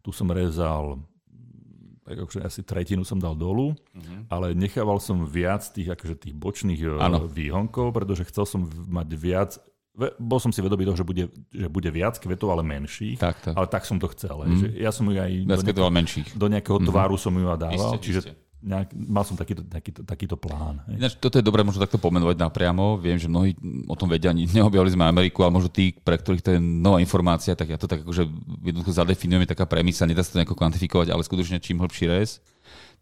Tu 0.00 0.10
som 0.10 0.26
rezal 0.26 0.98
tak 2.02 2.24
akože 2.24 2.40
asi 2.40 2.64
tretinu 2.64 3.04
som 3.04 3.20
dal 3.20 3.36
dolu, 3.36 3.76
ale 4.32 4.56
nechával 4.56 4.96
som 4.96 5.28
viac 5.28 5.60
tých, 5.68 5.92
akože 5.92 6.16
tých 6.16 6.32
bočných 6.32 6.80
e, 6.80 6.96
Áno. 6.96 7.28
výhonkov, 7.28 7.92
pretože 7.92 8.24
chcel 8.24 8.48
som 8.48 8.60
mať 8.64 9.08
viac, 9.12 9.60
bol 10.16 10.40
som 10.40 10.48
si 10.48 10.64
vedomý 10.64 10.88
toho, 10.88 10.96
že 10.96 11.04
bude, 11.04 11.28
že 11.52 11.68
bude 11.68 11.90
viac 11.92 12.16
kvetov, 12.16 12.48
ale 12.48 12.64
menších, 12.64 13.20
Tak, 13.20 13.36
tak. 13.42 13.52
ale 13.52 13.66
tak 13.68 13.84
som 13.84 14.00
to 14.00 14.08
chcel. 14.08 14.40
Mm. 14.40 14.56
Že 14.56 14.66
ja 14.78 14.88
som 14.88 15.04
ju 15.04 15.20
aj 15.20 15.32
Viac 15.44 15.58
do, 15.58 15.66
nejakého, 15.68 15.90
menších. 15.92 16.28
do 16.32 16.46
nejakého 16.48 16.78
tvaru 16.80 17.16
som 17.20 17.34
ju 17.34 17.44
dával, 17.44 17.76
Isté, 17.76 17.96
čiže 18.00 18.20
isté. 18.24 18.32
Nejak, 18.58 18.90
mal 18.94 19.22
som 19.22 19.38
takýto, 19.38 19.62
takýto, 19.62 20.02
takýto 20.02 20.34
plán. 20.34 20.82
Hej. 20.90 20.98
Ináč, 20.98 21.12
toto 21.22 21.38
je 21.38 21.46
dobré 21.46 21.62
možno 21.62 21.78
takto 21.78 22.02
pomenovať 22.02 22.42
napriamo. 22.42 22.98
Viem, 22.98 23.14
že 23.14 23.30
mnohí 23.30 23.54
o 23.86 23.94
tom 23.94 24.10
vedia, 24.10 24.34
neobjavili 24.34 24.94
sme 24.98 25.06
Ameriku, 25.06 25.46
ale 25.46 25.54
možno 25.54 25.70
tí, 25.70 25.94
pre 25.94 26.18
ktorých 26.18 26.42
to 26.42 26.50
je 26.54 26.60
nová 26.60 26.98
informácia, 26.98 27.54
tak 27.54 27.70
ja 27.70 27.78
to 27.78 27.86
tak 27.86 28.02
akože 28.02 28.26
jednoducho 28.66 28.90
zadefinujem, 28.90 29.46
je 29.46 29.52
taká 29.54 29.66
premisa, 29.70 30.10
nedá 30.10 30.26
sa 30.26 30.34
to 30.34 30.38
nejako 30.42 30.58
kvantifikovať, 30.58 31.08
ale 31.14 31.22
skutočne 31.22 31.62
čím 31.62 31.78
hlbší 31.78 32.10
rez, 32.10 32.42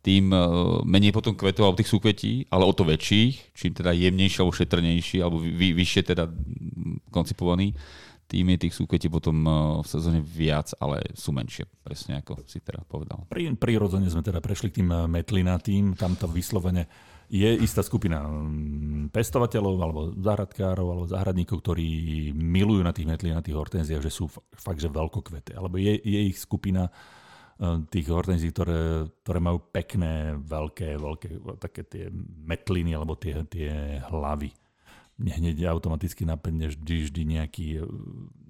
tým 0.05 0.31
eh, 0.31 0.41
menej 0.85 1.11
potom 1.17 1.33
kvetov 1.33 1.67
alebo 1.67 1.81
tých 1.81 1.91
súkvetí, 1.91 2.33
ale 2.53 2.69
o 2.69 2.73
to 2.77 2.85
väčších, 2.85 3.57
čím 3.57 3.73
teda 3.73 3.97
jemnejší 3.97 4.39
alebo 4.45 4.55
šetrnejší, 4.55 5.19
alebo 5.25 5.41
vy, 5.41 5.73
vyššie 5.73 6.03
teda 6.05 6.29
koncipovaný, 7.11 7.73
tým 8.27 8.47
je 8.55 8.67
tých 8.67 8.75
súkvetí 8.75 9.07
potom 9.07 9.37
eh, 9.47 9.53
v 9.83 9.87
sezóne 9.87 10.21
viac, 10.21 10.75
ale 10.83 11.03
sú 11.15 11.31
menšie, 11.31 11.67
presne 11.81 12.21
ako 12.21 12.43
si 12.47 12.59
teda 12.59 12.83
povedal. 12.87 13.25
Pri, 13.31 13.55
prirodzene 13.55 14.11
sme 14.11 14.27
teda 14.27 14.43
prešli 14.43 14.75
k 14.75 14.83
tým 14.83 14.91
eh, 14.91 15.07
metlinatým, 15.07 15.95
tam 15.95 16.19
to 16.19 16.27
vyslovene 16.27 16.91
je 17.27 17.51
istá 17.59 17.83
skupina 17.83 18.23
mm, 18.23 19.11
pestovateľov 19.11 19.75
alebo 19.83 20.01
záhradkárov 20.15 20.87
alebo 20.87 21.07
záhradníkov, 21.11 21.59
ktorí 21.59 21.89
milujú 22.31 22.87
na 22.87 22.95
tých 22.95 23.11
metlinatých 23.11 23.57
hortenziách, 23.59 24.03
že 24.07 24.15
sú 24.15 24.31
fakt, 24.55 24.79
že 24.79 24.87
veľkokvety. 24.87 25.59
Alebo 25.59 25.75
je, 25.79 25.99
je 25.99 26.21
ich 26.31 26.39
skupina 26.39 26.87
eh, 26.87 27.83
tých 27.91 28.07
hortenzií, 28.11 28.51
ktoré, 28.55 29.11
ktoré 29.27 29.39
majú 29.43 29.59
pekné, 29.71 30.39
veľké, 30.39 30.89
veľké, 30.99 31.29
také 31.59 31.83
tie 31.87 32.05
metliny 32.47 32.95
alebo 32.95 33.19
tie, 33.19 33.43
tie 33.47 34.03
hlavy. 34.07 34.66
Hneď 35.17 35.65
automaticky 35.73 36.29
napadne 36.29 36.69
vždy, 36.69 37.09
vždy 37.09 37.23
nejaký, 37.25 37.69
eh, 37.81 37.89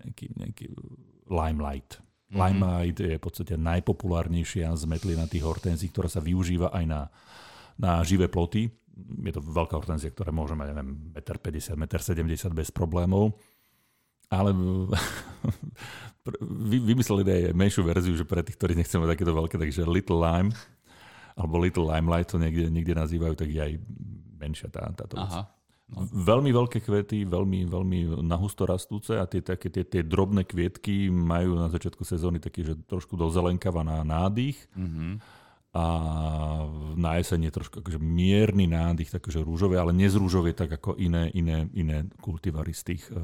nejaký, 0.02 0.26
nejaký 0.34 0.66
limelight. 1.30 2.02
Mm-hmm. 2.26 2.38
Limelight 2.42 2.98
je 2.98 3.14
v 3.14 3.22
podstate 3.22 3.54
najpopulárnejšia 3.54 4.74
z 4.74 4.84
metlinatých 4.90 5.46
hortenzí, 5.46 5.86
ktorá 5.94 6.10
sa 6.10 6.18
využíva 6.18 6.74
aj 6.74 6.84
na, 6.90 7.00
na 7.78 8.02
živé 8.02 8.26
ploty. 8.26 8.66
Je 8.98 9.32
to 9.32 9.38
veľká 9.44 9.78
hortenzia, 9.78 10.10
ktorá 10.10 10.34
môže 10.34 10.58
mať, 10.58 10.74
neviem, 10.74 11.14
1,50 11.14 11.78
m, 11.78 11.82
1,70 11.86 12.50
m 12.50 12.54
bez 12.56 12.74
problémov. 12.74 13.38
Ale 14.26 14.50
vymysleli 16.90 17.22
aj 17.22 17.54
menšiu 17.54 17.86
verziu, 17.86 18.18
že 18.18 18.26
pre 18.26 18.42
tých, 18.42 18.58
ktorí 18.58 18.74
nechceme 18.74 19.06
takéto 19.06 19.30
veľké, 19.30 19.54
takže 19.54 19.86
Little 19.86 20.18
Lime, 20.18 20.50
alebo 21.38 21.62
Little 21.62 21.86
Limelight 21.86 22.34
to 22.34 22.42
niekde, 22.42 22.66
niekde 22.74 22.98
nazývajú, 22.98 23.38
tak 23.38 23.54
je 23.54 23.60
aj 23.62 23.72
menšia 24.40 24.66
tá, 24.66 24.90
táto. 24.98 25.14
Aha. 25.14 25.46
Veľmi 26.11 26.51
veľké 26.51 26.82
kvety, 26.82 27.22
veľmi, 27.30 27.70
veľmi 27.70 28.18
nahusto 28.26 28.66
rastúce 28.66 29.14
a 29.14 29.22
tie, 29.30 29.39
také, 29.39 29.70
tie, 29.70 29.87
tie 29.87 30.03
drobné 30.03 30.43
kvietky 30.43 31.07
majú 31.14 31.55
na 31.55 31.70
začiatku 31.70 32.03
sezóny 32.03 32.43
taký, 32.43 32.66
že 32.66 32.74
trošku 32.91 33.14
dozelenkava 33.14 33.87
na 33.87 34.03
nádych 34.03 34.59
Mhm. 34.74 35.22
a 35.76 35.84
na 36.99 37.22
jeseň 37.22 37.47
je 37.47 37.53
trošku 37.55 37.74
akože 37.87 38.03
mierny 38.03 38.66
nádych, 38.66 39.14
takže 39.14 39.47
rúžové, 39.47 39.78
ale 39.78 39.95
nezrúžové 39.95 40.59
tak 40.59 40.74
ako 40.74 40.99
iné, 40.99 41.30
iné, 41.37 41.70
iné 41.70 42.09
kultivary 42.18 42.74
z 42.74 42.82
tých, 42.82 43.05
eh, 43.12 43.20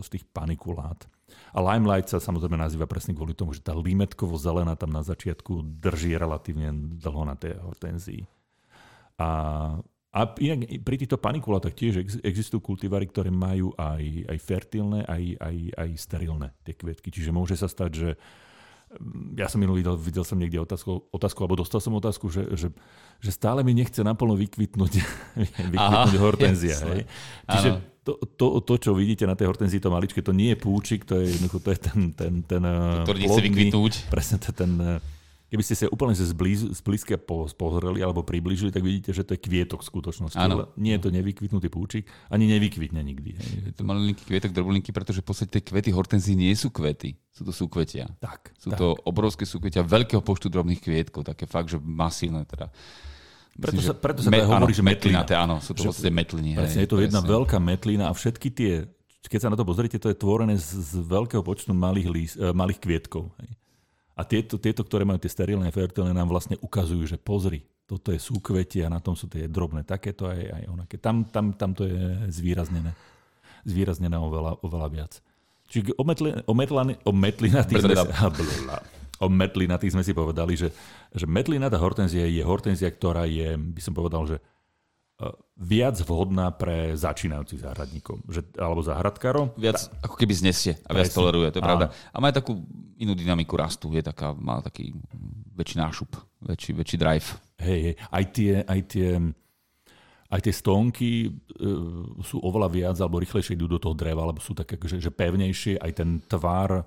z 0.00 0.08
tých 0.16 0.24
panikulát. 0.32 1.04
A 1.52 1.60
limelight 1.60 2.08
sa 2.08 2.16
samozrejme 2.16 2.56
nazýva 2.56 2.88
presne 2.88 3.12
kvôli 3.12 3.36
tomu, 3.36 3.52
že 3.52 3.60
tá 3.60 3.76
limetkovo-zelená 3.76 4.72
tam 4.78 4.88
na 4.88 5.04
začiatku 5.04 5.82
drží 5.84 6.16
relatívne 6.16 6.72
dlho 6.96 7.28
na 7.28 7.36
tej 7.36 7.60
hortenzii. 7.60 8.24
A, 9.20 9.28
a 10.16 10.24
inak 10.40 10.80
pri 10.80 10.96
týchto 10.96 11.20
panikulátach 11.20 11.76
tiež 11.76 11.94
ex- 12.00 12.20
existujú 12.24 12.64
kultivary, 12.64 13.04
ktoré 13.04 13.28
majú 13.28 13.76
aj, 13.76 14.32
aj 14.32 14.38
fertilné, 14.40 15.04
aj, 15.04 15.22
aj, 15.36 15.56
aj 15.76 15.88
sterilné 16.00 16.56
tie 16.64 16.72
kvietky. 16.72 17.12
Čiže 17.12 17.36
môže 17.36 17.52
sa 17.52 17.68
stať, 17.68 17.90
že 17.92 18.08
mm, 18.96 19.36
ja 19.36 19.52
som 19.52 19.60
minulý 19.60 19.84
videl, 19.84 20.00
videl 20.00 20.24
som 20.24 20.40
niekde 20.40 20.56
otázku, 20.56 21.12
otázku, 21.12 21.44
alebo 21.44 21.60
dostal 21.60 21.84
som 21.84 21.92
otázku, 21.92 22.32
že, 22.32 22.48
že, 22.56 22.72
že 23.20 23.30
stále 23.30 23.60
mi 23.60 23.76
nechce 23.76 24.00
naplno 24.00 24.40
vykvitnúť, 24.40 24.92
vykvitnúť 25.68 26.14
Aha, 26.16 26.24
hortenzia. 26.24 26.80
Hej. 26.80 27.04
Čiže 27.52 27.68
Áno. 27.76 27.84
to, 28.00 28.12
to, 28.40 28.46
to, 28.64 28.74
čo 28.88 28.90
vidíte 28.96 29.28
na 29.28 29.36
tej 29.36 29.52
hortenzii, 29.52 29.84
to 29.84 29.92
maličké, 29.92 30.24
to 30.24 30.32
nie 30.32 30.56
je 30.56 30.58
púčik, 30.64 31.04
to 31.04 31.20
je, 31.20 31.36
jednoducho, 31.36 31.60
to 31.60 31.76
je 31.76 31.78
ten, 31.92 32.00
ten, 32.16 32.32
ten 32.40 32.62
eh, 32.64 33.04
Ktorý 33.04 33.18
nechce 33.20 33.36
plodný- 33.36 33.52
vykvitnúť. 33.52 33.92
Presne 34.08 34.40
to 34.40 34.48
ten, 34.56 34.72
eh, 34.80 34.96
keby 35.46 35.62
ste 35.62 35.74
sa 35.74 35.86
úplne 35.86 36.12
z 36.12 36.32
blíz, 36.32 36.60
z 36.62 36.80
blízka 36.80 37.14
pozreli 37.52 38.00
alebo 38.00 38.20
priblížili, 38.20 38.68
tak 38.68 38.82
vidíte, 38.82 39.10
že 39.10 39.22
to 39.22 39.32
je 39.32 39.40
kvietok 39.40 39.80
v 39.80 39.86
skutočnosti. 39.86 40.36
Áno. 40.36 40.74
Nie 40.74 40.98
je 40.98 41.06
to 41.06 41.10
nevykvitnutý 41.10 41.68
púčik, 41.68 42.04
ani 42.26 42.46
nevykvitne 42.48 42.98
nikdy. 42.98 43.30
Je 43.64 43.72
to 43.72 43.82
malinký 43.82 44.22
kvietok, 44.22 44.50
drobulinky, 44.50 44.90
pretože 44.90 45.22
v 45.22 45.26
podstate 45.26 45.50
tie 45.52 45.62
kvety 45.62 45.90
hortenzí 45.90 46.34
nie 46.34 46.50
sú 46.52 46.68
kvety, 46.68 47.14
sú 47.30 47.42
to 47.42 47.52
súkvetia. 47.52 48.10
Tak, 48.18 48.52
Sú 48.58 48.74
tak. 48.74 48.78
to 48.78 48.98
obrovské 49.02 49.42
súkvetia 49.42 49.80
veľkého 49.80 50.20
počtu 50.20 50.48
drobných 50.48 50.80
kvietkov, 50.80 51.22
také 51.24 51.46
fakt, 51.46 51.70
že 51.70 51.78
masívne 51.78 52.42
teda. 52.42 52.68
Preto 53.56 53.80
sa- 53.80 53.88
že 53.88 53.96
preto 53.96 54.20
sa 54.20 54.28
teda 54.28 54.44
hovorí, 54.44 54.68
áno, 54.68 54.76
že 54.76 54.84
metlina. 54.84 55.24
metlinaté, 55.24 55.32
áno, 55.32 55.64
sú 55.64 55.72
to 55.72 55.80
v 55.80 55.88
podstate 55.88 56.12
metliny. 56.12 56.60
Presne, 56.60 56.76
hej, 56.76 56.84
je 56.84 56.90
to 56.90 56.98
jedna 57.00 57.20
presne. 57.20 57.32
veľká 57.32 57.56
metlina 57.56 58.04
a 58.08 58.12
všetky 58.12 58.48
tie, 58.52 58.72
keď 59.24 59.40
sa 59.40 59.48
na 59.48 59.56
to 59.56 59.64
pozrite, 59.64 59.96
to 59.96 60.06
je 60.06 60.14
tvorené 60.14 60.54
z, 60.54 60.76
z 60.76 60.92
veľkého 61.00 61.40
počtu 61.40 61.72
malých, 61.72 62.06
lís, 62.06 62.32
eh, 62.36 62.52
malých 62.52 62.78
kvietkov. 62.78 63.32
Hej. 63.40 63.50
A 64.16 64.24
tieto, 64.24 64.56
tieto, 64.56 64.80
ktoré 64.80 65.04
majú 65.04 65.20
tie 65.20 65.28
sterilné 65.28 65.68
fertilné, 65.68 66.16
nám 66.16 66.32
vlastne 66.32 66.56
ukazujú, 66.64 67.04
že 67.04 67.20
pozri, 67.20 67.60
toto 67.84 68.10
je 68.10 68.18
súkvetie 68.18 68.82
a 68.82 68.90
na 68.90 68.98
tom 68.98 69.12
sú 69.12 69.28
tie 69.28 69.44
drobné 69.44 69.84
takéto 69.84 70.26
aj, 70.26 70.40
aj 70.40 70.62
onaké. 70.72 70.96
Tam, 70.96 71.28
tam, 71.28 71.52
tam 71.52 71.76
to 71.76 71.84
je 71.84 72.32
zvýraznené. 72.32 72.96
Zvýraznené 73.68 74.16
oveľa, 74.16 74.58
oveľa 74.64 74.88
viac. 74.88 75.12
Čiže 75.68 75.94
o, 77.04 77.12
metlinatých 77.12 77.82
sme, 77.82 77.94
si- 77.94 78.10
sme 79.92 80.02
si 80.02 80.12
povedali, 80.16 80.54
že, 80.56 80.68
že 81.12 81.28
metlinatá 81.28 81.76
hortenzia 81.76 82.24
je 82.24 82.42
hortenzia, 82.42 82.88
ktorá 82.88 83.28
je, 83.28 83.52
by 83.56 83.80
som 83.84 83.92
povedal, 83.92 84.24
že 84.24 84.36
viac 85.56 85.96
vhodná 86.04 86.52
pre 86.52 86.92
začínajúcich 86.92 87.64
záhradníkov, 87.64 88.20
že, 88.28 88.44
alebo 88.60 88.84
záhradkárov. 88.84 89.56
Viac 89.56 89.88
ako 90.04 90.16
keby 90.20 90.34
znesie 90.36 90.76
a 90.84 90.92
viac 90.92 91.08
Presne. 91.08 91.16
toleruje, 91.16 91.48
to 91.56 91.58
je 91.60 91.64
pravda. 91.64 91.86
A 92.12 92.16
má 92.20 92.28
aj 92.28 92.44
takú 92.44 92.60
inú 93.00 93.16
dynamiku 93.16 93.56
rastu, 93.56 93.88
je 93.96 94.04
taká, 94.04 94.36
má 94.36 94.60
taký 94.60 94.92
väčší 95.56 95.76
nášup, 95.80 96.12
väčší, 96.44 96.76
väčší 96.76 96.96
drive. 97.00 97.28
Hej, 97.56 97.80
hej, 97.80 97.94
aj 98.12 98.24
tie, 98.36 98.52
aj 98.60 98.80
tie, 98.92 99.08
aj 100.28 100.40
tie 100.44 100.52
stonky 100.52 101.12
e, 101.24 101.28
sú 102.20 102.36
oveľa 102.44 102.68
viac 102.68 102.96
alebo 103.00 103.16
rýchlejšie 103.16 103.56
idú 103.56 103.64
do 103.64 103.80
toho 103.80 103.96
dreva, 103.96 104.28
alebo 104.28 104.44
sú 104.44 104.52
také 104.52 104.76
že, 104.84 105.00
že 105.00 105.08
pevnejšie, 105.08 105.80
aj 105.80 105.92
ten 105.96 106.20
tvar 106.28 106.84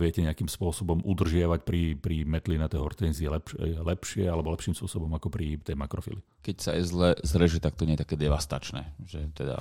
viete 0.00 0.24
nejakým 0.24 0.48
spôsobom 0.48 1.04
udržiavať 1.04 1.60
pri, 1.60 1.92
pri 1.92 2.24
metli 2.24 2.56
na 2.56 2.72
tej 2.72 2.80
hortenzii 2.80 3.28
lepš, 3.28 3.52
e, 3.60 3.76
lepšie 3.76 4.24
alebo 4.24 4.48
lepším 4.56 4.72
spôsobom 4.72 5.12
ako 5.12 5.28
pri 5.28 5.60
tej 5.60 5.76
makrofili. 5.76 6.24
Keď 6.40 6.56
sa 6.56 6.72
je 6.72 6.88
zle 6.88 7.12
zreže, 7.20 7.60
tak 7.60 7.76
to 7.76 7.84
nie 7.84 7.92
je 7.98 8.08
také 8.08 8.16
devastačné. 8.16 8.96
Že 9.04 9.28
teda, 9.36 9.60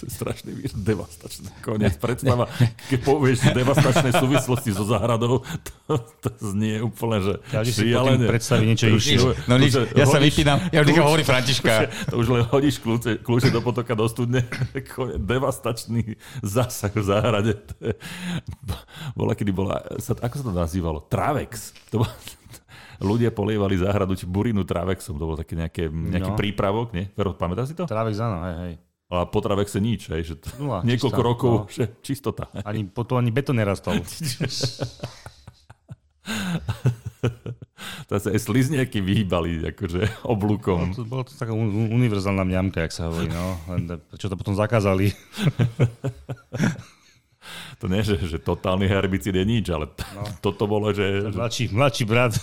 To 0.00 0.02
je 0.08 0.10
strašný 0.16 0.50
výraz, 0.56 0.72
devastačné. 0.80 1.48
Konec 1.60 2.00
predstava, 2.00 2.48
keď 2.88 2.98
povieš 3.04 3.52
devastačné 3.52 4.16
súvislosti 4.16 4.72
so 4.72 4.88
záhradou, 4.88 5.44
to, 5.84 5.94
to 6.24 6.28
znie 6.40 6.80
úplne, 6.80 7.20
že 7.20 7.34
Každý 7.52 7.72
si 7.72 8.24
predstaví 8.24 8.64
niečo 8.64 8.88
inšie. 8.88 9.20
no 9.44 9.60
nič, 9.60 9.76
ja 9.92 10.06
sa 10.08 10.16
vypínam, 10.16 10.56
ja 10.72 10.80
vždy 10.80 10.92
kľúč- 10.96 11.04
hovorí 11.04 11.22
Františka. 11.28 11.92
To 12.08 12.16
už 12.16 12.26
len 12.32 12.42
hodíš 12.48 12.80
kľúče, 12.80 13.20
kľúče 13.20 13.52
do 13.52 13.60
potoka 13.60 13.92
do 13.92 14.08
studne. 14.08 14.48
Konec, 14.96 15.20
Devastačný 15.20 16.16
zásah 16.40 16.94
v 16.94 17.04
záhrade. 17.04 17.52
To 19.18 19.26
bola, 19.26 19.34
kedy 19.34 19.50
bola, 19.50 19.82
sa, 19.98 20.14
ako 20.14 20.34
sa 20.38 20.44
to 20.46 20.54
nazývalo? 20.54 21.02
Travex. 21.10 21.74
To 21.90 22.06
bol, 22.06 22.10
ľudia 23.02 23.34
polievali 23.34 23.74
záhradu 23.74 24.14
či 24.14 24.30
burinu 24.30 24.62
Travexom. 24.62 25.18
To 25.18 25.26
bol 25.26 25.34
taký 25.34 25.58
nejaké, 25.58 25.90
nejaký 25.90 26.30
No. 26.30 26.38
prípravok, 26.38 26.94
nie? 26.94 27.10
Vero, 27.18 27.34
pamätáš 27.34 27.70
si 27.70 27.74
to? 27.74 27.82
Trávek 27.82 28.14
áno, 28.14 28.46
hej, 28.46 28.54
hej. 28.62 28.74
A 29.08 29.26
po 29.26 29.42
Travexe 29.42 29.82
nič, 29.82 30.06
hej, 30.06 30.22
že 30.22 30.34
to, 30.38 30.54
Nula, 30.60 30.86
niekoľko 30.86 31.18
čistá, 31.18 31.26
rokov, 31.26 31.52
no. 31.56 31.66
že 31.66 31.84
čistota. 31.98 32.44
Ani, 32.62 32.86
potom 32.86 33.18
ani 33.18 33.34
betón 33.34 33.58
nerastol. 33.58 33.98
To 38.08 38.16
sa 38.16 38.32
aj 38.32 38.40
slizniaky 38.40 38.98
vyhýbali 39.00 39.60
akože 39.68 40.24
oblúkom. 40.24 40.92
To 40.96 41.04
bolo 41.04 41.24
to 41.24 41.36
taká 41.36 41.52
un- 41.52 41.68
un- 41.68 41.92
univerzálna 41.92 42.40
mňamka, 42.42 42.84
jak 42.84 42.92
sa 42.92 43.08
hovorí. 43.08 43.28
No. 43.28 43.56
Len 43.68 43.84
prečo 44.08 44.28
to 44.28 44.36
potom 44.36 44.52
zakázali? 44.52 45.12
To 47.78 47.86
nie, 47.86 48.00
že, 48.00 48.18
že 48.18 48.36
totálny 48.36 48.84
herbicid 48.84 49.30
je 49.30 49.44
nič, 49.44 49.66
ale 49.68 49.86
t- 49.86 50.02
No. 50.10 50.24
toto 50.44 50.66
bolo, 50.66 50.90
že... 50.90 51.30
Mladší, 51.30 51.70
mladší 51.70 52.04
brat. 52.04 52.34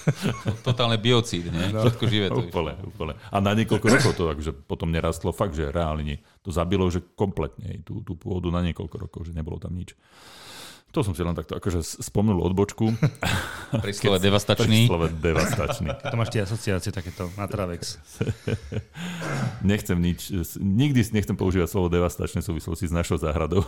Totálne 0.61 0.95
biocíd, 0.95 1.47
nie? 1.47 1.71
Všetko 1.71 2.03
živé 2.05 2.27
to 2.29 2.41
úplne, 2.41 2.77
úplne. 2.81 3.13
A 3.27 3.37
na 3.37 3.51
niekoľko 3.51 3.87
rokov 3.89 4.11
to 4.13 4.29
akože 4.29 4.51
potom 4.63 4.89
nerastlo 4.89 5.29
fakt, 5.29 5.53
že 5.53 5.69
reálne. 5.69 6.21
To 6.41 6.49
zabilo, 6.49 6.85
že 6.87 7.01
kompletne 7.17 7.81
tú, 7.81 7.99
tú 8.01 8.13
pôdu 8.13 8.47
na 8.47 8.61
niekoľko 8.61 8.95
rokov, 9.01 9.21
že 9.25 9.33
nebolo 9.33 9.57
tam 9.57 9.73
nič. 9.73 9.97
To 10.95 11.03
som 11.03 11.11
si 11.11 11.27
len 11.27 11.35
takto 11.35 11.59
akože 11.59 11.83
spomenul 11.83 12.39
odbočku. 12.47 12.95
Pri 13.83 13.91
slove 13.91 14.23
devastačný. 14.23 14.87
Slove 14.87 15.11
devastačný. 15.19 15.91
To 15.91 16.15
máš 16.15 16.31
tie 16.31 16.47
asociácie 16.47 16.95
takéto 16.95 17.27
na 17.35 17.51
Travex. 17.51 17.99
Nechcem 19.75 19.99
nič, 19.99 20.31
nikdy 20.55 21.03
nechcem 21.11 21.35
používať 21.35 21.67
slovo 21.67 21.91
devastačné 21.91 22.39
v 22.39 22.47
súvislosti 22.47 22.87
s 22.87 22.95
našou 22.95 23.19
záhradou. 23.19 23.67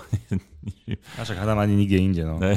A 1.20 1.28
však 1.28 1.36
hádam 1.36 1.60
ani 1.60 1.76
nikde 1.76 2.00
inde. 2.00 2.24
No. 2.24 2.40
Ne, 2.40 2.56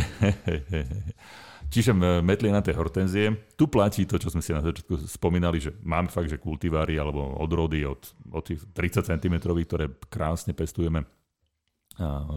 Čiže 1.75 1.91
m- 1.91 2.23
metlie 2.23 2.55
na 2.55 2.63
tej 2.63 2.79
hortenzie. 2.79 3.51
Tu 3.59 3.67
platí 3.67 4.07
to, 4.07 4.23
čo 4.23 4.31
sme 4.31 4.43
si 4.43 4.55
na 4.55 4.63
začiatku 4.63 5.07
spomínali, 5.11 5.59
že 5.59 5.75
máme 5.83 6.15
fakt, 6.15 6.31
že 6.31 6.39
kultivári 6.39 6.95
alebo 6.95 7.43
odrody 7.43 7.83
od, 7.87 8.07
od 8.31 8.43
tých 8.47 8.63
30 8.71 9.19
cm, 9.19 9.35
ktoré 9.43 9.91
krásne 10.07 10.55
pestujeme 10.55 11.07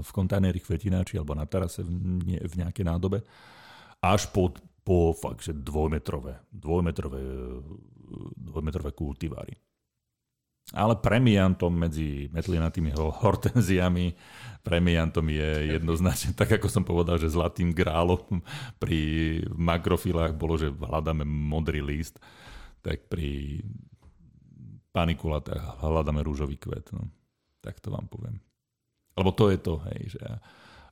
v 0.03 0.09
kontajneri 0.11 0.59
kvetináči 0.59 1.15
alebo 1.15 1.33
na 1.33 1.47
terase 1.47 1.81
v, 1.83 2.53
nejakej 2.59 2.85
nádobe, 2.85 3.23
až 4.03 4.27
po, 4.29 4.51
po 4.83 5.15
fakt, 5.15 5.47
že 5.47 5.55
dvojmetrové, 5.55 6.43
dvojmetrové, 6.51 7.21
dvojmetrové 8.35 8.91
kultivári. 8.91 9.55
Ale 10.71 10.95
premiantom 10.95 11.75
medzi 11.75 12.31
metlinatými 12.31 12.95
ho- 12.95 13.11
hortenziami, 13.11 14.15
premiantom 14.63 15.27
je 15.27 15.75
jednoznačne, 15.75 16.31
tak 16.39 16.55
ako 16.55 16.67
som 16.71 16.83
povedal, 16.87 17.19
že 17.19 17.31
zlatým 17.31 17.75
grálom 17.75 18.39
pri 18.79 19.43
makrofilách 19.51 20.35
bolo, 20.39 20.55
že 20.55 20.71
hľadáme 20.71 21.27
modrý 21.27 21.83
list, 21.83 22.19
tak 22.79 23.11
pri 23.11 23.59
panikulatách 24.95 25.83
hľadáme 25.83 26.23
rúžový 26.23 26.55
kvet. 26.55 26.95
No. 26.95 27.11
Tak 27.59 27.83
to 27.83 27.91
vám 27.91 28.07
poviem. 28.07 28.39
Lebo 29.13 29.29
to 29.31 29.49
je 29.49 29.57
to, 29.57 29.77
hej, 29.87 29.99
že 30.11 30.21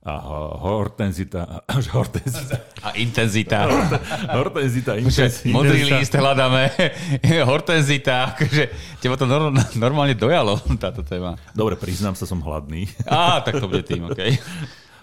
a 0.02 0.18
ho- 0.18 0.58
hortenzita, 0.58 1.62
až 1.62 1.86
hortenzita, 1.96 2.58
A 2.82 2.98
intenzita. 2.98 3.70
hortenzita, 4.34 4.98
Že 4.98 5.06
intenzita. 5.06 5.54
modrý 5.54 5.80
list 5.86 6.10
hľadáme, 6.12 6.74
hortenzita, 7.52 8.34
akože 8.34 8.64
teba 8.98 9.14
to 9.14 9.30
nor- 9.30 9.54
normálne 9.78 10.18
dojalo, 10.18 10.58
táto 10.76 11.06
téma. 11.06 11.38
Dobre, 11.54 11.78
priznám 11.78 12.18
sa, 12.18 12.26
som 12.26 12.42
hladný. 12.42 12.90
Á, 13.06 13.46
tak 13.46 13.62
to 13.62 13.70
bude 13.70 13.86
tým, 13.86 14.10
okej. 14.10 14.42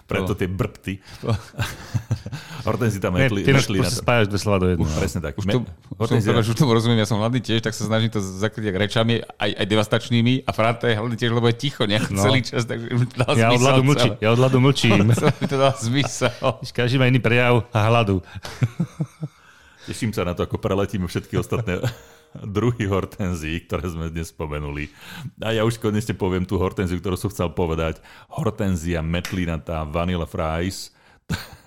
Preto 0.09 0.33
tie 0.33 0.49
brbty. 0.49 0.97
Hortenzita 2.67 3.13
Ne, 3.13 3.29
metli, 3.29 3.45
ty 3.45 3.53
metli 3.53 3.77
na 3.79 3.89
spájaš 3.93 4.27
dve 4.27 4.39
slova 4.41 4.57
do 4.59 4.67
jedného. 4.73 4.89
Presne 4.97 5.19
tak. 5.21 5.33
Už 5.37 5.45
to, 5.45 5.59
som, 6.19 6.35
už 6.41 6.57
tomu 6.57 6.71
rozumiem, 6.73 6.99
ja 6.99 7.07
som 7.07 7.21
hladný 7.21 7.39
tiež, 7.39 7.61
tak 7.61 7.77
sa 7.77 7.85
snažím 7.85 8.09
to 8.09 8.19
zakryť 8.19 8.73
rečami, 8.75 9.21
aj, 9.37 9.49
aj 9.53 9.65
devastačnými 9.69 10.43
a 10.43 10.51
Franta 10.51 10.89
je 10.89 10.97
hladný 10.97 11.15
tiež, 11.15 11.31
lebo 11.31 11.45
je 11.47 11.55
ticho 11.55 11.85
nejak 11.85 12.09
No. 12.09 12.25
celý 12.25 12.41
čas, 12.41 12.65
takže 12.65 12.89
Ja 13.37 13.53
od 13.53 13.61
hladu 13.61 13.81
celé. 13.93 14.17
Ja 14.19 14.29
od 14.33 14.39
hladu 14.41 14.57
mlčím. 14.59 15.13
To 15.49 15.55
dá 15.55 15.71
zmysel. 15.77 16.33
Každý 16.73 16.97
má 16.97 17.05
iný 17.05 17.21
prejav 17.21 17.69
a 17.69 17.79
hladu. 17.87 18.19
Teším 19.89 20.13
sa 20.13 20.25
na 20.25 20.33
to, 20.37 20.45
ako 20.45 20.57
preletíme 20.61 21.05
všetky 21.09 21.37
ostatné 21.37 21.79
druhy 22.37 22.85
hortenzií, 22.85 23.65
ktoré 23.65 23.89
sme 23.89 24.13
dnes 24.13 24.29
spomenuli. 24.29 24.89
A 25.41 25.55
ja 25.55 25.65
už 25.65 25.81
konečne 25.81 26.13
poviem 26.13 26.45
tú 26.45 26.61
hortenziu, 26.61 27.01
ktorú 27.01 27.17
som 27.17 27.33
chcel 27.33 27.49
povedať. 27.53 27.99
Hortenzia 28.29 29.01
metlinatá 29.01 29.83
vanilla 29.85 30.29
fries. 30.29 30.93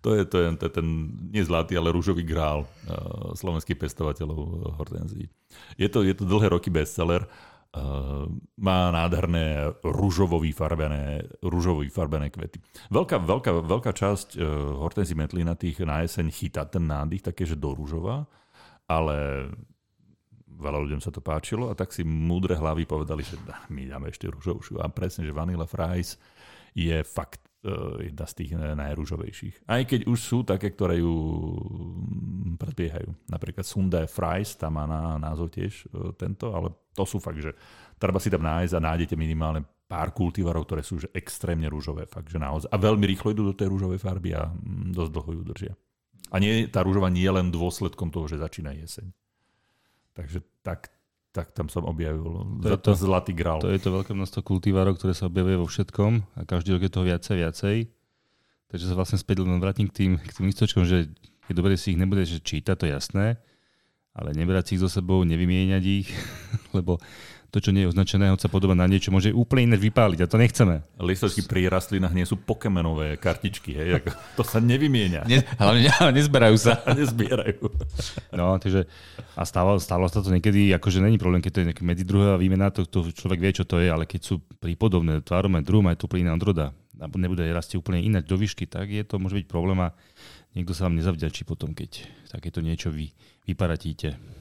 To 0.00 0.16
je, 0.16 0.24
to 0.24 0.40
je, 0.40 0.56
to 0.56 0.62
je 0.64 0.72
ten 0.72 0.88
nie 1.28 1.44
zlatý, 1.44 1.76
ale 1.76 1.92
rúžový 1.92 2.24
grál 2.24 2.64
uh, 2.64 3.36
slovenských 3.36 3.76
pestovateľov 3.76 4.40
uh, 4.40 4.48
hortenzií. 4.80 5.28
Je 5.76 5.84
to, 5.92 6.00
je 6.00 6.16
to 6.16 6.24
dlhé 6.24 6.48
roky 6.48 6.72
bestseller. 6.72 7.28
Uh, 7.68 8.24
má 8.56 8.88
nádherné 8.88 9.68
rúžovo 9.84 10.40
vyfarbené, 10.40 11.28
rúžovo 11.44 11.84
vyfarbené 11.84 12.32
kvety. 12.32 12.56
Veľká, 12.88 13.20
veľká, 13.20 13.50
veľká 13.60 13.92
časť 13.92 14.40
uh, 14.40 14.80
hortenzí 14.80 15.12
metlinatých 15.12 15.84
na 15.84 16.08
jeseň 16.08 16.32
chytá 16.32 16.64
ten 16.64 16.88
nádych, 16.88 17.28
také, 17.28 17.44
že 17.44 17.60
do 17.60 17.76
rúžova, 17.76 18.24
ale 18.88 19.44
veľa 20.60 20.78
ľuďom 20.84 21.00
sa 21.00 21.08
to 21.10 21.24
páčilo 21.24 21.72
a 21.72 21.74
tak 21.74 21.90
si 21.90 22.04
múdre 22.04 22.54
hlavy 22.54 22.84
povedali, 22.84 23.24
že 23.24 23.40
my 23.72 23.88
dáme 23.88 24.12
ešte 24.12 24.28
rúžovšiu. 24.28 24.78
A 24.78 24.92
presne, 24.92 25.24
že 25.24 25.34
Vanilla 25.34 25.64
Fries 25.64 26.20
je 26.76 27.02
fakt 27.02 27.50
uh, 27.66 27.98
jedna 27.98 28.24
z 28.28 28.32
tých 28.36 28.50
najrúžovejších. 28.54 29.66
Aj 29.66 29.82
keď 29.82 30.06
už 30.06 30.18
sú 30.20 30.38
také, 30.46 30.70
ktoré 30.70 31.02
ju 31.02 31.10
mm, 31.10 32.60
predbiehajú. 32.60 33.10
Napríklad 33.26 33.66
Sundae 33.66 34.06
Fries, 34.06 34.54
tam 34.54 34.78
má 34.78 34.84
na, 34.86 35.18
názov 35.18 35.50
tiež 35.50 35.90
uh, 35.90 36.14
tento, 36.14 36.54
ale 36.54 36.70
to 36.94 37.02
sú 37.02 37.18
fakt, 37.18 37.42
že 37.42 37.56
treba 37.98 38.22
si 38.22 38.30
tam 38.30 38.44
nájsť 38.44 38.72
a 38.76 38.84
nájdete 38.84 39.14
minimálne 39.18 39.66
pár 39.90 40.14
kultivarov, 40.14 40.70
ktoré 40.70 40.86
sú 40.86 41.02
že 41.02 41.10
extrémne 41.10 41.66
rúžové. 41.66 42.06
Fakt, 42.06 42.30
že 42.30 42.38
naozaj. 42.38 42.70
A 42.70 42.78
veľmi 42.78 43.02
rýchlo 43.10 43.34
idú 43.34 43.42
do 43.50 43.58
tej 43.58 43.74
rúžovej 43.74 43.98
farby 43.98 44.38
a 44.38 44.46
mm, 44.46 44.94
dosť 44.94 45.10
dlho 45.10 45.30
ju 45.34 45.42
držia. 45.42 45.74
A 46.30 46.38
nie, 46.38 46.70
tá 46.70 46.86
rúžova 46.86 47.10
nie 47.10 47.26
je 47.26 47.34
len 47.34 47.50
dôsledkom 47.50 48.14
toho, 48.14 48.30
že 48.30 48.38
začína 48.38 48.70
jeseň. 48.78 49.10
Takže 50.14 50.42
tak, 50.60 50.90
tak 51.30 51.54
tam 51.54 51.70
som 51.70 51.86
objavil 51.86 52.22
To 52.62 52.76
to. 52.76 52.92
zlatý 52.98 53.32
grál. 53.32 53.62
To 53.62 53.70
je 53.70 53.78
to 53.80 53.94
veľké 53.94 54.12
množstvo 54.12 54.40
kultivárov, 54.42 54.98
ktoré 54.98 55.14
sa 55.14 55.30
objavuje 55.30 55.56
vo 55.56 55.66
všetkom 55.70 56.36
a 56.36 56.40
každý 56.44 56.74
rok 56.74 56.82
je 56.86 56.92
toho 56.92 57.06
viacej, 57.06 57.36
viacej. 57.38 57.76
Takže 58.70 58.84
sa 58.86 58.94
vlastne 58.94 59.18
späť 59.18 59.42
len 59.42 59.58
vrátim 59.58 59.90
k 59.90 59.94
tým, 59.94 60.12
k 60.18 60.30
tým 60.30 60.46
listočkom, 60.46 60.86
že 60.86 61.10
je 61.50 61.54
dobre 61.54 61.74
si 61.74 61.94
ich 61.94 61.98
nebude 61.98 62.22
že 62.22 62.38
čítať, 62.38 62.74
to 62.78 62.86
je 62.86 62.94
jasné, 62.94 63.26
ale 64.14 64.30
nebrať 64.30 64.70
si 64.70 64.72
ich 64.78 64.82
so 64.82 64.86
sebou, 64.86 65.26
nevymieňať 65.26 65.82
ich, 65.82 66.08
lebo 66.76 67.02
to, 67.50 67.58
čo 67.58 67.74
nie 67.74 67.82
je 67.84 67.90
označené, 67.90 68.30
hoď 68.30 68.46
sa 68.46 68.50
podoba 68.50 68.78
na 68.78 68.86
niečo, 68.86 69.10
môže 69.10 69.34
úplne 69.34 69.74
iné 69.74 69.76
vypáliť 69.76 70.22
a 70.22 70.30
to 70.30 70.38
nechceme. 70.38 70.86
Listočky 71.02 71.42
pri 71.44 71.66
rastlinách 71.66 72.14
nie 72.14 72.22
sú 72.22 72.38
pokemenové 72.38 73.18
kartičky, 73.18 73.74
hej, 73.74 73.90
ako, 73.98 74.08
to 74.38 74.42
sa 74.46 74.62
nevymieňa 74.62 75.26
Ne, 75.26 75.42
hlavne 75.58 75.82
ne- 75.90 76.14
nezberajú 76.14 76.56
sa. 76.56 76.78
nezbierajú. 76.98 77.66
No, 78.38 78.56
takže 78.62 78.86
a 79.34 79.42
stalo, 79.42 79.76
stalo 79.82 80.06
sa 80.06 80.22
to 80.22 80.30
niekedy, 80.30 80.70
akože 80.78 81.02
není 81.02 81.18
problém, 81.18 81.42
keď 81.42 81.52
to 81.52 81.60
je 81.60 81.68
nejaká 81.74 81.82
medzidruhová 81.82 82.34
výmena, 82.38 82.70
to, 82.70 82.86
to 82.86 83.10
človek 83.10 83.42
vie, 83.42 83.52
čo 83.52 83.66
to 83.66 83.82
je, 83.82 83.90
ale 83.90 84.06
keď 84.06 84.20
sú 84.22 84.38
prípodobné 84.62 85.20
tvárom 85.26 85.58
aj 85.58 85.66
druhom, 85.66 85.86
aj 85.90 85.98
tu 85.98 86.06
plína 86.06 86.38
odroda, 86.38 86.70
a 87.00 87.08
nebude 87.16 87.42
rastie 87.50 87.80
úplne 87.80 88.04
ináč 88.04 88.28
do 88.28 88.36
výšky, 88.36 88.68
tak 88.68 88.92
je 88.92 89.02
to 89.02 89.16
môže 89.16 89.32
byť 89.32 89.46
problém 89.48 89.80
a 89.80 89.96
niekto 90.52 90.76
sa 90.76 90.86
vám 90.86 91.00
nezavďačí 91.00 91.48
potom, 91.48 91.72
keď 91.72 92.04
takéto 92.28 92.60
niečo 92.60 92.92
vy, 92.92 93.10
vyparatíte. 93.48 94.39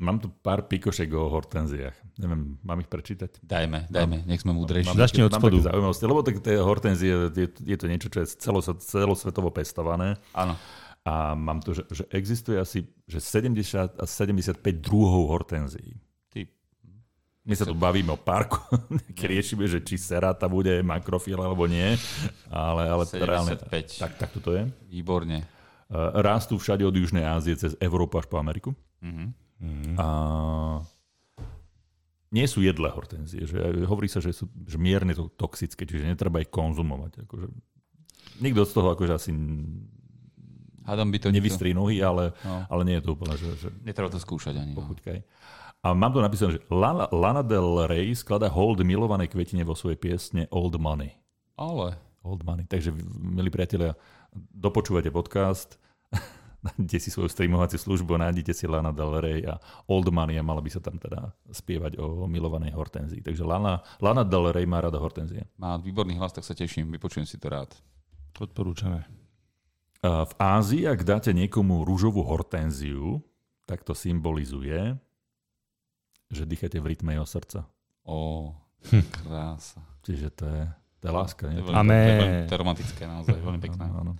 Mám 0.00 0.16
tu 0.16 0.32
pár 0.32 0.64
pikošek 0.64 1.12
o 1.12 1.28
hortenziách. 1.28 1.92
Neviem, 2.16 2.56
mám 2.64 2.80
ich 2.80 2.88
prečítať? 2.88 3.44
Dajme, 3.44 3.84
dajme, 3.92 4.24
nech 4.24 4.40
sme 4.40 4.56
múdrejší. 4.56 4.96
Začni 4.96 5.20
od 5.20 5.36
spodu. 5.36 5.60
zaujímavosti, 5.60 6.04
lebo 6.08 6.24
tak 6.24 6.40
tie 6.40 6.56
hortenzie, 6.56 7.28
je, 7.28 7.46
je 7.52 7.76
to 7.76 7.84
niečo, 7.84 8.08
čo 8.08 8.24
je 8.24 8.32
celos- 8.40 8.80
celosvetovo 8.80 9.52
pestované. 9.52 10.16
Áno. 10.32 10.56
A 11.04 11.36
mám 11.36 11.60
tu, 11.60 11.76
že, 11.76 11.84
že 11.92 12.08
existuje 12.12 12.56
asi 12.56 12.88
že 13.04 13.20
70 13.20 14.00
a 14.00 14.04
75 14.04 14.56
druhov 14.80 15.36
hortenzií. 15.36 16.00
Ty, 16.28 16.48
My 17.44 17.52
sa 17.52 17.64
tu 17.64 17.76
bavíme 17.76 18.12
o 18.12 18.20
parku, 18.20 18.56
keď 19.16 19.26
riešime, 19.36 19.68
že 19.68 19.84
či 19.84 20.00
seráta 20.00 20.48
bude 20.48 20.80
makrofil 20.80 21.36
alebo 21.36 21.68
nie, 21.68 21.92
ale, 22.48 22.82
ale 22.88 23.04
75. 23.04 23.20
reálne, 23.20 23.52
tak, 24.00 24.12
tak 24.16 24.30
to 24.32 24.50
je. 24.56 24.64
výborne. 24.88 25.44
Rastú 26.16 26.56
všade 26.56 26.86
od 26.86 26.94
Južnej 26.94 27.26
Ázie 27.26 27.52
cez 27.52 27.76
Európu 27.76 28.16
až 28.16 28.32
po 28.32 28.40
Ameriku. 28.40 28.72
Mhm. 29.04 29.49
A 29.96 30.06
nie 32.30 32.46
sú 32.46 32.62
jedlé 32.62 32.88
hortenzie. 32.88 33.44
Že 33.44 33.84
hovorí 33.84 34.06
sa, 34.06 34.22
že 34.22 34.30
sú 34.30 34.46
že 34.64 34.78
mierne 34.78 35.12
to 35.12 35.28
toxické, 35.28 35.84
čiže 35.84 36.06
netreba 36.06 36.38
ich 36.38 36.48
konzumovať. 36.48 37.26
Akože, 37.26 37.46
nikto 38.38 38.62
z 38.62 38.72
toho 38.72 38.88
akože 38.94 39.12
asi 39.14 39.30
Hádam 40.80 41.12
by 41.12 41.18
to 41.22 41.28
nevystrí 41.30 41.70
nohy, 41.70 42.00
ale, 42.00 42.32
No. 42.42 42.66
ale 42.66 42.82
nie 42.88 42.96
je 42.98 43.04
to 43.04 43.12
úplne, 43.14 43.36
že, 43.36 43.52
že 43.60 43.68
Netreba 43.84 44.10
to 44.10 44.18
skúšať 44.18 44.56
ani. 44.58 44.72
No. 44.72 44.80
pochuťkaj. 44.82 45.18
A 45.80 45.92
mám 45.92 46.10
tu 46.10 46.18
napísané, 46.18 46.56
že 46.56 46.64
Lana, 46.68 47.06
Lana 47.12 47.40
Del 47.40 47.84
Rey 47.86 48.10
skladá 48.12 48.48
hold 48.48 48.80
milovanej 48.80 49.30
kvetine 49.30 49.62
vo 49.62 49.76
svojej 49.76 49.96
piesne 49.96 50.48
Old 50.50 50.76
Money. 50.76 51.12
Ale, 51.56 51.94
Old 52.20 52.42
Money. 52.42 52.64
Takže, 52.64 52.90
milí 53.16 53.48
priatelia, 53.48 53.92
dopočúvate 54.32 55.08
podcast, 55.08 55.76
nájdete 56.60 56.98
si 57.00 57.08
svoju 57.08 57.28
streamovaciu 57.28 57.80
službu, 57.80 58.20
nájdete 58.20 58.52
si 58.52 58.68
Lana 58.68 58.92
Del 58.92 59.12
Rey 59.16 59.40
a 59.44 59.56
Old 59.88 60.08
Money 60.08 60.36
a 60.36 60.44
mala 60.44 60.60
by 60.60 60.68
sa 60.68 60.80
tam 60.80 60.96
teda 60.96 61.32
spievať 61.48 61.96
o 61.96 62.24
milovanej 62.24 62.76
hortenzii. 62.76 63.24
Takže 63.24 63.40
Lana, 63.42 63.80
Lana 63.98 64.22
Del 64.22 64.52
Rey 64.52 64.68
má 64.68 64.80
rada 64.80 65.00
hortenzie. 65.00 65.48
má 65.56 65.76
výborný 65.76 66.20
hlas, 66.20 66.32
tak 66.32 66.44
sa 66.44 66.52
teším, 66.52 66.92
vypočujem 66.92 67.24
si 67.24 67.40
to 67.40 67.48
rád. 67.48 67.72
Odporúčame. 68.36 69.04
V 70.00 70.32
Ázii, 70.36 70.88
ak 70.88 71.04
dáte 71.04 71.28
niekomu 71.32 71.84
rúžovú 71.84 72.24
hortenziu, 72.24 73.20
tak 73.68 73.84
to 73.84 73.92
symbolizuje, 73.92 74.96
že 76.32 76.48
dýchate 76.48 76.80
v 76.80 76.96
rytme 76.96 77.12
jeho 77.12 77.28
srdca. 77.28 77.68
Ó, 78.08 78.48
krása. 79.20 79.84
Čiže 80.00 80.28
to 80.32 80.44
je, 80.48 80.62
to 80.98 81.04
je 81.04 81.12
láska. 81.12 81.44
To 81.44 81.52
je 81.52 81.54
Nie? 81.54 81.64
veľmi, 81.68 81.76
Amé. 81.76 82.00
to 82.00 82.08
je 82.08 82.16
veľmi 82.16 82.40
to 82.48 82.54
je 82.54 82.60
romantické, 82.64 83.02
naozaj, 83.04 83.36
veľmi 83.36 83.60
pekné. 83.60 83.82
Áno, 83.84 83.96
áno. 84.00 84.12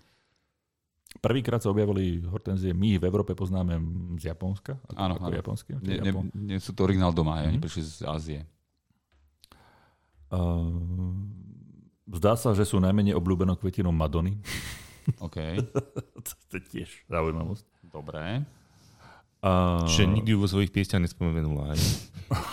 Prvýkrát 1.13 1.59
sa 1.59 1.69
objavili 1.69 2.23
hortenzie, 2.23 2.71
my 2.71 2.87
ich 2.89 3.01
v 3.01 3.05
Európe 3.05 3.35
poznáme 3.35 3.77
z 4.15 4.31
Japonska. 4.31 4.79
Ako, 4.87 4.95
Áno, 4.97 5.15
ako 5.17 5.27
áno. 5.27 5.37
japonské. 5.37 5.73
Nie, 5.77 5.99
nie, 5.99 6.09
Japon- 6.09 6.31
nie 6.33 6.57
sú 6.57 6.71
to 6.71 6.81
originál 6.81 7.11
doma, 7.11 7.35
mm-hmm. 7.37 7.49
oni 7.49 7.59
Mhm. 7.59 7.65
prišli 7.65 7.83
z 7.83 7.95
Ázie. 8.05 8.41
Uh, 10.31 10.71
zdá 12.09 12.35
sa, 12.35 12.55
že 12.55 12.63
sú 12.63 12.79
najmenej 12.79 13.13
obľúbenou 13.13 13.59
kvetinou 13.59 13.91
Madony. 13.91 14.39
OK, 15.27 15.37
to 16.47 16.55
je 16.55 16.63
tiež 16.71 16.89
zaujímavosť. 17.05 17.67
dobré. 17.85 18.47
Uh, 19.41 19.83
Čiže 19.89 20.05
nikdy 20.07 20.37
vo 20.37 20.47
svojich 20.47 20.71
piesťach 20.71 21.01
nespomenula. 21.01 21.75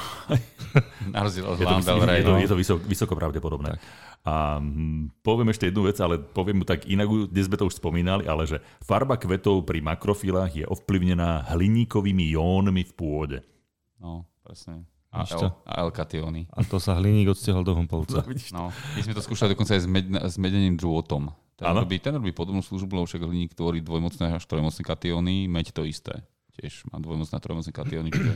Na 1.13 1.21
rozdiel 1.21 1.45
od 1.45 1.55
je 1.55 1.67
to, 1.67 1.99
Rey. 2.01 2.19
je 2.19 2.25
to, 2.25 2.31
no. 2.31 2.39
je 2.39 2.47
to 2.47 2.57
vysoko, 2.57 2.81
vysoko 2.81 3.13
pravdepodobné. 3.13 3.75
A 4.27 4.59
hm, 4.59 5.23
poviem 5.23 5.55
ešte 5.55 5.71
jednu 5.71 5.87
vec, 5.87 5.95
ale 6.03 6.19
poviem 6.19 6.59
mu 6.59 6.65
tak 6.67 6.83
inak, 6.83 7.07
dnes 7.31 7.47
sme 7.47 7.55
to 7.55 7.71
už 7.71 7.79
spomínali, 7.79 8.27
ale 8.27 8.43
že 8.43 8.59
farba 8.83 9.15
kvetov 9.15 9.63
pri 9.63 9.79
makrofilách 9.79 10.51
je 10.51 10.65
ovplyvnená 10.67 11.47
hliníkovými 11.55 12.35
jónmi 12.35 12.83
v 12.83 12.93
pôde. 12.93 13.39
No, 14.03 14.27
presne. 14.43 14.83
A, 15.15 15.23
Víš 15.23 15.39
L, 15.39 15.39
čo? 15.39 15.47
a 15.63 15.71
L-katióny. 15.87 16.51
A 16.51 16.59
to 16.67 16.75
sa 16.83 16.99
hliník 16.99 17.31
odstiahol 17.31 17.63
do 17.63 17.71
Humpolca. 17.71 18.19
No, 18.51 18.75
my 18.99 18.99
sme 18.99 19.15
to 19.15 19.23
skúšali 19.23 19.55
dokonca 19.55 19.79
aj 19.79 19.81
s, 19.81 19.87
med, 19.87 20.11
s 20.11 20.35
medeným 20.35 20.75
drôtom. 20.75 21.31
Ten 21.55 21.71
Áno. 21.71 21.87
robí, 21.87 21.95
ten 21.97 22.11
robí 22.11 22.35
podobnú 22.35 22.59
službu, 22.59 22.91
lebo 22.91 23.07
však 23.07 23.23
hliník 23.23 23.55
tvorí 23.55 23.79
dvojmocné 23.79 24.35
až 24.35 24.43
trojmocné 24.43 24.83
katióny, 24.83 25.47
meď 25.47 25.71
to 25.71 25.87
isté. 25.87 26.19
Tiež 26.59 26.83
má 26.91 26.99
dvojmocné 26.99 27.33
a 27.33 27.41
trojmocné 27.41 27.71
katióny, 27.71 28.11
čiže 28.11 28.35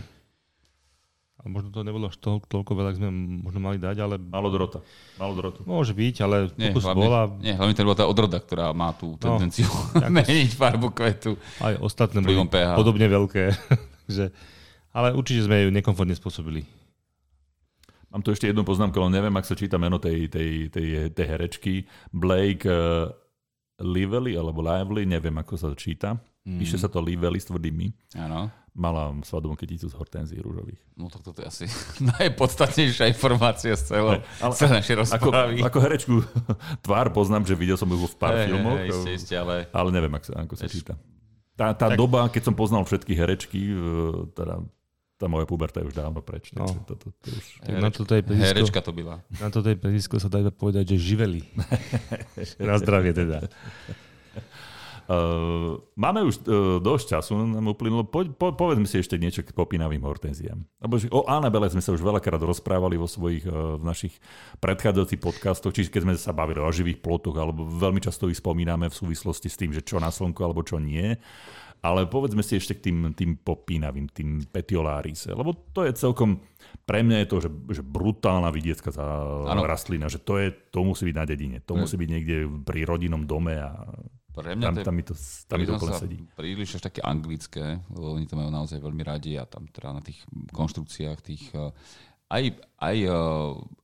A 1.42 1.50
možno 1.50 1.74
to 1.74 1.82
nebolo 1.82 2.06
až 2.06 2.16
toho, 2.16 2.38
toľko 2.38 2.72
veľa, 2.72 2.90
sme 2.96 3.10
možno 3.42 3.58
mali 3.58 3.76
dať, 3.76 3.98
ale 3.98 4.16
Malo 4.16 4.48
drota. 4.48 4.78
Malo 5.18 5.34
drotu. 5.34 5.66
môže 5.66 5.90
byť, 5.92 6.16
ale 6.22 6.54
nie, 6.54 6.70
pokus 6.70 6.86
hlavne, 6.86 7.02
bola. 7.02 7.22
nie, 7.42 7.52
hlavne 7.52 7.74
to 7.74 7.82
bola 7.82 7.98
tá 7.98 8.06
odroda, 8.06 8.38
ktorá 8.38 8.70
má 8.72 8.94
tú 8.94 9.18
No, 9.18 9.42
tendenciu 9.42 9.66
meniť 10.22 10.54
farbu 10.54 10.94
kvetu. 10.94 11.34
Aj 11.58 11.74
ostatné 11.78 12.22
boli 12.22 12.38
pH. 12.38 12.78
podobne 12.78 13.10
veľké. 13.10 13.44
Takže, 14.06 14.26
ale 14.92 15.08
určite 15.12 15.50
sme 15.50 15.66
ju 15.66 15.70
nekomfortne 15.72 16.14
spôsobili. 16.14 16.62
Mám 18.12 18.22
tu 18.22 18.30
ešte 18.30 18.46
jednu 18.46 18.62
poznámku, 18.62 19.00
ale 19.00 19.10
neviem, 19.14 19.34
ak 19.34 19.48
sa 19.48 19.56
číta 19.56 19.80
meno 19.80 19.98
tej, 19.98 20.28
tej, 20.28 20.68
tej, 20.68 20.88
tej 21.10 21.26
herečky. 21.26 21.74
Blake 22.12 22.68
uh, 22.68 23.08
Lively, 23.80 24.36
alebo 24.36 24.60
Lively, 24.60 25.08
neviem, 25.08 25.34
ako 25.34 25.56
sa 25.56 25.68
to 25.68 25.80
číta. 25.80 26.20
Mm. 26.44 26.60
Píše 26.60 26.76
sa 26.76 26.86
to 26.86 27.00
Lively 27.00 27.40
s 27.40 27.48
tvrdými. 27.48 27.88
Áno. 28.20 28.52
Mala 28.72 29.12
svadobnú 29.28 29.60
kyticu 29.60 29.92
z 29.92 29.96
hortenzií 30.00 30.40
rúžových. 30.40 30.80
No 30.96 31.12
tak 31.12 31.28
toto 31.28 31.44
je 31.44 31.48
asi 31.52 31.66
najpodstatnejšia 32.16 33.12
informácia 33.12 33.76
z 33.76 33.84
celého, 33.92 34.24
Ale- 34.40 34.56
celé 34.56 34.80
našej 34.80 34.96
Ako, 34.96 35.02
rozprávy. 35.28 35.56
ako 35.60 35.78
herečku 35.84 36.14
tvár 36.88 37.12
poznám, 37.12 37.44
že 37.44 37.60
videl 37.60 37.76
som 37.76 37.92
ju 37.92 38.00
v 38.00 38.16
pár 38.16 38.40
hej, 38.40 38.48
filmoch, 38.48 38.80
hej, 38.80 38.90
Isté, 38.96 39.10
isté, 39.12 39.34
ale 39.36 39.68
ale 39.76 39.90
neviem, 39.92 40.14
ako 40.16 40.26
sa, 40.26 40.34
ako 40.40 40.54
sa 40.56 40.66
číta. 40.72 40.94
Tá, 41.60 41.76
tá 41.76 41.92
Tak- 41.92 42.00
doba, 42.00 42.32
keď 42.32 42.48
som 42.48 42.56
poznal 42.56 42.88
všetky 42.88 43.12
herečky, 43.12 43.60
uh, 43.76 44.32
teda 44.32 44.64
tá 45.22 45.30
moja 45.30 45.46
puberta 45.46 45.84
je 45.84 45.86
už 45.86 45.94
dávno 45.94 46.18
preč. 46.26 46.50
No. 46.58 46.66
To, 46.66 46.98
to, 46.98 47.14
to 47.14 47.28
už... 47.30 47.46
Tak 47.62 47.78
na 47.78 47.94
toto 47.94 48.18
je 48.18 48.26
prísko, 48.26 48.50
herečka 48.50 48.80
to 48.82 48.90
byla. 48.90 49.22
na 49.38 49.54
toto 49.54 49.70
je 49.70 49.78
sa 50.18 50.30
dá 50.34 50.50
povedať, 50.50 50.98
že 50.98 51.14
živeli. 51.14 51.46
na 52.58 52.82
zdravie 52.82 53.14
teda. 53.14 53.46
Uh, 55.12 55.76
máme 56.00 56.24
už 56.24 56.48
uh, 56.48 56.80
dosť 56.80 57.20
času, 57.20 57.36
nám 57.36 57.68
uplynulo. 57.68 58.08
Po, 58.08 58.24
po, 58.32 58.56
povedzme 58.56 58.88
si 58.88 58.96
ešte 58.96 59.20
niečo 59.20 59.44
k 59.44 59.52
popínavým 59.52 60.00
hortenziám. 60.08 60.64
Lebo 60.80 60.96
že 60.96 61.12
o 61.12 61.28
Anabele 61.28 61.68
sme 61.68 61.84
sa 61.84 61.92
už 61.92 62.00
veľakrát 62.00 62.40
rozprávali 62.40 62.96
vo 62.96 63.12
svojich, 63.12 63.44
uh, 63.44 63.76
v 63.76 63.84
našich 63.84 64.16
predchádzajúcich 64.64 65.20
podcastoch, 65.20 65.76
čiže 65.76 65.92
keď 65.92 66.02
sme 66.08 66.14
sa 66.16 66.32
bavili 66.32 66.64
o 66.64 66.72
živých 66.72 67.04
plotoch, 67.04 67.36
alebo 67.36 67.68
veľmi 67.68 68.00
často 68.00 68.32
ich 68.32 68.40
spomíname 68.40 68.88
v 68.88 68.96
súvislosti 68.96 69.52
s 69.52 69.60
tým, 69.60 69.76
že 69.76 69.84
čo 69.84 70.00
na 70.00 70.08
slnku 70.08 70.40
alebo 70.48 70.64
čo 70.64 70.80
nie. 70.80 71.20
Ale 71.82 72.06
povedzme 72.06 72.46
si 72.46 72.62
ešte 72.62 72.78
k 72.78 72.94
tým, 72.94 73.10
tým 73.18 73.42
popínavým, 73.42 74.06
tým 74.14 74.46
petiolarise, 74.46 75.34
lebo 75.34 75.58
to 75.74 75.82
je 75.82 75.98
celkom, 75.98 76.38
pre 76.86 77.02
mňa 77.02 77.26
je 77.26 77.28
to, 77.28 77.38
že, 77.42 77.50
že 77.74 77.82
brutálna 77.82 78.54
vidiecká 78.54 78.94
za 78.94 79.02
Áno. 79.50 79.66
rastlina, 79.66 80.06
že 80.06 80.22
to, 80.22 80.38
je, 80.38 80.54
to 80.70 80.86
musí 80.86 81.10
byť 81.10 81.16
na 81.18 81.26
dedine, 81.26 81.58
to 81.66 81.74
Ne. 81.74 81.82
musí 81.82 81.98
byť 81.98 82.10
niekde 82.14 82.38
pri 82.62 82.86
rodinnom 82.86 83.26
dome 83.26 83.58
a 83.58 83.82
Pre 84.42 84.54
mňa 84.58 84.68
tam, 84.68 84.74
to 84.74 84.80
je 84.82 84.88
tam 84.88 84.96
mi 84.98 85.04
to, 85.06 85.14
tam 85.46 85.58
mi 85.62 85.66
to 85.70 85.74
úplne 85.78 85.94
sedí. 85.98 86.18
príliš 86.34 86.82
až 86.82 86.90
také 86.90 87.02
anglické, 87.06 87.80
lebo 87.94 88.18
oni 88.18 88.26
to 88.26 88.36
majú 88.36 88.50
naozaj 88.50 88.82
veľmi 88.82 89.04
radi 89.06 89.38
a 89.38 89.46
tam 89.46 89.70
teda 89.70 89.94
na 89.94 90.02
tých 90.02 90.20
konštrukciách 90.52 91.18
tých 91.22 91.44
eh, 91.54 91.70
aj, 92.32 92.44
aj 92.82 92.98
eh, 93.06 93.14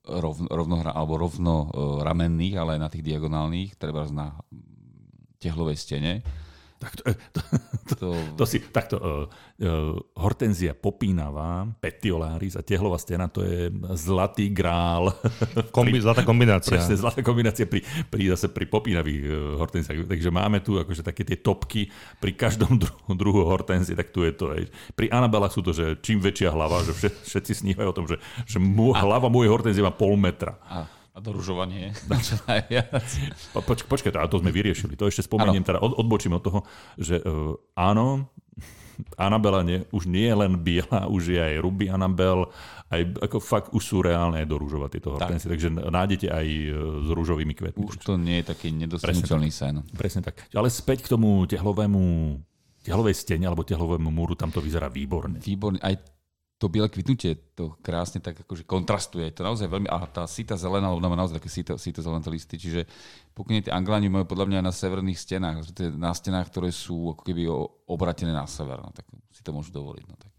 rov, 0.07 0.35
rovnohra, 0.49 0.91
alebo 0.95 1.19
rovno 1.19 1.69
ramenných, 2.01 2.55
ale 2.57 2.69
aj 2.75 2.81
na 2.81 2.89
tých 2.89 3.03
diagonálnych, 3.05 3.75
treba 3.75 4.07
na 4.09 4.33
tehlovej 5.37 5.77
stene. 5.77 6.25
Tak 6.77 6.91
to, 7.01 7.01
to, 7.33 7.41
To, 7.95 8.11
to 8.35 8.43
si, 8.43 8.59
takto, 8.59 8.99
uh, 8.99 9.25
uh, 9.63 9.95
hortenzia 10.19 10.75
popínavá, 10.75 11.63
petiolaris 11.79 12.59
a 12.59 12.61
tehlová 12.61 12.99
stena, 12.99 13.31
to 13.31 13.47
je 13.47 13.71
zlatý 13.95 14.51
grál. 14.51 15.15
Kombi, 15.75 16.03
zlatá 16.03 16.27
kombinácia. 16.27 16.75
Presne, 16.75 16.99
zlatá 16.99 17.23
kombinácia 17.23 17.63
pri, 17.63 17.79
pri, 18.11 18.35
zase 18.35 18.51
pri 18.51 18.67
popínavých 18.67 19.21
uh, 19.23 19.31
hortenziách. 19.55 20.03
Takže 20.03 20.29
máme 20.29 20.59
tu 20.59 20.75
akože 20.75 20.99
také 20.99 21.23
tie 21.23 21.39
topky 21.39 21.87
pri 22.19 22.35
každom 22.35 22.75
druhu, 22.83 23.11
druhu 23.15 23.41
hortenzie, 23.47 23.95
tak 23.95 24.11
tu 24.11 24.27
je 24.27 24.35
to. 24.35 24.51
Aj. 24.51 24.67
Pri 24.91 25.07
Anabelách 25.07 25.55
sú 25.55 25.63
to, 25.63 25.71
že 25.71 25.95
čím 26.03 26.19
väčšia 26.19 26.51
hlava, 26.51 26.83
že 26.83 26.91
všet, 26.91 27.13
všetci 27.23 27.53
snívajú 27.63 27.87
o 27.87 27.95
tom, 27.95 28.05
že, 28.11 28.19
že 28.43 28.59
mô, 28.59 28.91
hlava 28.91 29.31
mojej 29.31 29.47
hortenzie 29.47 29.83
má 29.85 29.95
pol 29.95 30.19
metra. 30.19 30.59
a, 30.67 30.96
a 31.17 31.19
doružovanie. 31.19 31.97
Po, 33.57 33.65
poč, 33.65 33.81
počkaj, 33.89 34.13
to, 34.13 34.19
a 34.21 34.29
to 34.29 34.37
sme 34.37 34.53
vyriešili. 34.53 34.93
To 34.93 35.09
ešte 35.09 35.25
spomeniem, 35.25 35.65
teda 35.65 35.81
od, 35.81 35.97
odbočím 35.97 36.37
od 36.37 36.43
toho, 36.45 36.59
že 36.93 37.17
uh, 37.25 37.57
áno, 37.73 38.29
Anabela 39.17 39.65
nie, 39.65 39.81
už 39.89 40.05
nie 40.05 40.29
je 40.29 40.35
len 40.37 40.53
biela, 40.61 41.09
už 41.09 41.33
je 41.33 41.41
aj 41.41 41.57
ruby 41.57 41.89
Anabel, 41.89 42.53
aj 42.93 43.01
ako 43.17 43.37
fakt 43.41 43.69
už 43.73 43.83
sú 43.83 43.97
reálne 44.05 44.45
aj 44.45 44.47
do 44.47 44.61
rúžova 44.61 44.87
tieto 44.93 45.17
hortenzie, 45.17 45.49
takže 45.49 45.73
nájdete 45.73 46.29
aj 46.29 46.47
uh, 46.47 46.73
s 47.01 47.09
rúžovými 47.09 47.53
kvetmi. 47.57 47.81
Už 47.89 47.97
to 48.05 48.13
nie 48.21 48.45
je 48.45 48.53
taký 48.53 48.69
nedosiahnutelný 48.77 49.49
sen. 49.49 49.81
Presne 49.97 50.21
tak. 50.21 50.45
Ale 50.53 50.69
späť 50.69 51.09
k 51.09 51.17
tomu 51.17 51.49
tehlovému 51.49 52.37
tehlovej 52.85 53.15
stene 53.17 53.49
alebo 53.49 53.67
tehlovému 53.67 54.07
múru, 54.07 54.37
tam 54.37 54.53
to 54.53 54.63
vyzerá 54.63 54.87
výborne. 54.87 55.43
Výborný. 55.43 55.81
Aj 55.83 55.97
to 56.57 56.65
biele 56.73 56.89
kvitnutie 56.89 57.37
to 57.53 57.77
krásne 57.85 58.17
tak 58.17 58.41
akože 58.41 58.65
kontrastuje. 58.65 59.29
To 59.37 59.45
naozaj 59.45 59.69
veľmi... 59.69 59.85
A 59.93 60.09
tá 60.09 60.25
síta 60.25 60.57
zelená, 60.57 60.89
ona 60.89 61.05
naozaj 61.13 61.37
také 61.37 61.53
síta, 61.53 61.77
síta 61.77 62.01
zelené 62.01 62.25
listy, 62.33 62.57
čiže 62.57 62.89
pokiaľ 63.37 63.69
tie 63.69 63.73
angláni 63.73 64.09
majú 64.09 64.25
podľa 64.25 64.49
mňa 64.49 64.59
na 64.65 64.73
severných 64.73 65.21
stenách, 65.21 65.69
na 65.93 66.09
stenách, 66.17 66.49
ktoré 66.49 66.73
sú 66.73 67.13
ako 67.13 67.21
keby 67.21 67.45
obratené 67.85 68.33
na 68.33 68.49
sever, 68.49 68.81
no, 68.81 68.89
tak 68.89 69.05
si 69.29 69.45
to 69.45 69.53
môžu 69.53 69.69
dovoliť. 69.69 70.05
No, 70.09 70.17
tak. 70.17 70.33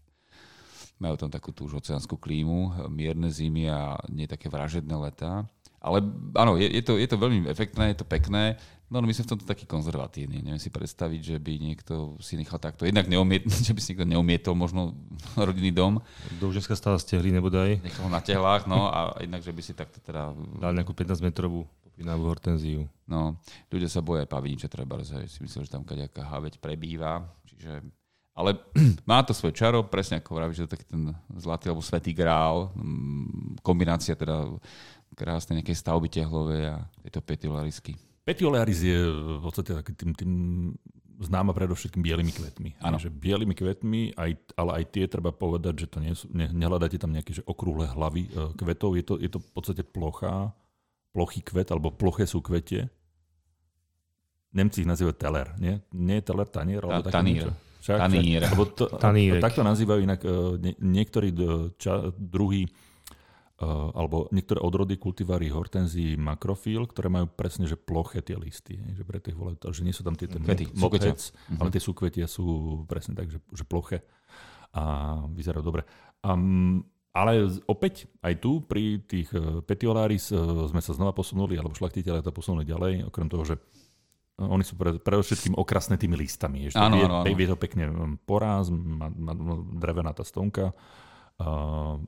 Majú 0.99 1.15
tam 1.15 1.31
takú 1.31 1.55
tú 1.55 1.71
už 1.71 1.79
oceánskú 1.79 2.19
klímu, 2.19 2.91
mierne 2.91 3.31
zimy 3.31 3.71
a 3.71 3.95
nie 4.11 4.27
také 4.27 4.51
vražedné 4.51 4.91
letá. 4.99 5.47
Ale 5.79 6.03
áno, 6.35 6.59
je, 6.59 6.67
je, 6.67 6.83
to, 6.83 6.99
je 6.99 7.07
to 7.07 7.15
veľmi 7.15 7.47
efektné, 7.47 7.95
je 7.95 8.03
to 8.03 8.07
pekné. 8.07 8.59
No, 8.89 8.99
no 8.99 9.05
my 9.05 9.13
sme 9.13 9.29
v 9.29 9.31
tomto 9.31 9.45
takí 9.47 9.63
konzervatívni. 9.69 10.41
Neviem 10.41 10.59
si 10.59 10.73
predstaviť, 10.73 11.21
že 11.21 11.35
by 11.37 11.53
niekto 11.61 12.17
si 12.19 12.35
nechal 12.35 12.57
takto. 12.57 12.83
Jednak 12.83 13.05
neumiet, 13.05 13.47
že 13.67 13.71
by 13.71 13.79
si 13.79 13.93
niekto 13.93 14.09
neumietol 14.09 14.57
možno 14.57 14.97
rodinný 15.47 15.71
dom. 15.71 16.03
Do 16.41 16.51
už 16.51 16.59
dneska 16.59 16.75
stále 16.75 16.99
z 16.99 17.15
tehly 17.15 17.31
nebodaj. 17.31 17.79
Nechal 17.79 18.09
ho 18.09 18.11
na 18.11 18.19
tehlách, 18.19 18.67
no 18.67 18.91
a 18.91 19.15
jednak, 19.21 19.45
že 19.45 19.55
by 19.55 19.61
si 19.63 19.71
takto 19.77 20.03
teda... 20.03 20.35
Dal 20.59 20.75
nejakú 20.75 20.91
15 20.91 21.21
metrovú 21.23 21.63
popínavú 21.85 22.27
hortenziu. 22.27 22.89
No, 23.07 23.39
ľudia 23.71 23.87
sa 23.87 24.03
boja 24.03 24.27
paviniče 24.27 24.67
treba, 24.67 24.99
že 25.05 25.27
si 25.31 25.39
myslím, 25.45 25.63
že 25.63 25.71
tam 25.71 25.85
kaďaká 25.85 26.25
haveť 26.25 26.59
prebýva. 26.59 27.23
Čiže 27.45 27.83
ale 28.39 28.55
má 29.09 29.19
to 29.27 29.35
svoje 29.35 29.59
čaro, 29.59 29.83
presne 29.83 30.23
ako 30.23 30.31
vravíš, 30.31 30.63
že 30.63 30.65
to 30.65 30.73
taký 30.79 30.85
ten 30.87 31.11
zlatý 31.35 31.67
alebo 31.67 31.83
svetý 31.83 32.15
grál, 32.15 32.71
mm, 32.71 33.59
kombinácia 33.59 34.15
teda 34.15 34.47
krásnej 35.19 35.59
nejakej 35.59 35.75
stavby 35.75 36.07
tehlovej 36.07 36.79
a 36.79 36.87
tejto 37.03 37.19
petiolarisky. 37.19 37.99
Petiolaris 38.23 38.79
je 38.79 38.99
v 39.11 39.43
podstate 39.43 39.75
taký 39.75 39.91
tým, 39.99 40.11
tým 40.15 40.31
známa 41.19 41.51
predovšetkým 41.51 41.99
bielými 41.99 42.31
kvetmi. 42.31 42.79
Áno. 42.79 42.95
Že 42.95 43.11
bielými 43.11 43.51
kvetmi, 43.51 44.15
aj, 44.15 44.55
ale 44.55 44.71
aj 44.79 44.83
tie 44.95 45.03
treba 45.11 45.35
povedať, 45.35 45.83
že 45.83 45.87
to 45.91 45.97
nie 45.99 46.15
sú, 46.15 46.31
ne, 46.31 46.47
nehľadáte 46.47 46.95
tam 46.95 47.11
nejaké 47.11 47.35
že 47.35 47.43
okrúhle 47.43 47.91
hlavy 47.91 48.31
e, 48.31 48.55
kvetov, 48.55 48.95
je 48.95 49.03
to, 49.03 49.13
je 49.19 49.27
to 49.27 49.43
v 49.43 49.49
podstate 49.51 49.83
plochá, 49.83 50.55
plochý 51.11 51.43
kvet, 51.43 51.75
alebo 51.75 51.91
ploché 51.91 52.23
sú 52.23 52.39
kvete. 52.39 52.87
Nemci 54.55 54.87
ich 54.87 54.89
nazývajú 54.89 55.15
teler, 55.19 55.47
nie? 55.59 55.83
Nie 55.91 56.23
je 56.23 56.25
teler 56.31 56.47
tanier? 56.47 56.81
Alebo 56.87 57.11
Ta- 57.11 57.19
niečo? 57.19 57.51
Však, 57.79 57.95
Tanír. 57.95 58.43
však, 58.43 58.75
to, 58.75 58.85
Tanírek. 58.99 59.39
takto 59.39 59.63
nazývajú 59.63 59.99
inak 60.03 60.21
uh, 60.27 60.59
nie, 60.59 60.75
niektorí 60.83 61.31
uh, 61.31 61.71
ča, 61.79 62.11
druhý 62.11 62.67
uh, 62.67 62.88
alebo 63.67 64.31
niektoré 64.31 64.63
odrody 64.63 64.95
kultivári 64.95 65.51
hortenzií 65.51 66.15
makrofil, 66.15 66.87
ktoré 66.87 67.11
majú 67.11 67.27
presne 67.27 67.67
že 67.67 67.75
ploché 67.75 68.23
tie 68.23 68.39
listy. 68.39 68.79
Že 68.95 69.03
preto 69.03 69.25
ich 69.31 69.37
volajú, 69.37 69.59
že 69.75 69.83
nie 69.83 69.91
sú 69.91 70.07
tam 70.07 70.15
tie 70.15 70.31
mokhec, 70.31 71.19
súkvetia. 71.19 71.59
ale 71.59 71.69
tie 71.69 71.83
súkvetia 71.83 72.25
sú 72.31 72.45
presne 72.87 73.19
tak, 73.19 73.27
že, 73.27 73.43
že 73.51 73.67
ploché 73.67 74.07
a 74.71 75.19
vyzerajú 75.27 75.63
dobre. 75.65 75.83
Um, 76.23 76.87
ale 77.09 77.49
opäť 77.65 78.05
aj 78.21 78.33
tu 78.37 78.61
pri 78.61 79.01
tých 79.01 79.33
eh, 79.33 79.65
petiolaris 79.65 80.29
eh, 80.29 80.37
sme 80.69 80.79
sa 80.79 80.93
znova 80.93 81.11
posunuli, 81.11 81.57
alebo 81.57 81.73
šlachtiteľe 81.73 82.21
to 82.21 82.31
posunuli 82.31 82.63
ďalej, 82.69 83.09
okrem 83.09 83.27
toho, 83.27 83.43
že 83.43 83.55
eh, 83.57 84.45
oni 84.45 84.61
sú 84.61 84.77
pre, 84.77 84.95
predovšetkým 85.01 85.57
okrasné 85.57 85.97
tými 85.97 86.13
listami. 86.15 86.69
Že 86.69 86.77
Áno, 86.77 86.95
vie, 86.95 87.05
áno, 87.09 87.15
áno. 87.25 87.33
vie 87.33 87.47
to 87.49 87.57
pekne 87.57 87.89
mm, 87.89 88.29
poráz, 88.29 88.69
má, 88.69 89.09
má 89.09 89.33
drevená 89.81 90.13
tá 90.13 90.21
stonka. 90.21 90.71
Uh, 91.39 92.03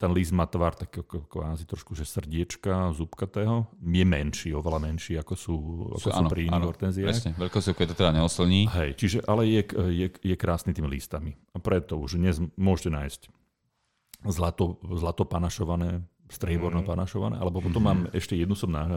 ten 0.00 0.16
list 0.16 0.32
má 0.32 0.48
tvar 0.48 0.72
tak 0.72 0.88
ako 0.96 1.28
kvázi 1.28 1.68
trošku, 1.68 1.92
že 1.92 2.08
srdiečka 2.08 2.96
zubkatého. 2.96 3.68
Je 3.84 4.00
menší, 4.00 4.56
oveľa 4.56 4.80
menší, 4.80 5.20
ako 5.20 5.34
sú, 5.36 5.56
ako 6.00 6.08
sú, 6.08 6.16
áno, 6.16 6.30
pri 6.32 6.48
iných 6.48 6.68
hortenziách. 6.72 7.08
Presne, 7.12 7.30
veľkosť 7.36 7.76
to 7.76 7.94
teda 8.00 8.16
neoslní. 8.16 8.64
Hej, 8.72 8.90
čiže 8.96 9.18
ale 9.28 9.44
je, 9.52 9.62
je, 9.92 10.08
je 10.08 10.36
krásny 10.40 10.72
tými 10.72 10.88
listami. 10.88 11.36
A 11.52 11.60
preto 11.60 12.00
už 12.00 12.16
dnes 12.16 12.40
môžete 12.56 12.96
nájsť 12.96 13.20
zlato, 14.32 14.80
zlato 14.96 15.28
panašované, 15.28 16.08
strieborno 16.32 16.80
panašované, 16.80 17.36
alebo 17.36 17.60
potom 17.60 17.84
mám 17.84 18.00
ešte 18.16 18.40
jednu 18.40 18.56
som 18.56 18.72
na, 18.72 18.88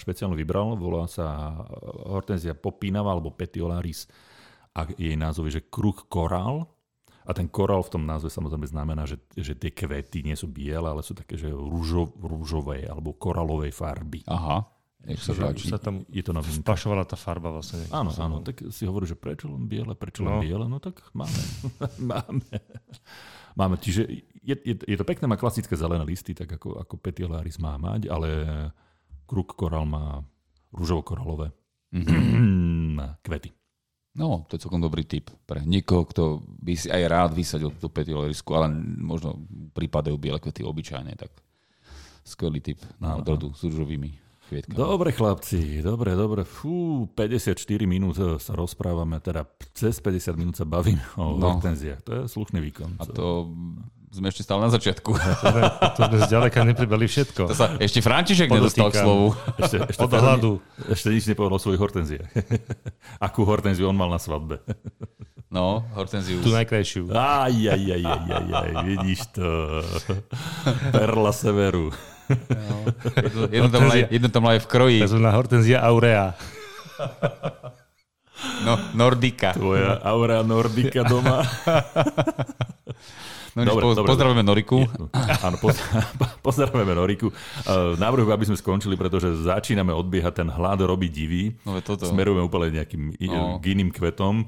špeciálnu 0.00 0.38
vybral, 0.40 0.72
volá 0.80 1.04
sa 1.04 1.52
hortenzia 2.08 2.56
popínava 2.56 3.12
alebo 3.12 3.28
petiolaris 3.28 4.08
a 4.72 4.88
jej 4.88 5.20
názov 5.20 5.52
je, 5.52 5.60
že 5.60 5.68
kruh 5.68 5.96
korál. 6.08 6.68
A 7.26 7.34
ten 7.34 7.50
korál 7.50 7.82
v 7.82 7.90
tom 7.90 8.02
názve 8.06 8.30
samozrejme 8.30 8.70
znamená, 8.70 9.02
že, 9.02 9.18
že 9.34 9.58
tie 9.58 9.74
kvety 9.74 10.22
nie 10.22 10.38
sú 10.38 10.46
biele, 10.46 10.86
ale 10.86 11.02
sú 11.02 11.10
také, 11.12 11.34
že 11.34 11.50
rúžo, 11.50 12.14
rúžovej 12.16 12.86
alebo 12.86 13.18
koralovej 13.18 13.74
farby. 13.74 14.22
Aha, 14.30 14.62
nech 15.02 15.18
sa 15.18 15.34
páči. 15.34 15.66
Sa 15.66 15.82
tam 15.82 16.06
Je 16.06 16.22
to 16.22 16.30
vpašovala 16.30 17.02
tá 17.02 17.18
farba 17.18 17.50
vlastne. 17.50 17.82
Áno, 17.90 18.14
áno, 18.14 18.46
tak 18.46 18.62
si 18.70 18.86
hovorí, 18.86 19.10
že 19.10 19.18
prečo 19.18 19.50
len 19.50 19.66
biele, 19.66 19.98
prečo 19.98 20.22
len 20.22 20.38
No. 20.38 20.42
biele, 20.42 20.66
no 20.70 20.78
tak 20.78 21.02
máme. 21.12 21.40
máme. 22.14 22.46
Máme, 23.56 23.74
čiže 23.80 24.06
je, 24.44 24.54
je, 24.62 24.74
je 24.78 24.96
to 25.00 25.04
pekné, 25.08 25.24
má 25.26 25.34
klasické 25.34 25.74
zelené 25.74 26.04
listy, 26.04 26.30
tak 26.36 26.46
ako, 26.60 26.78
ako 26.78 26.94
petiolaris 27.00 27.56
má 27.58 27.74
mať, 27.80 28.06
ale 28.06 28.28
kruk 29.26 29.58
korál 29.58 29.82
má 29.88 30.22
rúžovo-korálové 30.70 31.50
Mhm. 31.90 32.98
kvety. 33.26 33.50
No, 34.16 34.48
to 34.48 34.56
je 34.56 34.64
celkom 34.64 34.80
dobrý 34.80 35.04
tip 35.04 35.28
pre 35.44 35.60
niekoho, 35.60 36.08
kto 36.08 36.22
by 36.40 36.72
si 36.72 36.88
aj 36.88 37.02
rád 37.04 37.30
vysadil 37.32 37.68
tú 37.70 37.86
petiolarisku, 37.86 38.48
ale 38.50 38.72
možno 38.96 39.36
pripadajú 39.70 40.16
biele 40.16 40.40
kvety 40.40 40.64
obyčajne, 40.64 41.12
tak 41.14 41.28
skvelý 42.24 42.58
tip 42.58 42.80
na 42.96 43.14
odrodu 43.14 43.52
s 43.52 43.60
rúžovými 43.62 44.10
kvietkami. 44.46 44.74
Dobre 44.74 45.10
chlapci, 45.10 45.78
dobre, 45.78 46.14
dobre. 46.14 46.42
Fú, 46.42 47.06
54 47.12 47.54
minút 47.84 48.16
e, 48.16 48.38
sa 48.38 48.54
rozprávame, 48.54 49.18
teda 49.18 49.44
cez 49.70 49.98
50 49.98 50.32
minút 50.34 50.54
sa 50.54 50.64
bavíme 50.64 51.02
o 51.18 51.34
No. 51.34 51.52
hortenziách. 51.52 52.00
To 52.02 52.10
je 52.14 52.22
slušný 52.26 52.58
výkon. 52.62 52.96
A 52.96 53.04
to 53.04 53.52
sme 54.10 54.30
ešte 54.30 54.42
stále 54.46 54.62
na 54.64 54.70
začiatku. 54.70 55.10
To 55.12 55.44
sme, 55.50 55.62
to 55.96 56.00
sme 56.06 56.18
zďaleka 56.24 56.60
nepribali 56.62 57.04
všetko. 57.10 57.42
To 57.50 57.56
sa 57.56 57.74
ešte 57.76 58.00
František 58.00 58.48
nedostal 58.48 58.88
k 58.94 59.02
slovu. 59.02 59.34
Ešte, 59.58 59.76
ešte, 59.90 60.02
Od 60.02 60.12
hladu. 60.14 60.52
ešte 60.88 61.08
nič 61.10 61.24
nepovedal 61.26 61.58
o 61.58 61.62
svojich 61.62 61.80
hortenziách. 61.82 62.30
Akú 63.26 63.42
hortenziu 63.44 63.90
on 63.90 63.98
mal 63.98 64.08
na 64.08 64.20
svadbe. 64.22 64.62
No, 65.46 65.86
Hortenzius. 65.94 66.42
Tú 66.42 66.50
najkrajšiu. 66.50 67.08
Aj, 67.14 67.48
aj, 67.48 67.78
aj, 67.78 68.02
aj, 68.02 68.22
aj, 68.28 68.48
aj, 68.50 68.70
vidíš 68.82 69.20
to. 69.30 69.46
Perla 70.90 71.32
severu. 71.32 71.94
Jedno, 73.22 73.46
jedno, 73.54 73.68
tam 73.70 73.82
jedno 74.10 74.28
aj 74.50 74.58
v 74.58 74.66
kroji. 74.66 74.98
Takzvaná 75.06 75.30
hortenzia 75.32 75.78
aurea. 75.86 76.34
No, 78.66 78.74
Nordika. 78.92 79.54
Tvoja 79.54 80.02
aura 80.02 80.42
nordika 80.42 81.06
doma. 81.06 81.46
No, 83.56 83.64
Dobre, 83.64 83.82
po, 83.82 83.96
dobre, 83.96 84.08
pozdravujeme 84.12 84.44
Noriku. 84.44 84.84
Áno, 85.40 85.56
poz, 85.56 85.80
pozdravujeme 86.46 86.92
Noriku. 86.92 87.32
Uh, 87.64 87.96
Návrh, 87.96 88.28
aby 88.28 88.44
sme 88.44 88.54
skončili, 88.54 88.94
pretože 88.94 89.32
začíname 89.34 89.90
odbiehať 89.90 90.34
ten 90.36 90.48
hlad 90.48 90.76
robí 90.82 91.08
divý. 91.08 91.56
No, 91.64 91.80
toto. 91.80 92.04
Smerujeme 92.04 92.40
úplne 92.40 92.76
nejakým 92.76 93.16
No. 93.26 93.56
k 93.56 93.72
iným 93.72 93.88
kvetom. 93.88 94.44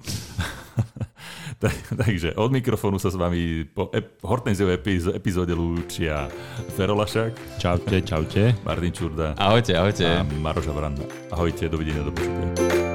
Tak, 1.59 1.75
takže 1.99 2.39
od 2.39 2.55
mikrofónu 2.55 3.03
sa 3.03 3.11
s 3.11 3.19
vami 3.19 3.67
po 3.67 3.91
ep- 3.91 4.23
Hortenziovej 4.23 4.79
epiz- 4.79 5.11
epizóde 5.11 5.51
lúčia 5.51 6.31
Ferolašák, 6.79 7.59
Čaute, 7.59 7.99
čaute. 8.01 8.55
Martin 8.63 8.95
Čurda 8.95 9.35
Ahojte, 9.35 9.75
ahojte. 9.75 10.07
a 10.07 10.23
Maroša 10.23 10.71
Branda. 10.71 11.03
Ahojte, 11.29 11.67
dovidenia, 11.67 12.07
do 12.07 12.15
počutia. 12.15 12.88